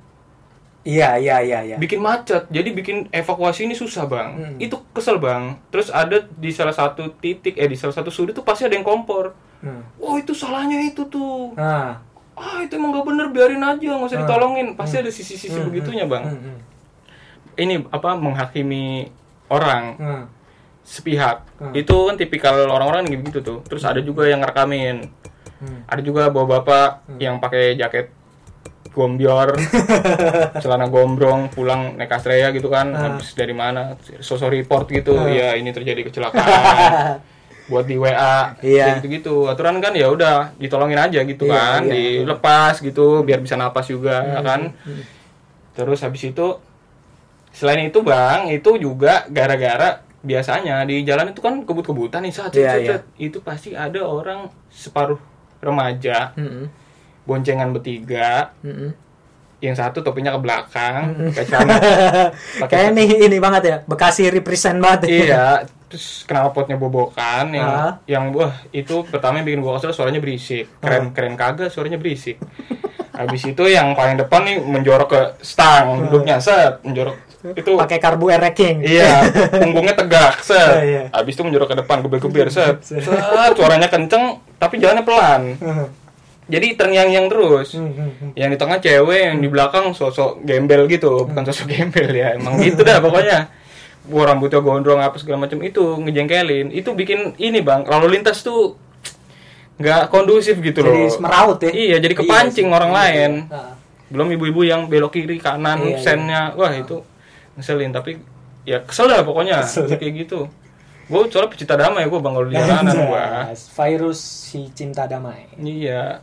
Iya 0.81 1.13
iya 1.15 1.37
iya 1.39 1.59
iya. 1.63 1.75
bikin 1.77 2.01
macet 2.01 2.49
jadi 2.49 2.69
bikin 2.69 3.05
evakuasi 3.09 3.63
ini 3.63 3.73
susah 3.73 4.05
bang 4.05 4.29
Hmm. 4.33 4.57
itu 4.57 4.73
kesel 4.91 5.17
bang 5.17 5.53
terus 5.69 5.87
ada 5.87 6.25
di 6.25 6.49
salah 6.49 6.73
satu 6.73 7.05
titik 7.15 7.53
eh 7.53 7.65
di 7.65 7.75
salah 7.75 7.93
satu 7.93 8.09
sudut 8.09 8.33
tuh 8.33 8.41
pasti 8.41 8.65
ada 8.65 8.73
yang 8.73 8.81
kompor 8.81 9.37
Hmm. 9.61 9.85
oh 9.95 10.17
itu 10.17 10.33
salahnya 10.33 10.81
itu 10.81 11.05
tuh 11.05 11.53
Nah. 11.53 12.01
ah 12.33 12.57
itu 12.59 12.73
emang 12.73 12.89
gak 12.91 13.05
bener 13.05 13.29
biarin 13.29 13.61
aja 13.61 13.77
nggak 13.77 14.01
usah 14.03 14.17
Hmm. 14.17 14.25
ditolongin 14.25 14.67
pasti 14.73 14.95
ada 14.97 15.11
sisi-sisi 15.11 15.53
Hmm, 15.53 15.69
begitunya 15.69 16.01
hmm, 16.01 16.11
bang 16.11 16.23
hmm, 16.25 16.41
hmm. 16.41 16.57
ini 17.55 17.75
apa 17.87 18.09
menghakimi 18.15 19.05
orang 19.47 19.83
Hmm. 19.95 20.23
sepihak 20.81 21.45
Hmm. 21.55 21.73
itu 21.73 21.93
kan 21.93 22.15
tipikal 22.15 22.57
orang-orang 22.57 23.05
yang 23.05 23.21
begitu 23.21 23.39
tuh 23.39 23.61
terus 23.63 23.85
ada 23.85 24.01
juga 24.01 24.25
yang 24.25 24.41
ngerekamin 24.41 25.05
Hmm. 25.61 25.85
ada 25.85 26.01
juga 26.01 26.25
bawa 26.27 26.57
bapak 26.57 26.89
yang 27.15 27.37
pakai 27.37 27.77
jaket 27.77 28.09
gombior 28.91 29.55
celana 30.57 30.85
gombrong 30.85 31.47
pulang 31.47 31.95
naik 31.95 32.11
Astrea 32.11 32.51
gitu 32.51 32.67
kan 32.67 32.91
Ah. 32.91 32.99
habis 33.09 33.31
dari 33.31 33.51
mana 33.51 33.95
sosok 34.19 34.51
report 34.51 34.87
gitu 34.87 35.15
Ah. 35.15 35.27
ya 35.27 35.47
ini 35.53 35.69
terjadi 35.69 36.03
kecelakaan 36.03 37.19
buat 37.71 37.85
di 37.85 37.95
WA 37.95 38.51
Iya. 38.59 38.99
gitu 38.99 39.07
gitu 39.07 39.35
aturan 39.47 39.79
kan 39.79 39.91
ya 39.91 40.07
udah 40.07 40.51
ditolongin 40.55 40.99
aja 40.99 41.23
gitu 41.23 41.47
Iya, 41.47 41.55
kan 41.55 41.81
iya. 41.85 42.27
dilepas 42.27 42.75
gitu 42.77 43.23
biar 43.23 43.39
bisa 43.39 43.55
napas 43.55 43.87
juga 43.87 44.19
kan 44.41 44.75
Hmm. 44.77 45.03
terus 45.71 46.03
habis 46.03 46.21
itu 46.21 46.47
selain 47.49 47.79
itu 47.81 47.99
bang 48.01 48.47
itu 48.49 48.75
juga 48.75 49.23
gara-gara 49.27 50.03
biasanya 50.21 50.83
di 50.83 51.01
jalan 51.01 51.31
itu 51.31 51.39
kan 51.39 51.63
kebut-kebutan 51.63 52.21
nih 52.21 52.29
saat 52.29 52.51
Iya, 52.51 52.73
iya. 52.77 52.95
itu 53.17 53.39
pasti 53.39 53.71
ada 53.71 54.03
orang 54.03 54.51
separuh 54.67 55.17
remaja 55.57 56.35
Hmm. 56.35 56.67
Boncengan 57.31 57.71
bertiga 57.71 58.51
Hmm. 58.59 58.91
yang 59.59 59.71
satu 59.71 60.01
topinya 60.01 60.31
ke 60.31 60.39
belakang 60.39 61.01
pakai 61.29 61.45
celana 61.45 61.75
Kayak 62.65 62.85
ini 62.91 63.03
ini 63.21 63.37
banget 63.37 63.61
ya, 63.63 63.77
Bekasi 63.83 64.27
represent 64.27 64.77
banget. 64.77 64.99
ya. 65.01 65.11
iya 65.15 65.45
terus 65.85 66.23
knalpotnya 66.23 66.75
bobokan 66.75 67.51
yang 67.51 67.67
Ah. 67.67 67.93
yang 68.05 68.31
wah 68.31 68.51
itu 68.69 69.03
pertama 69.05 69.37
yang 69.37 69.45
bikin 69.45 69.59
gua 69.59 69.75
kesel 69.75 69.91
suaranya 69.91 70.17
berisik 70.17 70.67
keren 70.77 71.11
keren 71.11 71.35
kagak 71.35 71.67
suaranya 71.67 71.95
berisik 71.95 72.39
habis 73.11 73.43
itu 73.43 73.63
yang 73.65 73.91
paling 73.91 74.15
depan 74.15 74.39
nih 74.41 74.55
menjorok 74.57 75.09
ke 75.09 75.21
stang 75.41 76.07
duduknya 76.07 76.39
set 76.39 76.79
menjorok 76.81 77.19
itu 77.51 77.73
Pakai 77.73 77.97
karbu 77.97 78.29
ereking. 78.29 78.81
iya 78.81 79.27
punggungnya 79.61 79.91
tegak 79.93 80.39
set 80.39 80.71
Oh, 80.71 80.79
iya. 80.79 81.03
habis 81.11 81.33
itu 81.33 81.43
menjorok 81.43 81.67
ke 81.69 81.77
depan 81.77 81.99
gebir-gebir 81.99 82.47
set 82.47 82.79
set 82.87 83.03
suaranya 83.51 83.85
kenceng 83.85 84.39
tapi 84.55 84.79
jalannya 84.79 85.03
pelan 85.03 85.41
jadi 86.51 86.67
terngiang-ngiang 86.75 87.27
terus. 87.31 87.79
Hmm, 87.79 87.95
hmm, 87.95 88.11
hmm. 88.19 88.31
yang 88.35 88.49
di 88.51 88.57
tengah 88.59 88.77
cewek 88.83 89.21
yang 89.31 89.37
di 89.39 89.47
belakang 89.47 89.95
sosok 89.95 90.43
gembel 90.43 90.83
gitu. 90.91 91.23
Bukan 91.23 91.43
sosok 91.47 91.71
gembel 91.71 92.11
ya 92.11 92.35
emang 92.35 92.59
gitu 92.59 92.83
dah 92.83 92.99
pokoknya. 92.99 93.47
Wah, 94.11 94.25
rambutnya 94.27 94.59
gondrong 94.59 94.99
apa 94.99 95.15
segala 95.15 95.45
macam 95.47 95.61
itu 95.63 95.79
ngejengkelin. 95.79 96.73
Itu 96.75 96.91
bikin 96.91 97.39
ini 97.39 97.63
bang 97.63 97.87
lalu 97.87 98.19
lintas 98.19 98.43
tuh 98.43 98.75
nggak 99.79 100.11
kondusif 100.13 100.59
gitu 100.59 100.83
Jadi 100.83 101.01
loh. 101.07 101.09
semeraut 101.09 101.57
ya. 101.63 101.71
iya 101.73 101.97
jadi 101.97 102.13
kepancing 102.13 102.67
sih. 102.69 102.75
orang 102.75 102.91
Iya, 102.91 102.99
lain. 102.99 103.31
Iya. 103.47 103.63
Belum 104.11 104.27
ibu-ibu 104.35 104.61
yang 104.67 104.91
belok 104.91 105.15
kiri 105.15 105.39
kanan 105.39 105.79
Iya, 105.79 105.95
iya. 105.95 106.03
sennya. 106.03 106.41
Wah 106.59 106.73
itu 106.75 106.99
ngeselin. 107.55 107.95
Tapi 107.95 108.19
ya 108.67 108.83
kesel 108.83 109.07
lah 109.07 109.23
pokoknya. 109.23 109.63
Kesel. 109.63 109.87
kayak 109.95 110.27
gitu. 110.27 110.51
Gue 111.07 111.27
soalnya 111.27 111.51
pecinta 111.51 111.75
damai 111.75 112.07
gue 112.07 112.19
bang 112.19 112.33
kalau 112.35 112.47
di 112.49 112.55
jalanan 112.59 112.95
gue 112.95 113.23
Virus 113.53 114.19
si 114.19 114.67
cinta 114.75 115.07
damai. 115.07 115.45
iya 115.61 116.19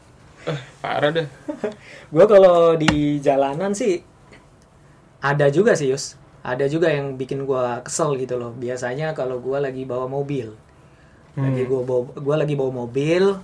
eh 0.46 0.58
parah 0.78 1.10
deh 1.10 1.26
Gue 2.14 2.24
kalau 2.24 2.76
di 2.76 3.18
jalanan 3.18 3.74
sih 3.74 3.98
ada 5.18 5.50
juga 5.50 5.74
sih 5.74 5.90
Yus. 5.90 6.14
Ada 6.38 6.70
juga 6.70 6.88
yang 6.88 7.18
bikin 7.18 7.42
gua 7.42 7.82
kesel 7.82 8.14
gitu 8.16 8.38
loh. 8.38 8.54
Biasanya 8.54 9.12
kalau 9.12 9.42
gua 9.42 9.58
lagi 9.58 9.82
bawa 9.82 10.06
mobil, 10.06 10.54
lagi 11.34 11.62
Hmm. 11.66 11.68
gua 11.68 11.80
bawa, 11.82 12.02
gua 12.16 12.36
lagi 12.38 12.54
bawa 12.54 12.86
mobil, 12.86 13.34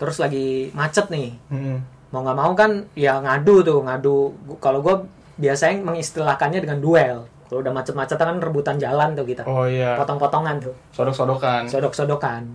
terus 0.00 0.16
lagi 0.16 0.72
macet 0.72 1.12
nih. 1.12 1.36
Hmm. 1.52 1.84
Mau 2.10 2.24
nggak 2.24 2.34
mau 2.34 2.52
kan 2.56 2.88
ya 2.96 3.20
ngadu 3.20 3.60
tuh 3.62 3.84
ngadu. 3.84 4.32
Kalau 4.58 4.80
gua 4.80 5.04
biasanya 5.36 5.84
mengistilahkannya 5.84 6.64
dengan 6.64 6.80
duel. 6.80 7.28
Kalau 7.46 7.60
udah 7.60 7.74
macet-macetan 7.74 8.26
kan 8.30 8.38
rebutan 8.40 8.76
jalan 8.80 9.12
tuh 9.12 9.26
kita. 9.26 9.42
oh 9.44 9.68
iya 9.68 9.98
Potong-potongan 10.00 10.56
tuh. 10.62 10.74
sodok-sodokan 10.90 11.68
sodok-sodokan. 11.68 12.46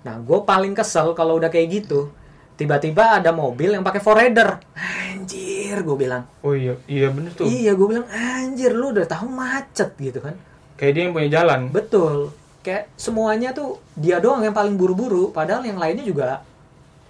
Nah, 0.00 0.16
gue 0.16 0.38
paling 0.48 0.72
kesel 0.72 1.12
kalau 1.12 1.36
udah 1.36 1.52
kayak 1.52 1.84
gitu. 1.84 2.08
Tiba-tiba 2.60 3.16
ada 3.16 3.32
mobil 3.32 3.72
yang 3.72 3.80
pakai 3.80 4.04
forerunner. 4.04 4.60
Anjir, 4.76 5.80
gue 5.80 5.96
bilang. 5.96 6.28
Oh 6.44 6.52
iya 6.52 6.76
iya 6.84 7.08
bener 7.08 7.32
tuh. 7.32 7.48
Iya 7.48 7.72
gue 7.72 7.86
bilang 7.88 8.04
anjir 8.12 8.76
lu 8.76 8.92
udah 8.92 9.08
tahu 9.08 9.32
macet 9.32 9.96
gitu 9.96 10.20
kan. 10.20 10.36
Kayak 10.76 10.92
dia 10.92 11.02
yang 11.08 11.12
punya 11.16 11.28
jalan. 11.40 11.60
Betul. 11.72 12.36
Kayak 12.60 12.92
semuanya 13.00 13.56
tuh 13.56 13.80
dia 13.96 14.20
doang 14.20 14.44
yang 14.44 14.52
paling 14.52 14.76
buru-buru 14.76 15.32
padahal 15.32 15.64
yang 15.64 15.80
lainnya 15.80 16.04
juga 16.04 16.44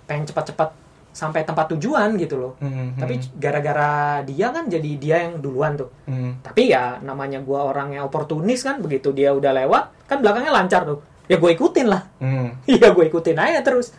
pengen 0.06 0.30
cepat-cepat 0.30 0.70
sampai 1.10 1.42
tempat 1.42 1.74
tujuan 1.74 2.14
gitu 2.14 2.38
loh. 2.38 2.52
Hmm, 2.62 2.94
tapi 2.94 3.18
hmm, 3.18 3.34
gara-gara 3.42 4.22
dia 4.22 4.54
kan 4.54 4.70
jadi 4.70 4.90
dia 5.02 5.16
yang 5.26 5.42
duluan 5.42 5.74
tuh. 5.74 5.90
Hmm. 6.06 6.38
tapi 6.46 6.70
ya 6.70 7.02
namanya 7.02 7.42
gua 7.42 7.66
orang 7.74 7.98
yang 7.98 8.06
oportunis 8.06 8.62
kan 8.62 8.78
begitu 8.78 9.10
dia 9.10 9.34
udah 9.34 9.50
lewat 9.50 10.06
kan 10.06 10.22
belakangnya 10.22 10.54
lancar 10.54 10.86
tuh. 10.86 11.02
Ya 11.26 11.42
gue 11.42 11.50
ikutin 11.58 11.90
lah. 11.90 12.06
Hmm. 12.22 12.54
iya 12.70 12.94
gue 12.94 13.04
ikutin 13.10 13.34
aja 13.34 13.66
terus 13.66 13.90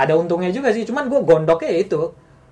ada 0.00 0.16
untungnya 0.16 0.48
juga 0.48 0.70
sih 0.70 0.82
cuman 0.82 1.06
gue 1.06 1.20
gondoknya 1.20 1.70
ya 1.70 1.80
itu. 1.82 2.00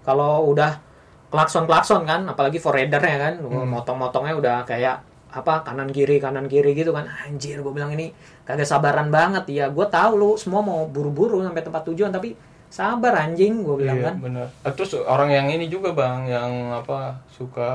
Kalau 0.02 0.44
udah 0.46 0.80
klakson 1.28 1.64
klakson 1.64 2.04
kan 2.04 2.24
apalagi 2.24 2.56
foradernya 2.56 3.16
kan 3.18 3.34
Hmm. 3.40 3.68
motong-motongnya 3.68 4.34
udah 4.34 4.56
kayak 4.64 5.00
apa 5.28 5.60
kanan 5.60 5.88
kiri 5.88 6.16
kanan 6.18 6.44
kiri 6.46 6.72
gitu 6.72 6.92
kan. 6.92 7.04
Anjir 7.04 7.60
gue 7.60 7.68
bilang 7.68 7.90
ini 7.90 8.12
kagak 8.42 8.64
sabaran 8.64 9.08
banget. 9.08 9.44
Ya 9.48 9.68
gue 9.68 9.86
tahu 9.86 10.12
lu 10.14 10.30
semua 10.34 10.60
mau 10.60 10.84
buru-buru 10.84 11.40
sampai 11.40 11.60
tempat 11.60 11.84
tujuan 11.84 12.08
tapi 12.08 12.32
sabar 12.68 13.24
anjing 13.24 13.60
gue 13.60 13.76
bilang 13.78 13.96
Iya, 13.96 14.06
kan. 14.08 14.14
bener. 14.20 14.46
Ah, 14.60 14.72
Terus 14.72 14.92
orang 14.98 15.28
yang 15.28 15.48
ini 15.48 15.68
juga 15.68 15.92
bang, 15.92 16.28
yang 16.28 16.52
apa 16.70 17.16
suka 17.28 17.72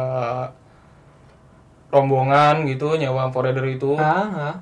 rombongan 1.90 2.66
gitu 2.66 2.98
nyewa 2.98 3.30
forader 3.30 3.66
itu, 3.68 3.94
ah, 3.98 4.26
ah. 4.50 4.56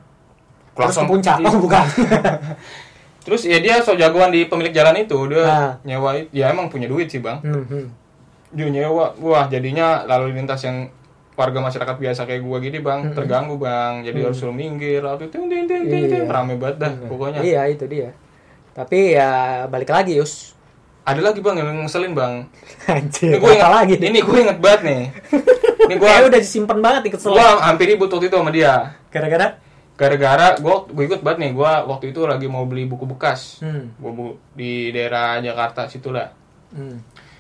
terus 0.75 0.91
klakson 0.91 1.07
ke 1.07 1.11
puncak. 1.15 1.35
Oh 1.41 1.55
bukan 1.57 1.85
Terus 3.21 3.45
ya 3.45 3.57
dia 3.57 3.79
so 3.79 3.93
jagoan 3.93 4.29
di 4.29 4.45
pemilik 4.45 4.71
jalan 4.71 4.97
itu, 4.97 5.17
dia 5.27 5.43
Ah. 5.43 5.71
nyewa, 5.81 6.17
ya 6.29 6.49
emang 6.49 6.67
punya 6.67 6.85
duit 6.85 7.05
sih 7.05 7.21
bang. 7.21 7.37
Hmm, 7.39 7.63
hmm. 7.63 7.85
Dia 8.51 8.67
nyewa, 8.67 9.13
wah 9.17 9.45
jadinya 9.45 10.03
lalu 10.03 10.33
lintas 10.33 10.61
yang 10.61 10.89
warga 11.31 11.57
masyarakat 11.57 11.95
biasa 11.95 12.25
kayak 12.25 12.41
gua 12.41 12.57
gini 12.57 12.79
bang, 12.79 13.13
terganggu 13.13 13.55
bang, 13.55 14.01
jadi 14.01 14.25
harus 14.25 14.37
suruh 14.37 14.51
minggir, 14.51 14.99
lalu 14.99 15.25
ting 15.25 15.45
ting 15.45 15.65
ting 15.65 15.85
ting, 15.85 16.05
ting. 16.05 16.21
Hmm. 16.21 16.27
Iya. 16.27 16.33
rame 16.33 16.53
banget 16.55 16.77
dah 16.77 16.91
pokoknya. 17.07 17.39
iya 17.41 17.61
itu 17.65 17.85
dia 17.85 18.09
tapi 18.71 19.13
ya 19.13 19.29
balik 19.67 19.89
lagi 19.89 20.15
Yus 20.15 20.55
Ada 21.01 21.17
lagi 21.19 21.41
bang 21.41 21.57
yang 21.57 21.81
ngeselin 21.81 22.13
bang. 22.13 22.45
anjir 22.87 23.33
Ini 23.33 23.37
gue 23.37 23.49
apa 23.49 23.57
inget, 23.57 23.71
lagi 23.73 23.93
nih 23.97 24.07
ini 24.07 24.19
gue 24.21 24.37
inget 24.37 24.57
banget 24.61 24.81
nih. 24.85 25.01
Ini 25.89 25.95
gue 25.97 26.09
udah 26.29 26.39
disimpan 26.39 26.77
banget 26.77 27.01
nih 27.03 27.11
kesel 27.17 27.33
gua 27.33 27.57
hampir 27.59 27.85
ribut 27.89 28.05
waktu 28.07 28.29
itu 28.29 28.37
sama 28.37 28.53
dia. 28.53 28.93
gara-gara 29.09 29.57
gara-gara 30.01 30.57
gue 30.57 30.75
gue 30.89 31.03
ikut 31.05 31.21
banget 31.21 31.39
nih 31.39 31.51
gue 31.53 31.71
waktu 31.85 32.05
itu 32.09 32.25
lagi 32.25 32.47
mau 32.47 32.65
beli 32.65 32.83
buku 32.83 33.05
bekas 33.05 33.61
hmm. 33.61 34.01
gue 34.01 34.11
bu 34.11 34.25
di 34.51 34.89
daerah 34.89 35.37
Jakarta 35.37 35.85
situlah 35.85 36.33
Hmm. 36.71 36.97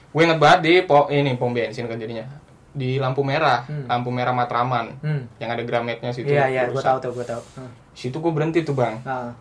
gue 0.07 0.21
inget 0.21 0.37
banget 0.37 0.59
di 0.59 0.73
po 0.83 1.07
ini 1.07 1.33
pom 1.33 1.49
bensin 1.49 1.87
kan 1.87 1.95
jadinya 1.95 2.27
di 2.69 2.95
lampu 2.95 3.23
merah 3.23 3.63
Hmm. 3.63 3.87
lampu 3.87 4.11
merah 4.11 4.29
Matraman 4.31 4.93
Hmm. 4.99 5.23
yang 5.37 5.49
ada 5.49 5.63
grametnya 5.63 6.11
situ 6.11 6.29
Iya 6.29 6.45
iya, 6.47 6.61
gue 6.65 6.77
tahu 6.77 6.99
tuh, 6.99 7.11
gue 7.13 7.25
tahu. 7.25 7.41
Hmm. 7.55 7.71
situ 7.91 8.13
gue 8.13 8.29
berhenti 8.29 8.61
tuh 8.61 8.75
bang 8.75 8.99
Ah. 9.01 9.31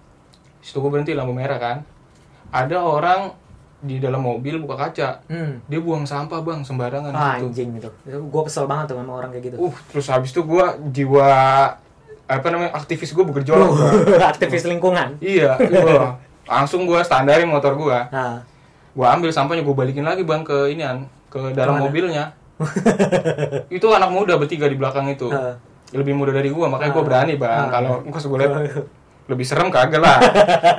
situ 0.59 0.79
gue 0.79 0.89
berhenti 0.89 1.12
lampu 1.12 1.31
merah 1.31 1.59
kan 1.59 1.77
ada 2.49 2.81
orang 2.81 3.35
di 3.79 3.97
dalam 3.97 4.21
mobil 4.21 4.57
buka 4.59 4.77
kaca 4.81 5.27
Hmm. 5.27 5.59
dia 5.64 5.79
buang 5.79 6.05
sampah 6.05 6.39
bang 6.39 6.61
sembarangan 6.62 7.11
Ah, 7.11 7.35
di 7.35 7.43
situ. 7.43 7.47
anjing 7.51 7.71
itu. 7.77 7.91
Gue 8.07 8.43
kesel 8.45 8.64
banget 8.64 8.93
tuh 8.93 8.97
sama 8.97 9.12
orang 9.14 9.31
kayak 9.31 9.45
gitu. 9.47 9.57
uh 9.59 9.75
terus 9.89 10.07
habis 10.07 10.31
itu 10.31 10.41
gue 10.41 10.64
jiwa 10.93 11.29
apa 12.31 12.47
namanya 12.47 12.70
aktivis 12.72 13.11
gue 13.11 13.20
bergejolak 13.20 13.68
Bang. 13.68 14.22
Aktivis 14.33 14.62
lingkungan. 14.64 15.18
iya 15.18 15.59
gua 15.59 16.14
langsung 16.47 16.83
gue 16.85 16.99
standarin 17.01 17.45
motor 17.45 17.74
gue 17.74 17.99
Nah. 18.09 18.47
gua 18.91 19.07
ambil 19.12 19.28
sampahnya 19.28 19.61
gue 19.61 19.70
balikin 19.72 20.03
lagi 20.03 20.22
bang 20.22 20.41
ke 20.41 20.70
inian 20.70 21.05
ke 21.26 21.51
dalam 21.53 21.74
Ke 21.74 21.76
mana? 21.76 21.85
mobilnya 21.85 22.24
itu 23.68 23.87
anak 23.89 24.11
muda 24.11 24.37
bertiga 24.37 24.64
di 24.64 24.76
belakang 24.76 25.09
itu 25.09 25.26
Ah. 25.28 25.59
lebih 25.91 26.12
muda 26.12 26.31
dari 26.31 26.49
gua 26.49 26.68
makanya 26.68 26.93
gua 26.93 27.03
Ah. 27.03 27.09
berani 27.09 27.35
bang 27.35 27.59
Ah. 27.59 27.68
kalau 27.68 27.93
gue 28.05 28.39
lihat 28.39 28.53
lebih 29.31 29.47
serem 29.47 29.68
kagak 29.68 29.99
lah 29.99 30.18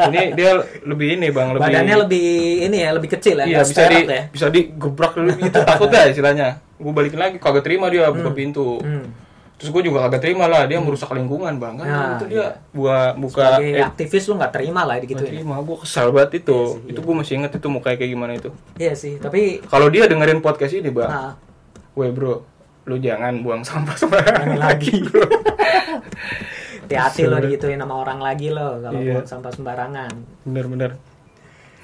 ini 0.08 0.32
dia 0.34 0.52
lebih 0.82 1.16
ini 1.16 1.32
bang 1.32 1.52
lebih 1.52 1.68
Badannya 1.68 1.96
lebih 2.02 2.28
ini 2.62 2.78
ya, 2.78 2.90
lebih 2.92 3.10
kecil 3.10 3.36
ya. 3.38 3.46
iya 3.46 3.60
bisa 3.62 3.82
di 3.86 4.00
ya. 4.04 4.24
bisa 4.28 4.46
digebrak 4.48 5.12
dulu 5.14 5.32
itu 5.34 5.60
takut 5.62 5.88
dah 5.88 6.04
istilahnya 6.06 6.48
gue 6.76 6.92
balikin 6.92 7.16
lagi 7.18 7.36
kagak 7.38 7.64
terima 7.64 7.88
dia 7.88 8.08
buka 8.08 8.32
pintu 8.32 8.80
Hmm. 8.80 9.08
Terus 9.62 9.70
gue 9.70 9.82
juga 9.86 9.98
kagak 10.04 10.26
terima 10.26 10.50
lah 10.50 10.66
dia 10.66 10.82
merusak 10.82 11.14
lingkungan 11.14 11.54
bang 11.56 11.78
kan 11.78 11.86
Nah, 11.86 12.18
itu 12.18 12.26
dia 12.28 12.50
gua 12.74 13.14
buka 13.14 13.62
Sebagai 13.62 13.70
eh, 13.72 13.86
aktivis 13.86 14.24
lu 14.26 14.34
nggak 14.36 14.52
terima 14.52 14.82
lah 14.82 14.98
gitu 14.98 15.14
ya. 15.16 15.30
terima 15.30 15.62
gue 15.62 15.78
kesal 15.78 16.10
banget 16.10 16.42
itu 16.42 16.58
Iya 16.58 16.74
sih, 16.76 16.90
itu 16.90 17.00
gue 17.00 17.14
masih 17.14 17.34
inget 17.38 17.52
itu 17.54 17.68
mukanya 17.70 17.96
kayak 17.96 18.12
gimana 18.12 18.32
itu 18.34 18.50
Iya 18.76 18.94
sih, 18.98 19.14
tapi 19.16 19.62
kalau 19.64 19.88
dia 19.88 20.10
dengerin 20.10 20.42
podcast 20.42 20.74
ini 20.74 20.90
bang 20.90 21.06
nah, 21.06 21.34
Weh 21.94 22.10
bro, 22.10 22.42
lu 22.84 22.98
jangan 22.98 23.38
buang 23.40 23.62
sampah 23.62 23.94
sembarangan 23.94 24.58
lagi. 24.58 24.98
bro. 25.04 25.30
hati-hati 26.82 27.22
lo 27.24 27.38
digituin 27.40 27.78
sama 27.78 27.96
orang 27.96 28.18
lagi 28.18 28.50
lo 28.50 28.80
kalau 28.80 28.98
Iya. 28.98 29.14
buang 29.16 29.28
sampah 29.30 29.52
sembarangan. 29.52 30.12
Bener-bener 30.42 30.98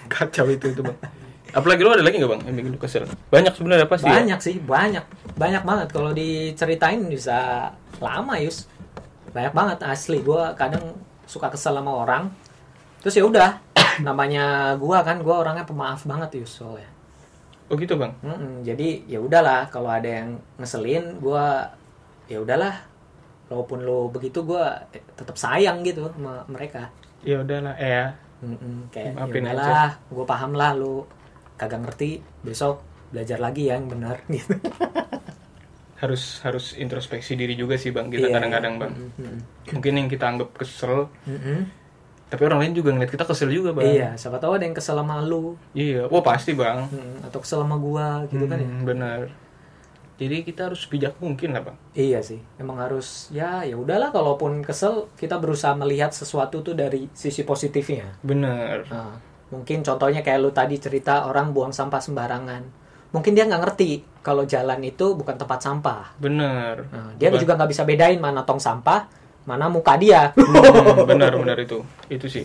kacau 0.07 0.47
itu 0.47 0.67
itu 0.67 0.81
bang. 0.81 0.97
Apalagi 1.57 1.81
lu 1.81 1.89
ada 1.89 2.05
lagi 2.05 2.21
nggak 2.21 2.29
bang 2.37 2.41
yang 2.45 2.55
bikin 2.61 2.71
lu 2.77 2.79
kesel? 2.79 3.03
Banyak 3.33 3.53
sebenarnya 3.57 3.89
pasti. 3.89 4.05
ya? 4.05 4.21
Banyak 4.21 4.39
sih, 4.45 4.55
banyak. 4.61 5.05
Banyak 5.33 5.63
banget 5.65 5.87
kalau 5.89 6.13
diceritain 6.13 7.01
bisa 7.09 7.69
lama, 7.97 8.37
Yus. 8.37 8.69
Banyak 9.33 9.57
banget 9.57 9.81
asli. 9.81 10.21
Gua 10.21 10.53
kadang 10.53 10.93
suka 11.25 11.49
kesel 11.49 11.73
sama 11.73 11.89
orang. 11.89 12.29
Terus 13.01 13.17
ya 13.17 13.25
udah, 13.25 13.49
namanya 14.05 14.77
gua 14.77 15.01
kan 15.01 15.17
gua 15.25 15.41
orangnya 15.41 15.65
pemaaf 15.65 16.05
banget, 16.05 16.45
Yus, 16.45 16.61
soalnya. 16.61 16.85
Oh 17.67 17.75
gitu 17.75 17.97
bang. 17.97 18.13
Mm-mm, 18.21 18.61
jadi 18.61 19.01
ya 19.09 19.19
udahlah 19.19 19.65
kalau 19.73 19.89
ada 19.89 20.05
yang 20.07 20.37
ngeselin 20.61 21.17
gua 21.19 21.73
ya 22.29 22.37
udahlah 22.39 22.85
walaupun 23.49 23.81
lo 23.83 24.07
begitu 24.07 24.45
gua 24.45 24.87
eh, 24.93 25.03
tetap 25.17 25.35
sayang 25.35 25.81
gitu 25.81 26.05
sama 26.13 26.45
mereka 26.47 26.87
Ya 27.25 27.43
udahlah, 27.43 27.75
eh 27.75 27.91
ya. 27.91 28.05
Mm-mm, 28.39 28.87
kayak 28.93 29.17
Maafin 29.17 29.41
ya 29.43 29.51
udahlah 29.57 29.89
gue 30.13 30.25
paham 30.29 30.51
lah 30.53 30.71
lu 30.77 31.01
kagak 31.57 31.81
ngerti 31.81 32.09
besok 32.39 32.79
belajar 33.09 33.37
lagi 33.37 33.65
ya 33.65 33.75
yang 33.75 33.87
benar 33.87 34.21
gitu 34.29 34.53
Harus 35.97 36.37
harus 36.39 36.77
introspeksi 36.77 37.33
diri 37.33 37.53
juga 37.53 37.73
sih 37.73 37.89
bang 37.89 38.05
kita 38.07 38.29
Iya, 38.29 38.37
kadang-kadang 38.37 38.73
iya. 38.75 38.81
bang. 38.85 38.93
Mm-mm, 38.93 39.35
Mungkin 39.73 39.93
yang 39.95 40.07
kita 40.07 40.25
anggap 40.29 40.53
kesel, 40.53 41.09
mm-mm. 41.25 41.65
tapi 42.27 42.41
orang 42.43 42.59
lain 42.61 42.73
juga 42.75 42.93
ngeliat 42.93 43.09
kita 43.09 43.25
kesel 43.25 43.49
juga 43.49 43.73
bang. 43.73 43.85
iya 43.87 44.09
siapa 44.13 44.37
tahu 44.37 44.53
ada 44.53 44.63
yang 44.63 44.77
kesel 44.77 44.93
sama 44.93 45.17
lu 45.19 45.57
Iya, 45.73 46.05
wah 46.05 46.21
pasti 46.21 46.53
bang. 46.53 46.85
mm, 46.85 47.25
atau 47.25 47.41
kesel 47.41 47.65
sama 47.65 47.77
gua 47.77 48.21
gitu 48.27 48.45
kan 48.45 48.57
ya 48.57 48.67
Hmm, 48.67 48.85
Benar. 48.85 49.19
Jadi 50.17 50.41
kita 50.43 50.65
harus 50.65 50.85
bijak 50.85 51.17
mungkin 51.17 51.53
lah 51.53 51.61
bang. 51.63 51.77
Iya 51.93 52.19
sih, 52.21 52.41
emang 52.55 52.77
harus 52.77 53.29
ya 53.29 53.61
ya 53.61 53.73
udahlah 53.73 54.09
kalaupun 54.09 54.61
kesel 54.61 55.09
kita 55.13 55.37
berusaha 55.37 55.73
melihat 55.73 56.09
sesuatu 56.09 56.61
tuh 56.61 56.73
dari 56.73 57.09
sisi 57.11 57.41
positifnya. 57.41 58.17
Bener. 58.21 58.85
Nah, 58.87 59.17
mungkin 59.47 59.79
contohnya 59.79 60.19
kayak 60.19 60.39
lu 60.39 60.51
tadi 60.51 60.75
cerita 60.75 61.25
orang 61.25 61.51
buang 61.51 61.71
sampah 61.71 61.97
sembarangan. 61.97 62.63
Mungkin 63.07 63.31
dia 63.31 63.47
nggak 63.47 63.61
ngerti 63.63 63.91
kalau 64.19 64.43
jalan 64.43 64.83
itu 64.83 65.15
bukan 65.15 65.35
tempat 65.35 65.59
sampah. 65.59 66.11
Bener. 66.17 66.83
Nah, 66.87 67.15
dia 67.15 67.31
Bukan- 67.31 67.39
juga 67.39 67.53
nggak 67.55 67.69
bisa 67.71 67.83
bedain 67.83 68.19
mana 68.19 68.43
tong 68.43 68.59
sampah, 68.59 69.07
mana 69.43 69.71
muka 69.71 69.95
dia. 69.95 70.35
Hmm, 70.35 71.07
benar 71.07 71.31
benar 71.33 71.55
itu. 71.57 71.79
Itu 72.07 72.27
sih. 72.27 72.43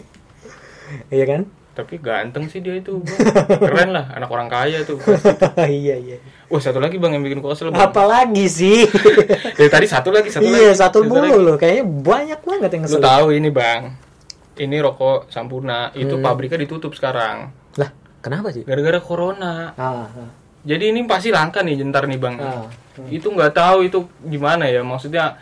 Iya 1.08 1.26
kan? 1.26 1.42
Tapi 1.72 1.96
ganteng 1.98 2.46
sih 2.46 2.60
dia 2.60 2.76
itu. 2.76 3.00
Bang. 3.00 3.16
Keren 3.58 3.90
lah, 3.90 4.12
anak 4.12 4.28
orang 4.28 4.46
kaya 4.46 4.84
tuh. 4.84 5.00
iya 5.66 5.96
iya. 5.96 6.16
Wah 6.46 6.60
satu 6.60 6.78
lagi 6.78 7.00
bang 7.00 7.16
yang 7.16 7.24
bikin 7.24 7.40
gua 7.40 7.56
kesel 7.56 7.72
bang. 7.72 7.80
Apalagi 7.82 8.44
sih? 8.46 8.84
Dari 9.58 9.70
tadi 9.72 9.86
satu 9.88 10.12
lagi, 10.12 10.28
satu 10.28 10.44
iya 10.44 10.68
lagi. 10.68 10.78
satu 10.78 10.98
mulu 11.02 11.18
lagi. 11.26 11.40
loh. 11.42 11.56
Kayaknya 11.56 11.84
banyak 11.88 12.40
banget 12.44 12.70
yang 12.70 12.82
Lu 12.82 12.86
ngeselin. 12.86 13.02
tahu 13.02 13.26
ini 13.32 13.48
bang, 13.50 13.80
ini 14.54 14.76
rokok 14.78 15.28
Sampurna 15.28 15.90
itu 15.92 16.12
Hmm. 16.12 16.22
pabriknya 16.22 16.60
ditutup 16.60 16.92
sekarang 16.92 17.48
Lah, 17.74 17.90
kenapa 18.18 18.50
sih? 18.50 18.62
gara-gara 18.62 18.98
corona. 18.98 19.72
Ah, 19.74 20.04
ah, 20.06 20.30
Jadi 20.62 20.90
ini 20.90 21.02
pasti 21.04 21.28
langka 21.28 21.60
nih 21.60 21.74
jentar 21.76 22.04
nih 22.04 22.16
bang. 22.16 22.36
ah. 22.36 22.70
Itu 23.08 23.28
nggak 23.28 23.50
tahu 23.50 23.82
itu 23.82 23.98
gimana 24.22 24.64
ya, 24.64 24.80
maksudnya 24.80 25.34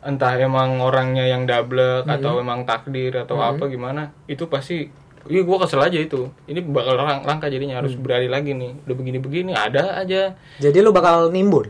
entah 0.00 0.36
emang 0.36 0.78
orangnya 0.78 1.24
yang 1.24 1.44
double 1.44 2.02
Hmm. 2.02 2.12
atau 2.12 2.36
emang 2.36 2.62
takdir 2.62 3.16
atau 3.16 3.38
apa 3.38 3.66
gimana, 3.66 4.10
itu 4.24 4.44
pasti 4.46 4.90
Iya 5.26 5.42
gua 5.42 5.58
kesel 5.58 5.82
aja 5.82 5.98
itu. 5.98 6.30
Ini 6.44 6.62
bakal 6.62 6.94
lang- 6.96 7.26
langka 7.26 7.50
jadinya 7.50 7.82
harus 7.82 7.92
Hmm. 7.92 8.06
beralih 8.06 8.30
lagi 8.30 8.54
nih. 8.54 8.78
Udah 8.86 8.94
begini-begini 8.94 9.52
ada 9.52 9.98
aja. 9.98 10.38
Jadi 10.56 10.78
lu 10.78 10.94
bakal 10.94 11.34
nimbun? 11.34 11.66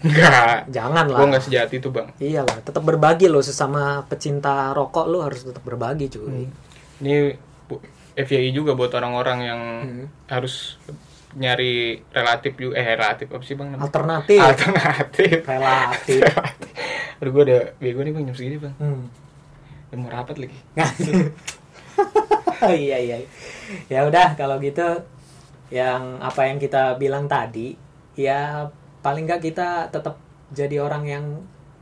Enggak. 0.00 0.66
Jangan 0.76 1.06
lah. 1.06 1.18
Gua 1.18 1.28
nggak 1.28 1.44
sejati 1.44 1.74
itu 1.76 1.88
bang. 1.88 2.08
Iyalah, 2.16 2.58
tetap 2.60 2.82
berbagi 2.82 3.26
loh 3.26 3.40
sesama 3.40 4.02
pecinta 4.04 4.70
rokok 4.70 5.06
lu 5.06 5.18
harus 5.20 5.42
tetap 5.42 5.60
berbagi 5.60 6.06
cuy. 6.08 6.46
Ini 6.98 7.14
bu- 7.64 7.82
FYI 8.14 8.50
juga 8.50 8.74
buat 8.74 8.90
orang-orang 8.90 9.38
yang 9.40 9.60
Hmm. 9.78 10.04
harus 10.26 10.78
nyari 11.30 12.00
relatif 12.08 12.56
juga 12.56 12.74
eh 12.74 12.96
relatif 12.96 13.28
apa 13.28 13.42
sih 13.42 13.54
bang 13.54 13.68
namanya? 13.68 13.84
Alternatif, 13.84 14.40
Alternatif. 14.40 15.36
relatif. 15.52 16.22
Aduh 17.18 17.30
gue 17.30 17.42
ada 17.44 17.58
bego 17.76 18.00
nih 18.00 18.10
bang 18.10 18.24
jam 18.24 18.34
segini 18.34 18.56
bang. 18.56 18.74
Hmm. 18.76 19.06
Udah 19.88 19.96
mau 19.96 20.10
rapat 20.10 20.36
lagi. 20.38 20.58
oh 22.58 22.74
iya 22.74 22.98
iya. 22.98 23.16
Ya 23.86 24.02
udah 24.02 24.34
kalau 24.34 24.58
gitu 24.58 24.84
yang 25.68 26.18
apa 26.18 26.48
yang 26.48 26.56
kita 26.56 26.96
bilang 26.96 27.26
tadi 27.26 27.76
ya 28.14 28.66
paling 29.04 29.24
nggak 29.26 29.42
kita 29.42 29.88
tetap 29.92 30.18
jadi 30.50 30.80
orang 30.80 31.04
yang 31.04 31.24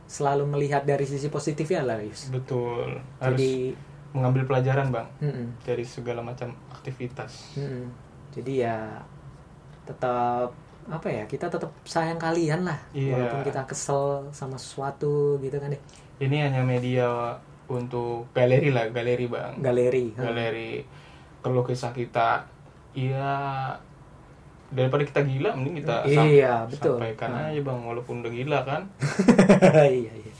selalu 0.07 0.47
melihat 0.47 0.87
dari 0.87 1.03
sisi 1.03 1.27
positifnya 1.27 1.83
lah 1.83 1.99
Yus. 1.99 2.31
Betul. 2.31 2.99
Harus 3.19 3.39
jadi 3.39 3.75
mengambil 4.15 4.47
pelajaran 4.47 4.87
bang 4.89 5.07
mm-mm, 5.19 5.45
dari 5.61 5.83
segala 5.83 6.23
macam 6.23 6.55
aktivitas. 6.71 7.59
Mm-mm. 7.59 7.85
jadi 8.33 8.53
ya 8.65 8.77
tetap 9.87 10.51
apa 10.87 11.07
ya 11.11 11.23
kita 11.27 11.51
tetap 11.51 11.69
sayang 11.83 12.17
kalian 12.17 12.63
lah. 12.63 12.79
Iya. 12.95 13.13
walaupun 13.13 13.41
kita 13.43 13.61
kesel 13.67 14.31
sama 14.31 14.55
sesuatu 14.55 15.37
gitu 15.43 15.59
kan 15.59 15.75
deh. 15.75 15.81
Ini 16.17 16.49
hanya 16.49 16.63
media 16.63 17.35
untuk 17.67 18.31
galeri 18.31 18.71
lah 18.71 18.87
galeri 18.89 19.27
bang. 19.27 19.59
Galeri 19.59 20.15
galeri. 20.15 20.71
Kalau 21.43 21.61
kisah 21.67 21.91
kita 21.91 22.47
ya 22.95 23.35
daripada 24.69 24.99
kita 25.01 25.21
gila 25.21 25.51
mending 25.53 25.79
kita 25.79 26.03
sam- 26.05 26.27
Iya, 26.27 26.53
betul. 26.65 26.95
sampaikan 26.95 27.29
Nah. 27.29 27.47
aja 27.47 27.59
bang 27.61 27.79
walaupun 27.81 28.15
udah 28.19 28.31
gila 28.31 28.59
kan 28.61 28.81
iya 29.97 30.11
iya 30.11 30.33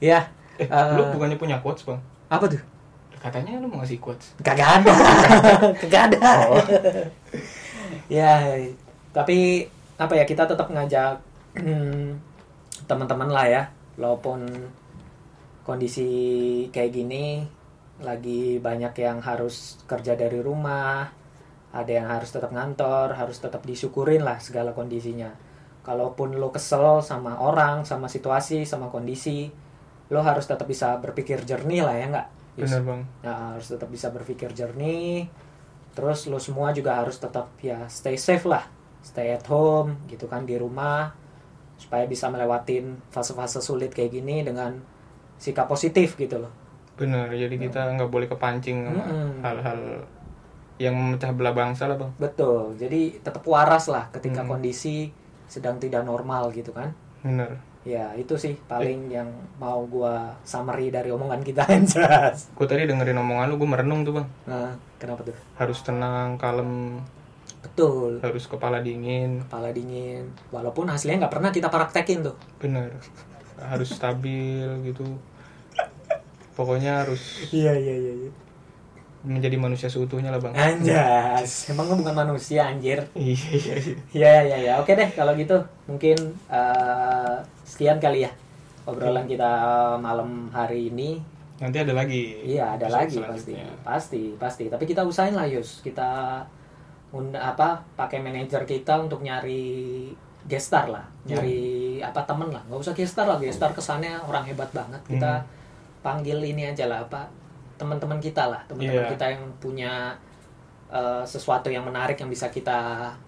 ya 0.00 0.20
eh 0.54 0.64
Eh. 0.64 0.90
lu 0.94 1.02
bukannya 1.10 1.34
punya 1.34 1.58
quotes 1.58 1.82
bang 1.82 1.98
apa 2.28 2.46
tuh 2.46 2.62
katanya 3.16 3.56
lu 3.56 3.66
mau 3.66 3.80
ngasih 3.80 3.98
quotes 3.98 4.38
kagak 4.38 4.80
ada 4.80 4.92
kagak 5.80 6.02
ada 6.12 6.30
Oh. 6.46 6.62
ya 8.06 8.54
tapi 9.10 9.66
apa 9.96 10.12
ya 10.12 10.24
kita 10.24 10.44
tetap 10.44 10.68
ngajak 10.68 11.18
hmm, 11.54 12.14
teman-teman 12.84 13.28
lah 13.28 13.46
ya 13.46 13.62
walaupun 13.94 14.44
kondisi 15.62 16.08
kayak 16.68 16.92
gini 16.92 17.46
lagi 17.96 18.58
banyak 18.58 18.92
yang 18.96 19.18
harus 19.18 19.78
kerja 19.84 20.12
dari 20.12 20.38
rumah 20.38 21.08
ada 21.74 21.90
yang 21.90 22.06
harus 22.06 22.30
tetap 22.30 22.54
ngantor 22.54 23.18
harus 23.18 23.42
tetap 23.42 23.66
disyukurin 23.66 24.22
lah 24.22 24.38
segala 24.38 24.70
kondisinya 24.70 25.34
kalaupun 25.82 26.38
lo 26.38 26.54
kesel 26.54 27.02
sama 27.02 27.36
orang 27.42 27.82
sama 27.82 28.06
situasi 28.06 28.62
sama 28.64 28.88
kondisi 28.88 29.50
lo 30.08 30.20
harus 30.22 30.46
tetap 30.46 30.64
bisa 30.70 30.96
berpikir 31.02 31.42
jernih 31.42 31.82
lah 31.82 31.96
ya 31.98 32.06
nggak 32.14 32.28
Yus? 32.54 32.70
bener 32.70 32.82
bang 32.86 33.02
Nah, 33.26 33.36
harus 33.58 33.66
tetap 33.66 33.90
bisa 33.90 34.14
berpikir 34.14 34.54
jernih. 34.54 35.26
Terus 35.90 36.30
lo 36.30 36.38
semua 36.38 36.70
juga 36.70 37.02
harus 37.02 37.18
tetap 37.18 37.50
ya 37.58 37.86
stay 37.90 38.14
safe 38.14 38.46
lah. 38.46 38.62
Stay 39.02 39.34
at 39.34 39.42
home 39.50 39.98
gitu 40.06 40.30
kan 40.30 40.46
di 40.46 40.54
rumah 40.54 41.10
supaya 41.74 42.06
bisa 42.06 42.30
melewatin 42.30 42.94
fase-fase 43.10 43.58
sulit 43.58 43.90
kayak 43.90 44.14
gini 44.14 44.46
dengan 44.46 44.78
sikap 45.36 45.66
positif 45.66 46.14
gitu 46.14 46.38
loh. 46.38 46.52
bener 46.94 47.26
jadi 47.34 47.58
kita 47.58 47.98
nggak 47.98 48.06
boleh 48.06 48.30
kepancing 48.30 48.86
sama 48.86 49.02
hal-hal 49.42 50.06
yang 50.76 50.92
memecah 50.92 51.30
belah 51.30 51.52
bangsa 51.52 51.86
lah 51.86 51.94
bang 51.94 52.10
Betul. 52.18 52.74
Jadi 52.74 53.18
tetap 53.18 53.42
waras 53.44 53.86
lah 53.86 54.10
ketika 54.10 54.40
Mm. 54.40 54.48
kondisi 54.48 55.08
sedang 55.44 55.76
tidak 55.76 56.02
normal 56.02 56.50
gitu 56.50 56.70
kan. 56.70 56.90
bener 57.20 57.54
Ya, 57.84 58.10
itu 58.12 58.32
sih 58.34 58.56
paling 58.64 59.06
yang 59.08 59.28
mau 59.54 59.84
gua 59.84 60.32
summary 60.42 60.88
dari 60.88 61.08
omongan 61.08 61.40
kita 61.40 61.62
anjas. 61.70 62.48
gue 62.50 62.64
tadi 62.64 62.84
dengerin 62.84 63.14
omongan 63.14 63.46
lu 63.46 63.56
gue 63.56 63.68
merenung 63.68 64.00
tuh 64.02 64.14
bang 64.14 64.26
Nah, 64.46 64.72
kenapa 64.96 65.20
tuh? 65.22 65.36
harus 65.54 65.78
tenang 65.78 66.34
kalem 66.34 66.96
Betul. 67.60 68.18
harus 68.18 68.44
kepala 68.44 68.80
dingin 68.80 69.40
Kepala 69.42 69.68
dingin. 69.70 70.24
Walaupun 70.48 70.84
hasilnya 70.86 71.22
nggak 71.22 71.34
pernah 71.34 71.50
kita 71.50 71.68
praktekin 71.68 72.20
tuh. 72.20 72.36
bener 72.58 72.88
harus 73.54 73.86
stabil 73.90 74.64
gitu 74.82 75.04
pokoknya 76.56 77.04
harus 77.04 77.20
Iya 77.50 77.72
iya 77.74 77.94
iya. 77.94 78.30
Menjadi 79.24 79.56
manusia 79.56 79.88
seutuhnya 79.88 80.28
lah 80.28 80.36
bang 80.36 80.52
Anjas, 80.52 81.72
emang 81.72 81.88
lu 81.88 82.04
bukan 82.04 82.12
manusia 82.14 82.68
anjir. 82.68 83.00
iya 83.16 83.32
iya 83.32 83.74
iya. 83.74 83.96
Iya 84.12 84.32
iya 84.44 84.56
iya. 84.60 84.72
Oke 84.76 84.92
deh 84.92 85.08
kalau 85.10 85.32
gitu 85.32 85.56
mungkin 85.84 86.14
eh, 86.46 87.34
sekian 87.64 87.96
kali 87.96 88.22
ya 88.22 88.30
obrolan 88.84 89.24
kita 89.24 89.48
malam 89.98 90.52
hari 90.52 90.92
ini. 90.92 91.24
nanti 91.54 91.78
ada 91.78 91.94
lagi 91.94 92.44
Iya 92.44 92.76
ada 92.76 92.90
lagi 92.90 93.16
pasti 93.16 93.52
pasti 93.80 94.22
pasti. 94.36 94.64
Tapi 94.68 94.84
kita 94.84 95.00
usahain 95.02 95.32
lah 95.32 95.48
Yus. 95.48 95.80
Kita 95.80 96.42
apa 97.32 97.68
pakai 97.94 98.18
manajer 98.18 98.66
kita 98.66 98.98
untuk 99.00 99.22
nyari 99.22 100.10
gestar 100.44 100.90
lah, 100.90 101.06
nyari 101.24 101.96
apa 102.02 102.20
temen 102.26 102.50
lah. 102.50 102.60
Nggak 102.68 102.80
usah 102.82 102.92
gestar 102.92 103.24
lah, 103.24 103.38
gestar 103.38 103.70
kesannya 103.70 104.18
orang 104.20 104.44
hebat 104.44 104.68
banget. 104.74 105.00
Kita 105.06 105.40
Hmm. 105.40 105.48
panggil 106.02 106.36
ini 106.44 106.68
aja 106.68 106.84
lah 106.84 107.00
apa 107.00 107.24
teman-teman 107.84 108.16
kita 108.18 108.48
lah, 108.48 108.64
teman-teman 108.64 109.04
Iya. 109.04 109.12
kita 109.12 109.26
yang 109.30 109.44
punya 109.58 109.92
eh, 110.86 111.24
sesuatu 111.24 111.68
yang 111.68 111.82
menarik 111.82 112.14
yang 112.14 112.28
bisa 112.28 112.48
kita 112.48 112.78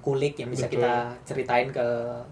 kulik, 0.01 0.39
yang 0.39 0.49
bisa 0.49 0.65
Betul. 0.65 0.81
kita 0.81 0.93
ceritain 1.25 1.69
ke 1.69 1.85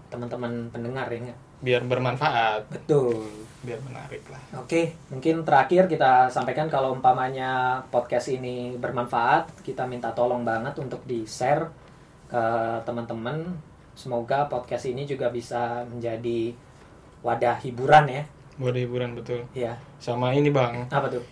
teman-teman 0.07 0.69
pendengar 0.69 1.05
ya 1.07 1.21
biar 1.57 1.81
bermanfaat 1.83 2.67
Betul. 2.67 3.25
biar 3.61 3.79
menarik 3.81 4.21
lah 4.27 4.37
Oke, 4.55 4.93
mungkin 5.07 5.41
terakhir 5.41 5.87
kita 5.87 6.29
sampaikan 6.29 6.67
kalau 6.67 6.93
umpamanya 6.93 7.81
podcast 7.89 8.29
ini 8.29 8.75
bermanfaat, 8.75 9.49
kita 9.61 9.83
minta 9.83 10.11
tolong 10.11 10.41
banget 10.41 10.77
untuk 10.77 11.01
di-share 11.03 11.67
ke 12.25 12.43
teman-teman. 12.83 13.49
Semoga 13.93 14.45
podcast 14.45 14.85
ini 14.85 15.03
juga 15.03 15.27
bisa 15.29 15.81
menjadi 15.85 16.53
wadah 17.21 17.57
hiburan 17.57 18.05
ya. 18.07 18.23
buat 18.55 18.71
hiburan 18.71 19.11
betul 19.13 19.43
Ya, 19.51 19.75
sama 19.97 20.31
ini 20.31 20.47
bang 20.47 20.85
apa 20.87 21.07
tuh? 21.09 21.23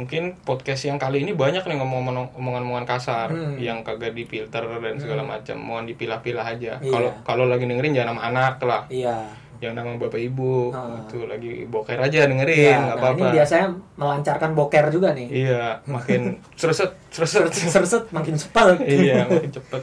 Mungkin 0.00 0.32
podcast 0.40 0.82
yang 0.82 0.96
kali 0.96 1.20
ini 1.20 1.32
banyak 1.32 1.60
nih 1.60 1.76
ngomong 1.76 2.00
omongan-omongan 2.32 2.84
kasar 2.84 3.28
Hmm. 3.28 3.54
yang 3.54 3.80
kagak 3.80 4.12
difilter 4.12 4.64
dan 4.64 4.96
segala 4.96 5.20
macam 5.22 5.56
mohon 5.56 5.84
dipilah-pilah 5.84 6.46
aja 6.48 6.76
Iya. 6.76 6.88
kalau 6.88 7.10
kalau 7.22 7.44
lagi 7.44 7.64
dengerin 7.64 7.92
jangan 7.92 8.16
sama 8.16 8.22
anak 8.26 8.54
lah 8.60 8.82
Iya. 8.88 9.16
jangan 9.60 9.76
sama 9.78 10.00
bapak 10.00 10.20
ibu 10.22 10.70
Ah. 10.70 10.96
itu 10.98 11.18
lagi 11.24 11.52
boker 11.64 11.98
aja 11.98 12.24
dengerin 12.24 12.56
Iya, 12.66 12.76
nggak 12.80 12.96
nah 12.96 13.04
ini 13.06 13.20
apa-apa 13.20 13.36
biasanya 13.36 13.66
melancarkan 13.94 14.50
boker 14.52 14.84
juga 14.88 15.08
nih. 15.12 15.28
iya 15.28 15.64
makin 15.84 16.20
serset 16.60 16.96
serset 17.08 17.52
Serset 17.52 18.08
makin 18.08 18.32
cepat. 18.34 18.80
iya 18.88 19.24
makin 19.24 19.52
cepet 19.52 19.82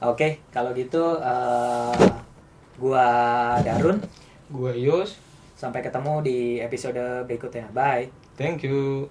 Oke, 0.00 0.38
kalau 0.48 0.70
gitu 0.72 1.18
eh, 1.18 2.06
gua 2.76 3.06
Darun 3.60 3.98
gua 4.48 4.72
Yus 4.72 5.18
sampai 5.52 5.82
ketemu 5.82 6.22
di 6.22 6.38
episode 6.58 7.26
berikutnya. 7.26 7.66
Bye. 7.70 8.06
thank 8.34 8.62
you 8.62 9.10